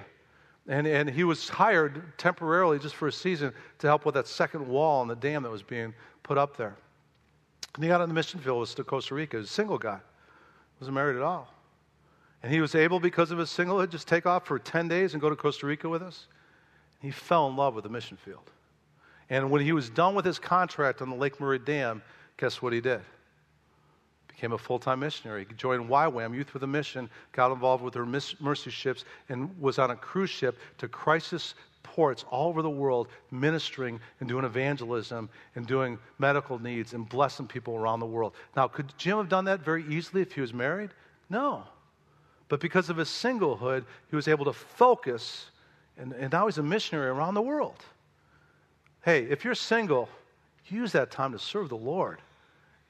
And, 0.67 0.87
and 0.87 1.07
he 1.07 1.23
was 1.23 1.47
hired 1.47 2.17
temporarily 2.17 2.79
just 2.79 2.95
for 2.95 3.07
a 3.07 3.13
season 3.13 3.53
to 3.77 3.85
help 3.85 4.03
with 4.03 4.15
that 4.15 4.27
second 4.27 4.67
wall 4.67 5.01
on 5.01 5.07
the 5.07 5.15
dam 5.15 5.43
that 5.43 5.51
was 5.51 5.61
being 5.61 5.93
put 6.23 6.39
up 6.39 6.57
there. 6.57 6.75
And 7.75 7.83
he 7.83 7.89
got 7.89 8.01
on 8.01 8.07
the 8.07 8.15
mission 8.15 8.39
field 8.39 8.59
was 8.59 8.73
to 8.75 8.83
Costa 8.83 9.15
Rica. 9.15 9.37
He 9.37 9.41
was 9.41 9.49
a 9.49 9.53
single 9.53 9.77
guy, 9.77 9.99
wasn't 10.79 10.95
married 10.95 11.17
at 11.17 11.21
all. 11.21 11.49
And 12.41 12.53
he 12.53 12.61
was 12.61 12.75
able, 12.75 12.99
because 12.99 13.31
of 13.31 13.37
his 13.37 13.49
singlehood, 13.49 13.89
just 13.89 14.07
take 14.07 14.25
off 14.25 14.45
for 14.45 14.59
10 14.59 14.87
days 14.87 15.13
and 15.13 15.21
go 15.21 15.29
to 15.29 15.35
Costa 15.35 15.65
Rica 15.65 15.89
with 15.89 16.01
us. 16.01 16.27
He 16.99 17.11
fell 17.11 17.47
in 17.47 17.55
love 17.55 17.75
with 17.75 17.83
the 17.83 17.89
mission 17.89 18.17
field. 18.17 18.51
And 19.29 19.49
when 19.49 19.61
he 19.61 19.73
was 19.73 19.89
done 19.89 20.15
with 20.15 20.25
his 20.25 20.39
contract 20.39 21.01
on 21.01 21.09
the 21.09 21.15
Lake 21.15 21.39
Murray 21.39 21.59
Dam, 21.59 22.01
guess 22.37 22.61
what 22.61 22.71
he 22.71 22.81
did? 22.81 23.01
Became 24.27 24.53
a 24.53 24.57
full 24.57 24.79
time 24.79 24.99
missionary. 24.99 25.45
He 25.49 25.55
joined 25.55 25.89
YWAM, 25.89 26.35
Youth 26.35 26.53
with 26.53 26.63
a 26.63 26.67
Mission, 26.67 27.09
got 27.31 27.51
involved 27.51 27.83
with 27.83 27.93
their 27.93 28.05
mercy 28.05 28.69
ships, 28.69 29.05
and 29.29 29.49
was 29.59 29.79
on 29.79 29.91
a 29.91 29.95
cruise 29.95 30.29
ship 30.29 30.57
to 30.77 30.87
crisis 30.87 31.55
ports 31.85 32.25
all 32.29 32.49
over 32.49 32.61
the 32.61 32.69
world 32.69 33.07
ministering 33.31 33.99
and 34.19 34.27
doing 34.27 34.43
evangelism 34.43 35.29
and 35.55 35.67
doing 35.67 35.99
medical 36.19 36.59
needs 36.59 36.93
and 36.93 37.07
blessing 37.07 37.47
people 37.47 37.75
around 37.75 37.99
the 37.99 38.05
world. 38.05 38.33
Now, 38.55 38.67
could 38.67 38.91
Jim 38.97 39.17
have 39.17 39.29
done 39.29 39.45
that 39.45 39.61
very 39.61 39.85
easily 39.87 40.21
if 40.21 40.33
he 40.33 40.41
was 40.41 40.53
married? 40.53 40.89
No. 41.29 41.63
But 42.49 42.59
because 42.59 42.89
of 42.89 42.97
his 42.97 43.07
singlehood, 43.07 43.85
he 44.09 44.15
was 44.15 44.27
able 44.27 44.45
to 44.45 44.53
focus, 44.53 45.51
and, 45.97 46.11
and 46.13 46.33
now 46.33 46.47
he's 46.47 46.57
a 46.57 46.63
missionary 46.63 47.07
around 47.07 47.35
the 47.35 47.41
world. 47.41 47.85
Hey, 49.03 49.23
if 49.23 49.45
you're 49.45 49.55
single, 49.55 50.09
use 50.67 50.91
that 50.93 51.11
time 51.11 51.31
to 51.31 51.39
serve 51.39 51.69
the 51.69 51.77
Lord 51.77 52.19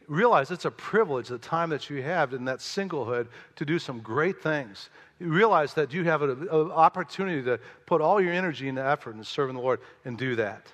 realize 0.07 0.51
it's 0.51 0.65
a 0.65 0.71
privilege, 0.71 1.29
the 1.29 1.37
time 1.37 1.69
that 1.69 1.89
you 1.89 2.01
have 2.01 2.33
in 2.33 2.45
that 2.45 2.59
singlehood 2.59 3.27
to 3.55 3.65
do 3.65 3.79
some 3.79 3.99
great 3.99 4.41
things. 4.41 4.89
Realize 5.19 5.73
that 5.75 5.93
you 5.93 6.03
have 6.03 6.21
an 6.21 6.49
opportunity 6.49 7.41
to 7.43 7.59
put 7.85 8.01
all 8.01 8.19
your 8.19 8.33
energy 8.33 8.67
and 8.67 8.77
effort 8.77 9.15
in 9.15 9.23
serving 9.23 9.55
the 9.55 9.61
Lord 9.61 9.79
and 10.03 10.17
do 10.17 10.35
that. 10.35 10.67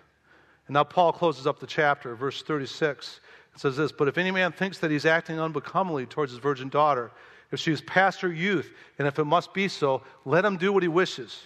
And 0.68 0.74
now 0.74 0.84
Paul 0.84 1.14
closes 1.14 1.46
up 1.46 1.60
the 1.60 1.68
chapter, 1.68 2.16
verse 2.16 2.42
36. 2.42 3.20
It 3.54 3.60
says 3.60 3.78
this 3.78 3.92
But 3.92 4.08
if 4.08 4.18
any 4.18 4.32
man 4.32 4.52
thinks 4.52 4.80
that 4.80 4.89
he's 4.89 5.06
acting 5.06 5.39
unbecomingly 5.39 6.06
towards 6.06 6.32
his 6.32 6.39
virgin 6.39 6.70
daughter, 6.70 7.12
if 7.52 7.60
she 7.60 7.72
is 7.72 7.82
past 7.82 8.22
her 8.22 8.32
youth, 8.32 8.72
and 8.98 9.08
if 9.08 9.20
it 9.20 9.26
must 9.26 9.54
be 9.54 9.68
so, 9.68 10.02
let 10.26 10.46
him 10.46 10.58
do 10.58 10.72
what 10.72 10.84
he 10.84 10.89
wishes. 10.89 11.42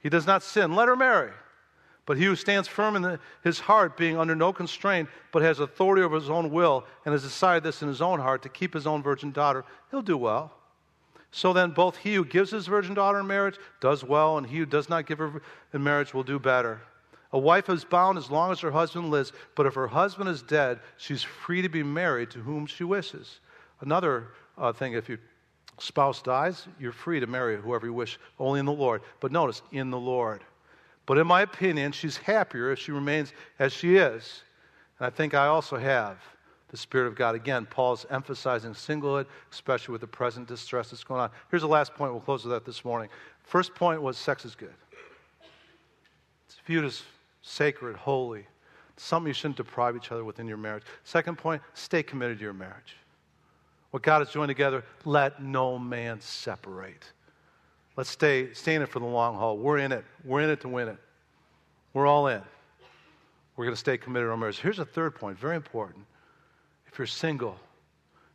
He 0.00 0.08
does 0.08 0.26
not 0.26 0.42
sin, 0.42 0.74
let 0.74 0.88
her 0.88 0.96
marry. 0.96 1.32
But 2.04 2.18
he 2.18 2.24
who 2.24 2.36
stands 2.36 2.68
firm 2.68 2.94
in 2.94 3.02
the, 3.02 3.18
his 3.42 3.58
heart, 3.58 3.96
being 3.96 4.16
under 4.16 4.36
no 4.36 4.52
constraint, 4.52 5.08
but 5.32 5.42
has 5.42 5.58
authority 5.58 6.02
over 6.02 6.14
his 6.14 6.30
own 6.30 6.52
will, 6.52 6.84
and 7.04 7.12
has 7.12 7.22
decided 7.22 7.64
this 7.64 7.82
in 7.82 7.88
his 7.88 8.00
own 8.00 8.20
heart 8.20 8.42
to 8.42 8.48
keep 8.48 8.72
his 8.74 8.86
own 8.86 9.02
virgin 9.02 9.32
daughter, 9.32 9.64
he'll 9.90 10.02
do 10.02 10.16
well. 10.16 10.52
So 11.36 11.52
then, 11.52 11.72
both 11.72 11.98
he 11.98 12.14
who 12.14 12.24
gives 12.24 12.50
his 12.50 12.66
virgin 12.66 12.94
daughter 12.94 13.20
in 13.20 13.26
marriage 13.26 13.58
does 13.82 14.02
well, 14.02 14.38
and 14.38 14.46
he 14.46 14.56
who 14.56 14.64
does 14.64 14.88
not 14.88 15.04
give 15.04 15.18
her 15.18 15.42
in 15.74 15.84
marriage 15.84 16.14
will 16.14 16.22
do 16.22 16.38
better. 16.38 16.80
A 17.32 17.38
wife 17.38 17.68
is 17.68 17.84
bound 17.84 18.16
as 18.16 18.30
long 18.30 18.52
as 18.52 18.60
her 18.60 18.70
husband 18.70 19.10
lives, 19.10 19.34
but 19.54 19.66
if 19.66 19.74
her 19.74 19.86
husband 19.86 20.30
is 20.30 20.40
dead, 20.40 20.80
she's 20.96 21.22
free 21.22 21.60
to 21.60 21.68
be 21.68 21.82
married 21.82 22.30
to 22.30 22.38
whom 22.38 22.64
she 22.64 22.84
wishes. 22.84 23.40
Another 23.82 24.28
uh, 24.56 24.72
thing, 24.72 24.94
if 24.94 25.10
your 25.10 25.18
spouse 25.78 26.22
dies, 26.22 26.68
you're 26.80 26.90
free 26.90 27.20
to 27.20 27.26
marry 27.26 27.60
whoever 27.60 27.84
you 27.84 27.92
wish, 27.92 28.18
only 28.38 28.58
in 28.58 28.64
the 28.64 28.72
Lord. 28.72 29.02
But 29.20 29.30
notice, 29.30 29.60
in 29.72 29.90
the 29.90 30.00
Lord. 30.00 30.42
But 31.04 31.18
in 31.18 31.26
my 31.26 31.42
opinion, 31.42 31.92
she's 31.92 32.16
happier 32.16 32.72
if 32.72 32.78
she 32.78 32.92
remains 32.92 33.34
as 33.58 33.74
she 33.74 33.96
is. 33.96 34.42
And 34.98 35.06
I 35.06 35.10
think 35.10 35.34
I 35.34 35.48
also 35.48 35.76
have 35.76 36.16
the 36.68 36.76
Spirit 36.76 37.06
of 37.06 37.14
God. 37.14 37.34
Again, 37.34 37.66
Paul's 37.66 38.06
emphasizing 38.10 38.72
singlehood, 38.72 39.26
especially 39.52 39.92
with 39.92 40.00
the 40.00 40.06
present 40.06 40.48
distress 40.48 40.90
that's 40.90 41.04
going 41.04 41.20
on. 41.20 41.30
Here's 41.50 41.62
the 41.62 41.68
last 41.68 41.94
point. 41.94 42.12
We'll 42.12 42.20
close 42.20 42.44
with 42.44 42.52
that 42.52 42.64
this 42.64 42.84
morning. 42.84 43.08
First 43.44 43.74
point 43.74 44.02
was 44.02 44.16
sex 44.16 44.44
is 44.44 44.54
good. 44.54 44.74
It's 46.46 46.58
viewed 46.66 46.84
as 46.84 47.02
sacred, 47.42 47.96
holy, 47.96 48.46
something 48.96 49.28
you 49.28 49.34
shouldn't 49.34 49.56
deprive 49.56 49.96
each 49.96 50.10
other 50.10 50.24
within 50.24 50.48
your 50.48 50.56
marriage. 50.56 50.82
Second 51.04 51.38
point, 51.38 51.62
stay 51.74 52.02
committed 52.02 52.38
to 52.38 52.44
your 52.44 52.52
marriage. 52.52 52.96
What 53.92 54.02
God 54.02 54.18
has 54.18 54.30
joined 54.30 54.48
together, 54.48 54.84
let 55.04 55.40
no 55.42 55.78
man 55.78 56.20
separate. 56.20 57.04
Let's 57.96 58.10
stay, 58.10 58.52
stay 58.52 58.74
in 58.74 58.82
it 58.82 58.88
for 58.88 58.98
the 58.98 59.06
long 59.06 59.36
haul. 59.36 59.56
We're 59.56 59.78
in 59.78 59.92
it. 59.92 60.04
We're 60.24 60.42
in 60.42 60.50
it 60.50 60.60
to 60.62 60.68
win 60.68 60.88
it. 60.88 60.98
We're 61.94 62.06
all 62.06 62.26
in. 62.26 62.42
We're 63.56 63.64
going 63.64 63.74
to 63.74 63.80
stay 63.80 63.96
committed 63.96 64.26
to 64.26 64.32
our 64.32 64.36
marriage. 64.36 64.58
Here's 64.58 64.80
a 64.80 64.84
third 64.84 65.14
point, 65.14 65.38
very 65.38 65.56
important. 65.56 66.04
If 66.96 67.00
you're 67.00 67.06
single, 67.08 67.58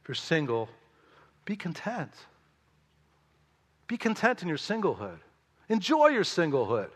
if 0.04 0.08
you're 0.08 0.14
single, 0.14 0.70
be 1.46 1.56
content. 1.56 2.14
Be 3.88 3.98
content 3.98 4.44
in 4.44 4.48
your 4.48 4.60
singlehood. 4.60 5.18
Enjoy 5.68 6.10
your 6.10 6.24
singlehood. 6.24 6.92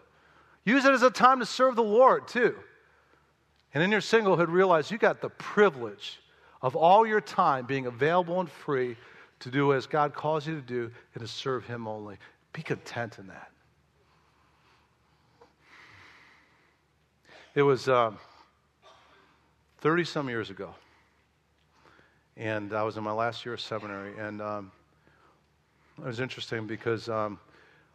Use 0.63 0.85
it 0.85 0.93
as 0.93 1.01
a 1.01 1.09
time 1.09 1.39
to 1.39 1.45
serve 1.47 1.75
the 1.75 1.81
Lord, 1.81 2.27
too. 2.27 2.55
And 3.73 3.81
in 3.81 3.89
your 3.89 4.01
singlehood, 4.01 4.49
realize 4.49 4.91
you 4.91 4.99
got 4.99 5.21
the 5.21 5.29
privilege 5.29 6.19
of 6.61 6.75
all 6.75 7.03
your 7.03 7.19
time 7.19 7.65
being 7.65 7.87
available 7.87 8.39
and 8.39 8.47
free 8.47 8.95
to 9.39 9.49
do 9.49 9.73
as 9.73 9.87
God 9.87 10.13
calls 10.13 10.45
you 10.45 10.53
to 10.53 10.61
do 10.61 10.91
and 11.15 11.21
to 11.21 11.27
serve 11.27 11.65
Him 11.65 11.87
only. 11.87 12.17
Be 12.53 12.61
content 12.61 13.17
in 13.17 13.25
that. 13.25 13.49
It 17.55 17.63
was 17.63 17.85
30 17.85 18.15
um, 19.83 20.05
some 20.05 20.29
years 20.29 20.51
ago. 20.51 20.75
And 22.37 22.73
I 22.73 22.83
was 22.83 22.97
in 22.97 23.03
my 23.03 23.11
last 23.11 23.45
year 23.45 23.53
of 23.53 23.61
seminary. 23.61 24.17
And 24.19 24.41
um, 24.41 24.71
it 25.97 26.05
was 26.05 26.19
interesting 26.19 26.67
because 26.67 27.07
um, 27.09 27.39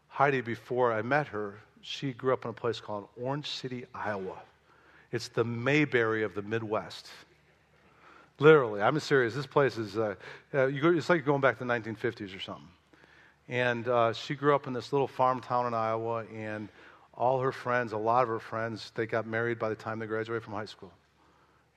Heidi, 0.09 0.41
before 0.41 0.93
I 0.93 1.03
met 1.03 1.27
her, 1.29 1.59
she 1.83 2.13
grew 2.13 2.33
up 2.33 2.45
in 2.45 2.51
a 2.51 2.55
place 2.55 2.81
called 2.81 3.09
Orange 3.21 3.49
City, 3.51 3.87
Iowa. 3.95 4.39
It's 5.13 5.29
the 5.29 5.45
Mayberry 5.45 6.23
of 6.23 6.35
the 6.35 6.43
Midwest. 6.43 7.09
Literally, 8.39 8.81
I'm 8.81 8.99
serious. 9.01 9.35
This 9.35 9.47
place 9.47 9.77
is, 9.77 9.99
uh, 9.99 10.15
uh, 10.55 10.67
go, 10.67 10.91
it's 10.91 11.11
like 11.11 11.25
going 11.25 11.41
back 11.41 11.59
to 11.59 11.65
the 11.65 11.73
1950s 11.73 12.35
or 12.35 12.41
something. 12.41 12.69
And 13.49 13.89
uh, 13.89 14.13
she 14.13 14.35
grew 14.35 14.55
up 14.55 14.67
in 14.67 14.73
this 14.73 14.93
little 14.93 15.09
farm 15.09 15.41
town 15.41 15.67
in 15.67 15.75
Iowa, 15.75 16.25
and 16.35 16.69
all 17.15 17.41
her 17.41 17.53
friends, 17.53 17.93
a 17.93 17.99
lot 17.99 18.23
of 18.23 18.29
her 18.29 18.39
friends, 18.39 18.93
they 18.95 19.07
got 19.07 19.27
married 19.27 19.59
by 19.59 19.69
the 19.69 19.75
time 19.75 19.99
they 19.99 20.07
graduated 20.07 20.43
from 20.43 20.55
high 20.55 20.65
school. 20.65 20.93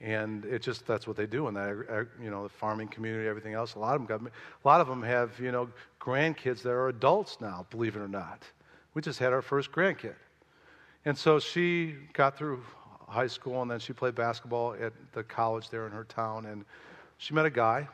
And 0.04 0.44
it 0.44 0.62
just, 0.62 0.86
that's 0.86 1.08
what 1.08 1.16
they 1.16 1.26
do 1.26 1.48
in 1.48 1.54
that, 1.54 2.08
you 2.22 2.30
know, 2.30 2.44
the 2.44 2.50
farming 2.50 2.90
community, 2.90 3.26
everything 3.26 3.54
else. 3.54 3.76
A 3.76 3.80
lot 3.80 3.96
of 3.96 4.06
them 4.06 4.08
got, 4.08 4.30
a 4.30 4.68
lot 4.68 4.82
of 4.82 4.88
them 4.88 5.02
have, 5.02 5.40
you 5.40 5.54
know, 5.54 5.70
grandkids 6.02 6.62
that 6.64 6.72
are 6.72 6.90
adults 6.90 7.38
now, 7.40 7.66
believe 7.70 7.96
it 7.96 8.00
or 8.00 8.10
not. 8.10 8.44
We 8.96 9.02
just 9.02 9.18
had 9.18 9.32
our 9.32 9.42
first 9.42 9.72
grandkid. 9.72 10.16
And 11.06 11.18
so 11.18 11.40
she 11.40 11.96
got 12.12 12.38
through 12.38 12.62
high 13.08 13.28
school, 13.28 13.62
and 13.62 13.72
then 13.72 13.80
she 13.80 13.94
played 13.94 14.14
basketball 14.14 14.74
at 14.74 14.92
the 15.14 15.24
college 15.24 15.70
there 15.70 15.86
in 15.86 15.94
her 15.94 16.04
town. 16.04 16.48
And 16.48 16.66
she 17.18 17.34
met 17.34 17.46
a 17.46 17.50
guy, 17.50 17.88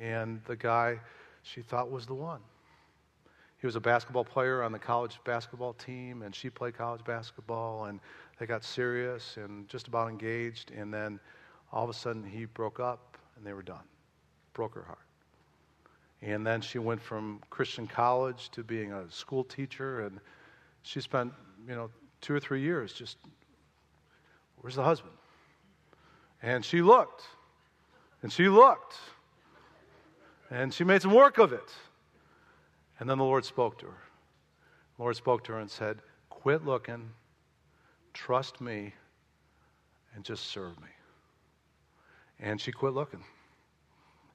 and 0.00 0.40
the 0.46 0.56
guy 0.56 0.98
she 1.44 1.62
thought 1.62 1.88
was 1.88 2.04
the 2.04 2.14
one. 2.14 2.40
He 3.58 3.66
was 3.66 3.76
a 3.76 3.80
basketball 3.80 4.24
player 4.24 4.64
on 4.64 4.72
the 4.72 4.78
college 4.80 5.20
basketball 5.24 5.74
team, 5.74 6.22
and 6.22 6.34
she 6.34 6.50
played 6.50 6.76
college 6.76 7.04
basketball, 7.04 7.84
and 7.84 8.00
they 8.40 8.46
got 8.46 8.64
serious 8.64 9.36
and 9.36 9.68
just 9.68 9.86
about 9.86 10.08
engaged. 10.08 10.72
And 10.72 10.92
then 10.92 11.20
all 11.74 11.82
of 11.82 11.90
a 11.90 11.92
sudden, 11.92 12.22
he 12.22 12.44
broke 12.44 12.78
up, 12.78 13.18
and 13.36 13.44
they 13.44 13.52
were 13.52 13.62
done. 13.62 13.82
Broke 14.52 14.76
her 14.76 14.84
heart. 14.84 14.98
And 16.22 16.46
then 16.46 16.60
she 16.60 16.78
went 16.78 17.02
from 17.02 17.40
Christian 17.50 17.88
college 17.88 18.48
to 18.50 18.62
being 18.62 18.92
a 18.92 19.10
school 19.10 19.42
teacher, 19.42 20.02
and 20.02 20.20
she 20.82 21.00
spent, 21.00 21.32
you 21.68 21.74
know, 21.74 21.90
two 22.20 22.32
or 22.32 22.38
three 22.38 22.62
years 22.62 22.92
just, 22.92 23.18
where's 24.60 24.76
the 24.76 24.84
husband? 24.84 25.14
And 26.42 26.64
she 26.64 26.80
looked, 26.80 27.22
and 28.22 28.32
she 28.32 28.48
looked, 28.48 28.94
and 30.50 30.72
she 30.72 30.84
made 30.84 31.02
some 31.02 31.12
work 31.12 31.38
of 31.38 31.52
it. 31.52 31.72
And 33.00 33.10
then 33.10 33.18
the 33.18 33.24
Lord 33.24 33.44
spoke 33.44 33.78
to 33.80 33.86
her. 33.86 34.02
The 34.96 35.02
Lord 35.02 35.16
spoke 35.16 35.42
to 35.44 35.52
her 35.54 35.58
and 35.58 35.70
said, 35.70 35.98
Quit 36.30 36.64
looking, 36.64 37.10
trust 38.12 38.60
me, 38.60 38.94
and 40.14 40.24
just 40.24 40.44
serve 40.44 40.80
me. 40.80 40.93
And 42.44 42.60
she 42.60 42.70
quit 42.70 42.92
looking. 42.92 43.24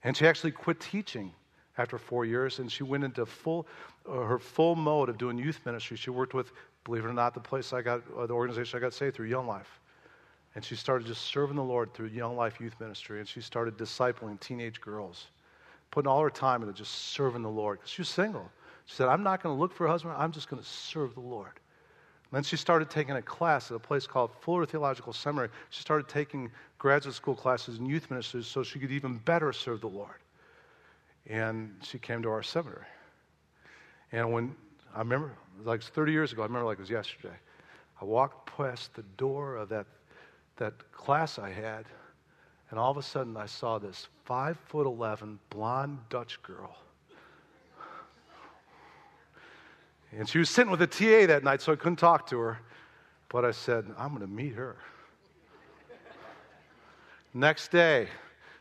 And 0.04 0.18
she 0.18 0.28
actually 0.28 0.52
quit 0.52 0.82
teaching 0.82 1.32
after 1.78 1.98
four 1.98 2.26
years, 2.26 2.60
and 2.60 2.70
she 2.70 2.84
went 2.84 3.06
into 3.06 3.26
full, 3.26 3.66
uh, 4.06 4.24
her 4.24 4.40
full 4.40 4.76
mode 4.76 5.08
of 5.08 5.18
doing 5.18 5.38
youth 5.38 5.62
ministry. 5.66 5.96
She 5.96 6.10
worked 6.10 6.34
with, 6.34 6.52
believe 6.84 7.06
it 7.06 7.08
or 7.08 7.14
not, 7.14 7.34
the 7.34 7.40
place 7.40 7.72
I 7.72 7.82
got, 7.82 8.02
uh, 8.18 8.26
the 8.26 8.34
organization 8.34 8.78
I 8.78 8.82
got 8.82 8.94
saved 8.94 9.16
through, 9.16 9.28
Young 9.28 9.48
Life. 9.48 9.80
And 10.56 10.66
she 10.66 10.76
started 10.76 11.08
just 11.08 11.22
serving 11.22 11.56
the 11.56 11.64
Lord 11.64 11.94
through 11.94 12.08
Young 12.08 12.36
Life 12.36 12.60
Youth 12.60 12.76
Ministry, 12.82 13.20
and 13.20 13.28
she 13.28 13.40
started 13.40 13.78
discipling 13.78 14.38
teenage 14.42 14.82
girls 14.82 15.28
putting 15.92 16.10
all 16.10 16.22
her 16.22 16.30
time 16.30 16.62
into 16.62 16.74
just 16.74 16.94
serving 16.94 17.42
the 17.42 17.50
Lord. 17.50 17.80
She 17.86 18.02
was 18.02 18.10
single. 18.10 18.50
She 18.86 18.96
said, 18.96 19.08
I'm 19.08 19.24
not 19.24 19.42
going 19.42 19.56
to 19.56 19.60
look 19.60 19.74
for 19.74 19.86
a 19.88 19.90
husband, 19.90 20.16
I'm 20.18 20.32
just 20.32 20.50
going 20.50 20.62
to 20.62 20.68
serve 20.68 21.14
the 21.14 21.22
Lord. 21.22 21.60
Then 22.32 22.44
she 22.44 22.58
started 22.58 22.90
taking 22.90 23.16
a 23.16 23.22
class 23.22 23.72
at 23.72 23.78
a 23.78 23.80
place 23.80 24.06
called 24.06 24.32
Fuller 24.42 24.66
Theological 24.66 25.14
Seminary. 25.14 25.50
She 25.72 25.82
started 25.82 26.08
taking 26.08 26.52
graduate 26.78 27.16
school 27.16 27.36
classes 27.36 27.80
in 27.80 27.86
youth 27.88 28.10
ministries 28.12 28.46
so 28.46 28.62
she 28.62 28.80
could 28.80 28.92
even 28.92 29.18
better 29.18 29.52
serve 29.52 29.82
the 29.82 29.88
Lord. 29.88 30.22
And 31.28 31.76
she 31.82 31.98
came 31.98 32.22
to 32.22 32.30
our 32.30 32.44
seminary. 32.44 32.86
And 34.12 34.32
when 34.32 34.56
I 34.96 35.00
remember, 35.00 35.32
like 35.64 35.82
30 35.82 36.12
years 36.12 36.32
ago, 36.32 36.44
I 36.44 36.46
remember 36.46 36.68
like 36.68 36.78
it 36.78 36.82
was 36.82 36.90
yesterday, 36.90 37.36
I 38.02 38.06
walked 38.06 38.56
past 38.56 38.94
the 38.94 39.04
door 39.18 39.56
of 39.56 39.70
that, 39.70 39.88
that 40.58 40.92
class 40.92 41.40
I 41.40 41.50
had, 41.50 41.86
and 42.70 42.80
all 42.80 42.92
of 42.92 42.98
a 42.98 43.04
sudden, 43.04 43.36
I 43.36 43.48
saw 43.48 43.80
this 43.80 44.08
five 44.26 44.58
foot 44.68 44.86
eleven 44.86 45.40
blonde 45.50 45.98
Dutch 46.10 46.42
girl. 46.44 46.78
And 50.18 50.28
she 50.28 50.40
was 50.40 50.50
sitting 50.50 50.72
with 50.72 50.82
a 50.82 50.88
TA 50.88 51.28
that 51.28 51.44
night, 51.44 51.62
so 51.62 51.72
I 51.72 51.76
couldn't 51.76 51.98
talk 51.98 52.28
to 52.30 52.40
her. 52.40 52.60
But 53.30 53.46
I 53.46 53.52
said, 53.52 53.86
I'm 53.98 54.10
going 54.10 54.22
to 54.22 54.28
meet 54.28 54.56
her. 54.56 54.78
Next 57.34 57.70
day, 57.70 58.08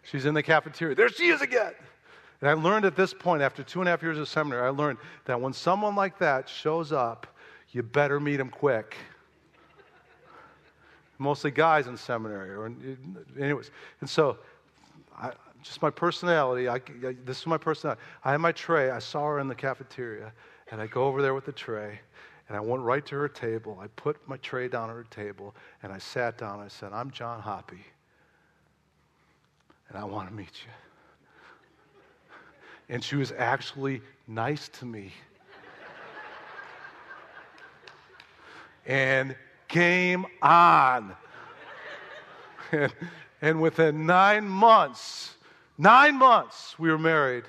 she's 0.03 0.27
in 0.27 0.35
the 0.35 0.43
cafeteria. 0.43 0.95
There 0.95 1.09
she 1.09 1.29
is 1.29 1.41
again. 1.41 1.73
And 2.41 2.51
I 2.51 2.53
learned 2.53 2.85
at 2.85 2.95
this 2.95 3.15
point, 3.15 3.43
after 3.43 3.63
two 3.63 3.81
and 3.81 3.89
a 3.89 3.91
half 3.91 4.03
years 4.03 4.19
of 4.19 4.29
seminary, 4.29 4.67
I 4.67 4.71
learned 4.71 4.99
that 5.25 5.41
when 5.41 5.53
someone 5.53 5.97
like 5.97 6.19
that 6.19 6.49
shows 6.49 6.93
up, 6.93 7.27
you 7.71 7.83
better 7.83 8.21
meet 8.21 8.39
him 8.39 8.51
quick. 8.51 8.97
mostly 11.19 11.51
guys 11.51 11.87
in 11.87 11.97
seminary. 11.97 12.51
Or, 12.51 12.73
anyways, 13.41 13.71
and 14.01 14.09
so, 14.09 14.39
I, 15.17 15.33
just 15.63 15.83
my 15.83 15.91
personality. 15.91 16.69
I, 16.69 16.77
I, 16.77 17.17
this 17.25 17.41
is 17.41 17.47
my 17.47 17.59
personality. 17.59 18.01
I 18.25 18.33
had 18.33 18.41
my 18.41 18.53
tray. 18.53 18.91
I 18.91 19.01
saw 19.01 19.27
her 19.27 19.41
in 19.41 19.49
the 19.49 19.55
cafeteria, 19.55 20.33
and 20.71 20.81
I 20.81 20.87
go 20.87 21.05
over 21.05 21.23
there 21.23 21.35
with 21.35 21.47
the 21.47 21.53
tray, 21.53 22.01
and 22.49 22.57
I 22.57 22.61
went 22.61 22.83
right 22.83 23.05
to 23.07 23.17
her 23.17 23.29
table. 23.29 23.79
I 23.81 23.87
put 23.89 24.17
my 24.29 24.37
tray 24.39 24.69
down 24.69 24.91
on 24.91 24.97
her 24.97 25.07
table, 25.11 25.55
and 25.83 25.93
I 25.93 25.99
sat 25.99 26.39
down. 26.39 26.55
And 26.55 26.65
I 26.65 26.69
said, 26.69 26.93
"I'm 26.93 27.11
John 27.11 27.41
Hoppy, 27.41 27.85
and 29.89 29.99
I 29.99 30.05
want 30.05 30.29
to 30.29 30.35
meet 30.35 30.63
you." 30.65 30.73
And 32.91 33.05
she 33.05 33.17
was 33.17 33.33
actually 33.37 34.01
nice 34.27 34.69
to 34.69 34.87
me. 34.87 35.13
and 38.87 39.37
game 39.69 40.27
on. 40.41 41.15
and, 42.73 42.93
and 43.43 43.61
within 43.61 44.07
nine 44.07 44.49
months, 44.49 45.35
nine 45.77 46.17
months, 46.17 46.79
we 46.79 46.91
were 46.91 46.99
married. 46.99 47.45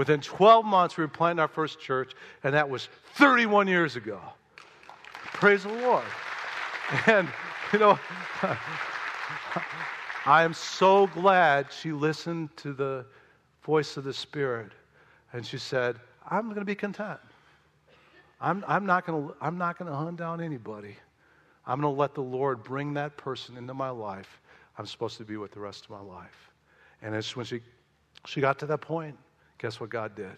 Within 0.00 0.22
12 0.22 0.64
months, 0.64 0.96
we 0.96 1.04
were 1.04 1.08
planting 1.08 1.40
our 1.40 1.46
first 1.46 1.78
church, 1.78 2.12
and 2.42 2.54
that 2.54 2.70
was 2.70 2.88
31 3.16 3.68
years 3.68 3.96
ago. 3.96 4.18
Praise 5.34 5.64
the 5.64 5.74
Lord. 5.74 6.04
And, 7.06 7.28
you 7.70 7.80
know, 7.80 7.98
I 10.24 10.42
am 10.42 10.54
so 10.54 11.06
glad 11.08 11.66
she 11.70 11.92
listened 11.92 12.48
to 12.56 12.72
the 12.72 13.04
voice 13.62 13.98
of 13.98 14.04
the 14.04 14.14
Spirit. 14.14 14.72
And 15.34 15.44
she 15.44 15.58
said, 15.58 15.96
I'm 16.30 16.46
going 16.46 16.60
to 16.60 16.64
be 16.64 16.74
content. 16.74 17.20
I'm, 18.40 18.64
I'm 18.66 18.86
not 18.86 19.04
going 19.04 19.34
to 19.36 19.94
hunt 19.94 20.16
down 20.16 20.40
anybody. 20.40 20.96
I'm 21.66 21.78
going 21.78 21.94
to 21.94 22.00
let 22.00 22.14
the 22.14 22.22
Lord 22.22 22.62
bring 22.64 22.94
that 22.94 23.18
person 23.18 23.58
into 23.58 23.74
my 23.74 23.90
life 23.90 24.40
I'm 24.78 24.86
supposed 24.86 25.18
to 25.18 25.24
be 25.24 25.36
with 25.36 25.52
the 25.52 25.60
rest 25.60 25.84
of 25.84 25.90
my 25.90 26.00
life. 26.00 26.50
And 27.02 27.14
it's 27.14 27.36
when 27.36 27.44
she, 27.44 27.60
she 28.24 28.40
got 28.40 28.58
to 28.60 28.66
that 28.66 28.80
point, 28.80 29.14
guess 29.60 29.78
what 29.78 29.90
God 29.90 30.14
did? 30.16 30.36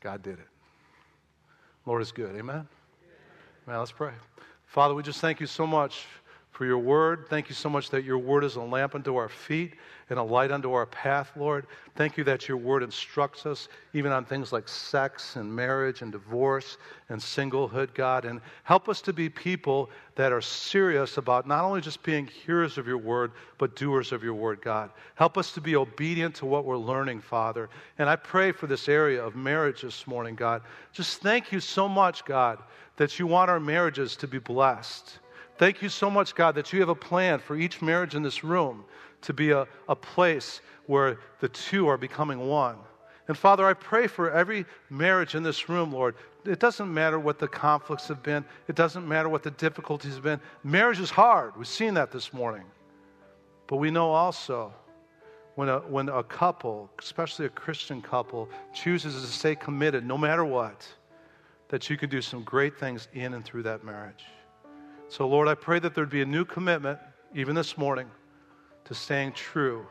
God 0.00 0.22
did 0.22 0.38
it. 0.38 0.48
Lord 1.84 2.00
is 2.02 2.10
good. 2.10 2.34
Amen? 2.36 2.66
Amen. 3.66 3.78
Let's 3.78 3.92
pray. 3.92 4.12
Father, 4.66 4.94
we 4.94 5.02
just 5.02 5.20
thank 5.20 5.40
you 5.40 5.46
so 5.46 5.66
much 5.66 6.06
for 6.52 6.66
your 6.66 6.78
word. 6.78 7.26
Thank 7.28 7.48
you 7.48 7.54
so 7.54 7.70
much 7.70 7.88
that 7.90 8.04
your 8.04 8.18
word 8.18 8.44
is 8.44 8.56
a 8.56 8.60
lamp 8.60 8.94
unto 8.94 9.16
our 9.16 9.30
feet 9.30 9.72
and 10.10 10.18
a 10.18 10.22
light 10.22 10.52
unto 10.52 10.72
our 10.74 10.84
path, 10.84 11.32
Lord. 11.34 11.66
Thank 11.96 12.18
you 12.18 12.24
that 12.24 12.46
your 12.46 12.58
word 12.58 12.82
instructs 12.82 13.46
us 13.46 13.68
even 13.94 14.12
on 14.12 14.26
things 14.26 14.52
like 14.52 14.68
sex 14.68 15.36
and 15.36 15.50
marriage 15.50 16.02
and 16.02 16.12
divorce 16.12 16.76
and 17.08 17.18
singlehood, 17.18 17.94
God. 17.94 18.26
And 18.26 18.42
help 18.64 18.90
us 18.90 19.00
to 19.02 19.14
be 19.14 19.30
people 19.30 19.88
that 20.14 20.30
are 20.30 20.42
serious 20.42 21.16
about 21.16 21.48
not 21.48 21.64
only 21.64 21.80
just 21.80 22.02
being 22.02 22.26
hearers 22.26 22.76
of 22.76 22.86
your 22.86 22.98
word, 22.98 23.32
but 23.56 23.74
doers 23.74 24.12
of 24.12 24.22
your 24.22 24.34
word, 24.34 24.60
God. 24.60 24.90
Help 25.14 25.38
us 25.38 25.52
to 25.52 25.60
be 25.62 25.74
obedient 25.74 26.34
to 26.36 26.46
what 26.46 26.66
we're 26.66 26.76
learning, 26.76 27.22
Father. 27.22 27.70
And 27.98 28.10
I 28.10 28.16
pray 28.16 28.52
for 28.52 28.66
this 28.66 28.90
area 28.90 29.24
of 29.24 29.34
marriage 29.34 29.80
this 29.80 30.06
morning, 30.06 30.34
God. 30.34 30.60
Just 30.92 31.22
thank 31.22 31.50
you 31.50 31.60
so 31.60 31.88
much, 31.88 32.26
God, 32.26 32.58
that 32.96 33.18
you 33.18 33.26
want 33.26 33.50
our 33.50 33.60
marriages 33.60 34.16
to 34.16 34.28
be 34.28 34.38
blessed. 34.38 35.18
Thank 35.62 35.80
you 35.80 35.88
so 35.88 36.10
much, 36.10 36.34
God, 36.34 36.56
that 36.56 36.72
you 36.72 36.80
have 36.80 36.88
a 36.88 36.94
plan 36.96 37.38
for 37.38 37.54
each 37.54 37.80
marriage 37.80 38.16
in 38.16 38.22
this 38.24 38.42
room 38.42 38.84
to 39.20 39.32
be 39.32 39.52
a, 39.52 39.68
a 39.88 39.94
place 39.94 40.60
where 40.86 41.20
the 41.38 41.48
two 41.50 41.86
are 41.86 41.96
becoming 41.96 42.48
one. 42.48 42.74
And 43.28 43.38
Father, 43.38 43.64
I 43.64 43.72
pray 43.72 44.08
for 44.08 44.28
every 44.32 44.66
marriage 44.90 45.36
in 45.36 45.44
this 45.44 45.68
room, 45.68 45.92
Lord. 45.92 46.16
It 46.44 46.58
doesn't 46.58 46.92
matter 46.92 47.20
what 47.20 47.38
the 47.38 47.46
conflicts 47.46 48.08
have 48.08 48.24
been, 48.24 48.44
it 48.66 48.74
doesn't 48.74 49.06
matter 49.06 49.28
what 49.28 49.44
the 49.44 49.52
difficulties 49.52 50.14
have 50.14 50.24
been. 50.24 50.40
Marriage 50.64 50.98
is 50.98 51.10
hard. 51.10 51.56
We've 51.56 51.68
seen 51.68 51.94
that 51.94 52.10
this 52.10 52.32
morning. 52.32 52.64
But 53.68 53.76
we 53.76 53.92
know 53.92 54.10
also 54.10 54.74
when 55.54 55.68
a, 55.68 55.78
when 55.78 56.08
a 56.08 56.24
couple, 56.24 56.90
especially 56.98 57.46
a 57.46 57.50
Christian 57.50 58.02
couple, 58.02 58.48
chooses 58.74 59.14
to 59.14 59.28
stay 59.28 59.54
committed 59.54 60.04
no 60.04 60.18
matter 60.18 60.44
what, 60.44 60.84
that 61.68 61.88
you 61.88 61.96
could 61.96 62.10
do 62.10 62.20
some 62.20 62.42
great 62.42 62.76
things 62.80 63.06
in 63.14 63.34
and 63.34 63.44
through 63.44 63.62
that 63.62 63.84
marriage. 63.84 64.24
So, 65.12 65.28
Lord, 65.28 65.46
I 65.46 65.54
pray 65.54 65.78
that 65.78 65.94
there'd 65.94 66.08
be 66.08 66.22
a 66.22 66.24
new 66.24 66.46
commitment, 66.46 66.98
even 67.34 67.54
this 67.54 67.76
morning, 67.76 68.06
to 68.86 68.94
staying 68.94 69.32
true 69.32 69.86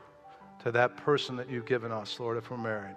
to 0.63 0.71
that 0.71 0.97
person 0.97 1.35
that 1.35 1.47
you've 1.47 1.67
given 1.67 1.91
us, 1.91 2.19
Lord, 2.19 2.39
if 2.39 2.49
we're 2.49 2.57
married. 2.57 2.95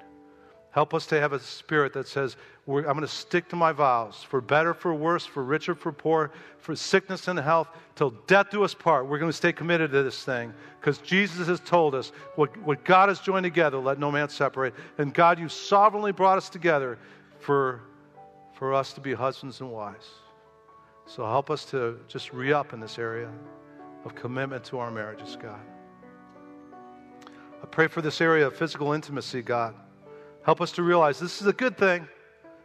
Help 0.71 0.95
us 0.95 1.05
to 1.09 1.21
have 1.21 1.35
a 1.35 1.39
spirit 1.39 1.93
that 1.93 2.09
says, 2.09 2.39
I'm 2.67 2.83
going 2.83 3.01
to 3.03 3.09
stick 3.09 3.51
to 3.51 3.57
my 3.57 3.73
vows, 3.73 4.25
for 4.27 4.41
better, 4.41 4.73
for 4.73 4.95
worse, 4.95 5.27
for 5.27 5.45
richer, 5.45 5.75
for 5.75 5.93
poor, 5.93 6.31
for 6.57 6.75
sickness 6.75 7.29
and 7.29 7.39
health, 7.39 7.69
till 7.95 8.13
death 8.27 8.47
do 8.51 8.65
us 8.65 8.73
part. 8.73 9.07
We're 9.07 9.19
going 9.19 9.31
to 9.31 9.37
stay 9.37 9.53
committed 9.53 9.91
to 9.91 10.03
this 10.03 10.25
thing 10.25 10.55
because 10.81 10.97
Jesus 11.01 11.47
has 11.47 11.61
told 11.61 11.95
us 11.95 12.11
what, 12.37 12.57
what 12.63 12.87
God 12.87 13.11
has 13.11 13.21
joined 13.21 13.45
together, 13.45 13.77
let 13.77 13.99
no 13.99 14.11
man 14.11 14.31
separate. 14.31 14.73
And 14.97 15.13
God, 15.13 15.39
you 15.39 15.51
sovereignly 15.51 16.13
brought 16.13 16.39
us 16.39 16.49
together 16.49 16.99
for, 17.41 17.83
for 18.55 18.73
us 18.73 18.95
to 18.95 19.03
be 19.03 19.13
husbands 19.13 19.61
and 19.61 19.71
wives. 19.71 20.07
So 21.07 21.25
help 21.25 21.51
us 21.51 21.65
to 21.67 22.01
just 22.09 22.33
re 22.33 22.53
up 22.53 22.73
in 22.73 22.81
this 22.81 22.99
area 22.99 23.31
of 24.05 24.15
commitment 24.15 24.65
to 24.65 24.79
our 24.79 24.91
marriages, 24.91 25.37
God. 25.41 25.61
I 27.63 27.67
pray 27.67 27.89
for 27.89 28.03
this 28.03 28.21
area 28.21 28.47
of 28.47 28.57
physical 28.57 28.93
intimacy, 28.93 29.43
God. 29.43 29.75
Help 30.43 30.61
us 30.61 30.73
to 30.73 30.83
realize 30.83 31.19
this 31.19 31.41
is 31.41 31.47
a 31.47 31.53
good 31.53 31.79
thing, 31.79 32.07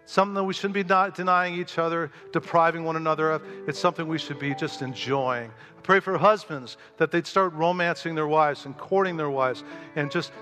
something 0.05 0.33
that 0.35 0.43
we 0.43 0.53
shouldn't 0.53 0.73
be 0.73 0.83
not 0.83 1.15
denying 1.15 1.53
each 1.53 1.77
other, 1.77 2.11
depriving 2.33 2.83
one 2.83 2.95
another 2.97 3.31
of. 3.31 3.43
It's 3.67 3.79
something 3.79 4.07
we 4.07 4.17
should 4.17 4.39
be 4.39 4.53
just 4.53 4.81
enjoying. 4.81 5.51
I 5.77 5.81
pray 5.81 5.99
for 5.99 6.17
husbands 6.17 6.77
that 6.97 7.11
they'd 7.11 7.27
start 7.27 7.53
romancing 7.53 8.15
their 8.15 8.27
wives 8.27 8.65
and 8.65 8.77
courting 8.77 9.15
their 9.15 9.29
wives 9.29 9.63
and 9.95 10.11
just 10.11 10.33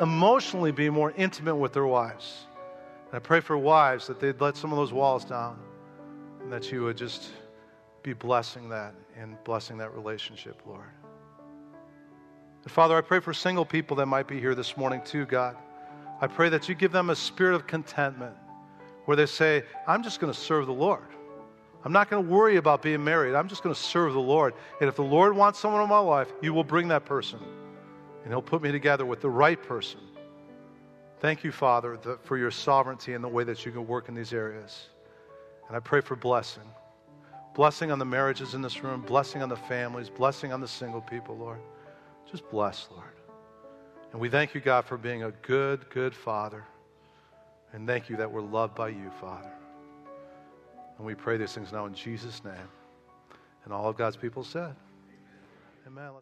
emotionally 0.00 0.72
be 0.72 0.90
more 0.90 1.12
intimate 1.16 1.56
with 1.56 1.72
their 1.72 1.86
wives. 1.86 2.46
And 3.08 3.16
I 3.16 3.18
pray 3.20 3.40
for 3.40 3.56
wives 3.56 4.06
that 4.08 4.18
they'd 4.18 4.40
let 4.40 4.56
some 4.56 4.72
of 4.72 4.76
those 4.76 4.92
walls 4.92 5.24
down 5.24 5.58
and 6.42 6.52
that 6.52 6.72
you 6.72 6.82
would 6.82 6.96
just 6.96 7.30
be 8.02 8.12
blessing 8.12 8.68
that 8.70 8.94
and 9.16 9.42
blessing 9.44 9.78
that 9.78 9.94
relationship, 9.94 10.60
Lord. 10.66 10.84
And 12.62 12.72
Father, 12.72 12.96
I 12.96 13.00
pray 13.00 13.20
for 13.20 13.32
single 13.32 13.64
people 13.64 13.96
that 13.98 14.06
might 14.06 14.28
be 14.28 14.38
here 14.38 14.54
this 14.54 14.76
morning 14.76 15.00
too, 15.04 15.26
God. 15.26 15.56
I 16.20 16.26
pray 16.26 16.48
that 16.50 16.68
you 16.68 16.74
give 16.74 16.92
them 16.92 17.10
a 17.10 17.16
spirit 17.16 17.54
of 17.54 17.66
contentment 17.66 18.34
where 19.06 19.16
they 19.16 19.26
say, 19.26 19.64
I'm 19.86 20.02
just 20.02 20.20
going 20.20 20.32
to 20.32 20.38
serve 20.38 20.66
the 20.66 20.72
Lord. 20.72 21.06
I'm 21.82 21.92
not 21.92 22.10
going 22.10 22.22
to 22.22 22.30
worry 22.30 22.56
about 22.56 22.82
being 22.82 23.02
married. 23.02 23.34
I'm 23.34 23.48
just 23.48 23.62
going 23.62 23.74
to 23.74 23.80
serve 23.80 24.12
the 24.12 24.20
Lord. 24.20 24.52
And 24.80 24.88
if 24.88 24.96
the 24.96 25.02
Lord 25.02 25.34
wants 25.34 25.58
someone 25.58 25.82
in 25.82 25.88
my 25.88 25.98
life, 25.98 26.30
you 26.42 26.52
will 26.52 26.64
bring 26.64 26.88
that 26.88 27.06
person. 27.06 27.38
And 28.22 28.32
he'll 28.32 28.42
put 28.42 28.60
me 28.60 28.70
together 28.70 29.06
with 29.06 29.22
the 29.22 29.30
right 29.30 29.60
person. 29.62 30.00
Thank 31.20 31.42
you, 31.42 31.52
Father, 31.52 31.98
for 32.22 32.36
your 32.36 32.50
sovereignty 32.50 33.14
and 33.14 33.24
the 33.24 33.28
way 33.28 33.44
that 33.44 33.64
you 33.64 33.72
can 33.72 33.86
work 33.86 34.10
in 34.10 34.14
these 34.14 34.34
areas. 34.34 34.90
And 35.68 35.76
I 35.76 35.80
pray 35.80 36.02
for 36.02 36.16
blessing. 36.16 36.64
Blessing 37.60 37.90
on 37.90 37.98
the 37.98 38.06
marriages 38.06 38.54
in 38.54 38.62
this 38.62 38.82
room, 38.82 39.02
blessing 39.02 39.42
on 39.42 39.50
the 39.50 39.54
families, 39.54 40.08
blessing 40.08 40.50
on 40.50 40.62
the 40.62 40.66
single 40.66 41.02
people, 41.02 41.36
Lord. 41.36 41.58
Just 42.30 42.48
bless, 42.48 42.88
Lord. 42.90 43.12
And 44.12 44.18
we 44.18 44.30
thank 44.30 44.54
you, 44.54 44.62
God, 44.62 44.86
for 44.86 44.96
being 44.96 45.24
a 45.24 45.30
good, 45.42 45.84
good 45.90 46.14
Father. 46.14 46.64
And 47.74 47.86
thank 47.86 48.08
you 48.08 48.16
that 48.16 48.32
we're 48.32 48.40
loved 48.40 48.74
by 48.74 48.88
you, 48.88 49.10
Father. 49.20 49.52
And 50.96 51.06
we 51.06 51.14
pray 51.14 51.36
these 51.36 51.52
things 51.52 51.70
now 51.70 51.84
in 51.84 51.92
Jesus' 51.92 52.42
name. 52.42 52.54
And 53.66 53.74
all 53.74 53.90
of 53.90 53.96
God's 53.98 54.16
people 54.16 54.42
said, 54.42 54.74
Amen. 55.86 55.98
Amen. 55.98 56.12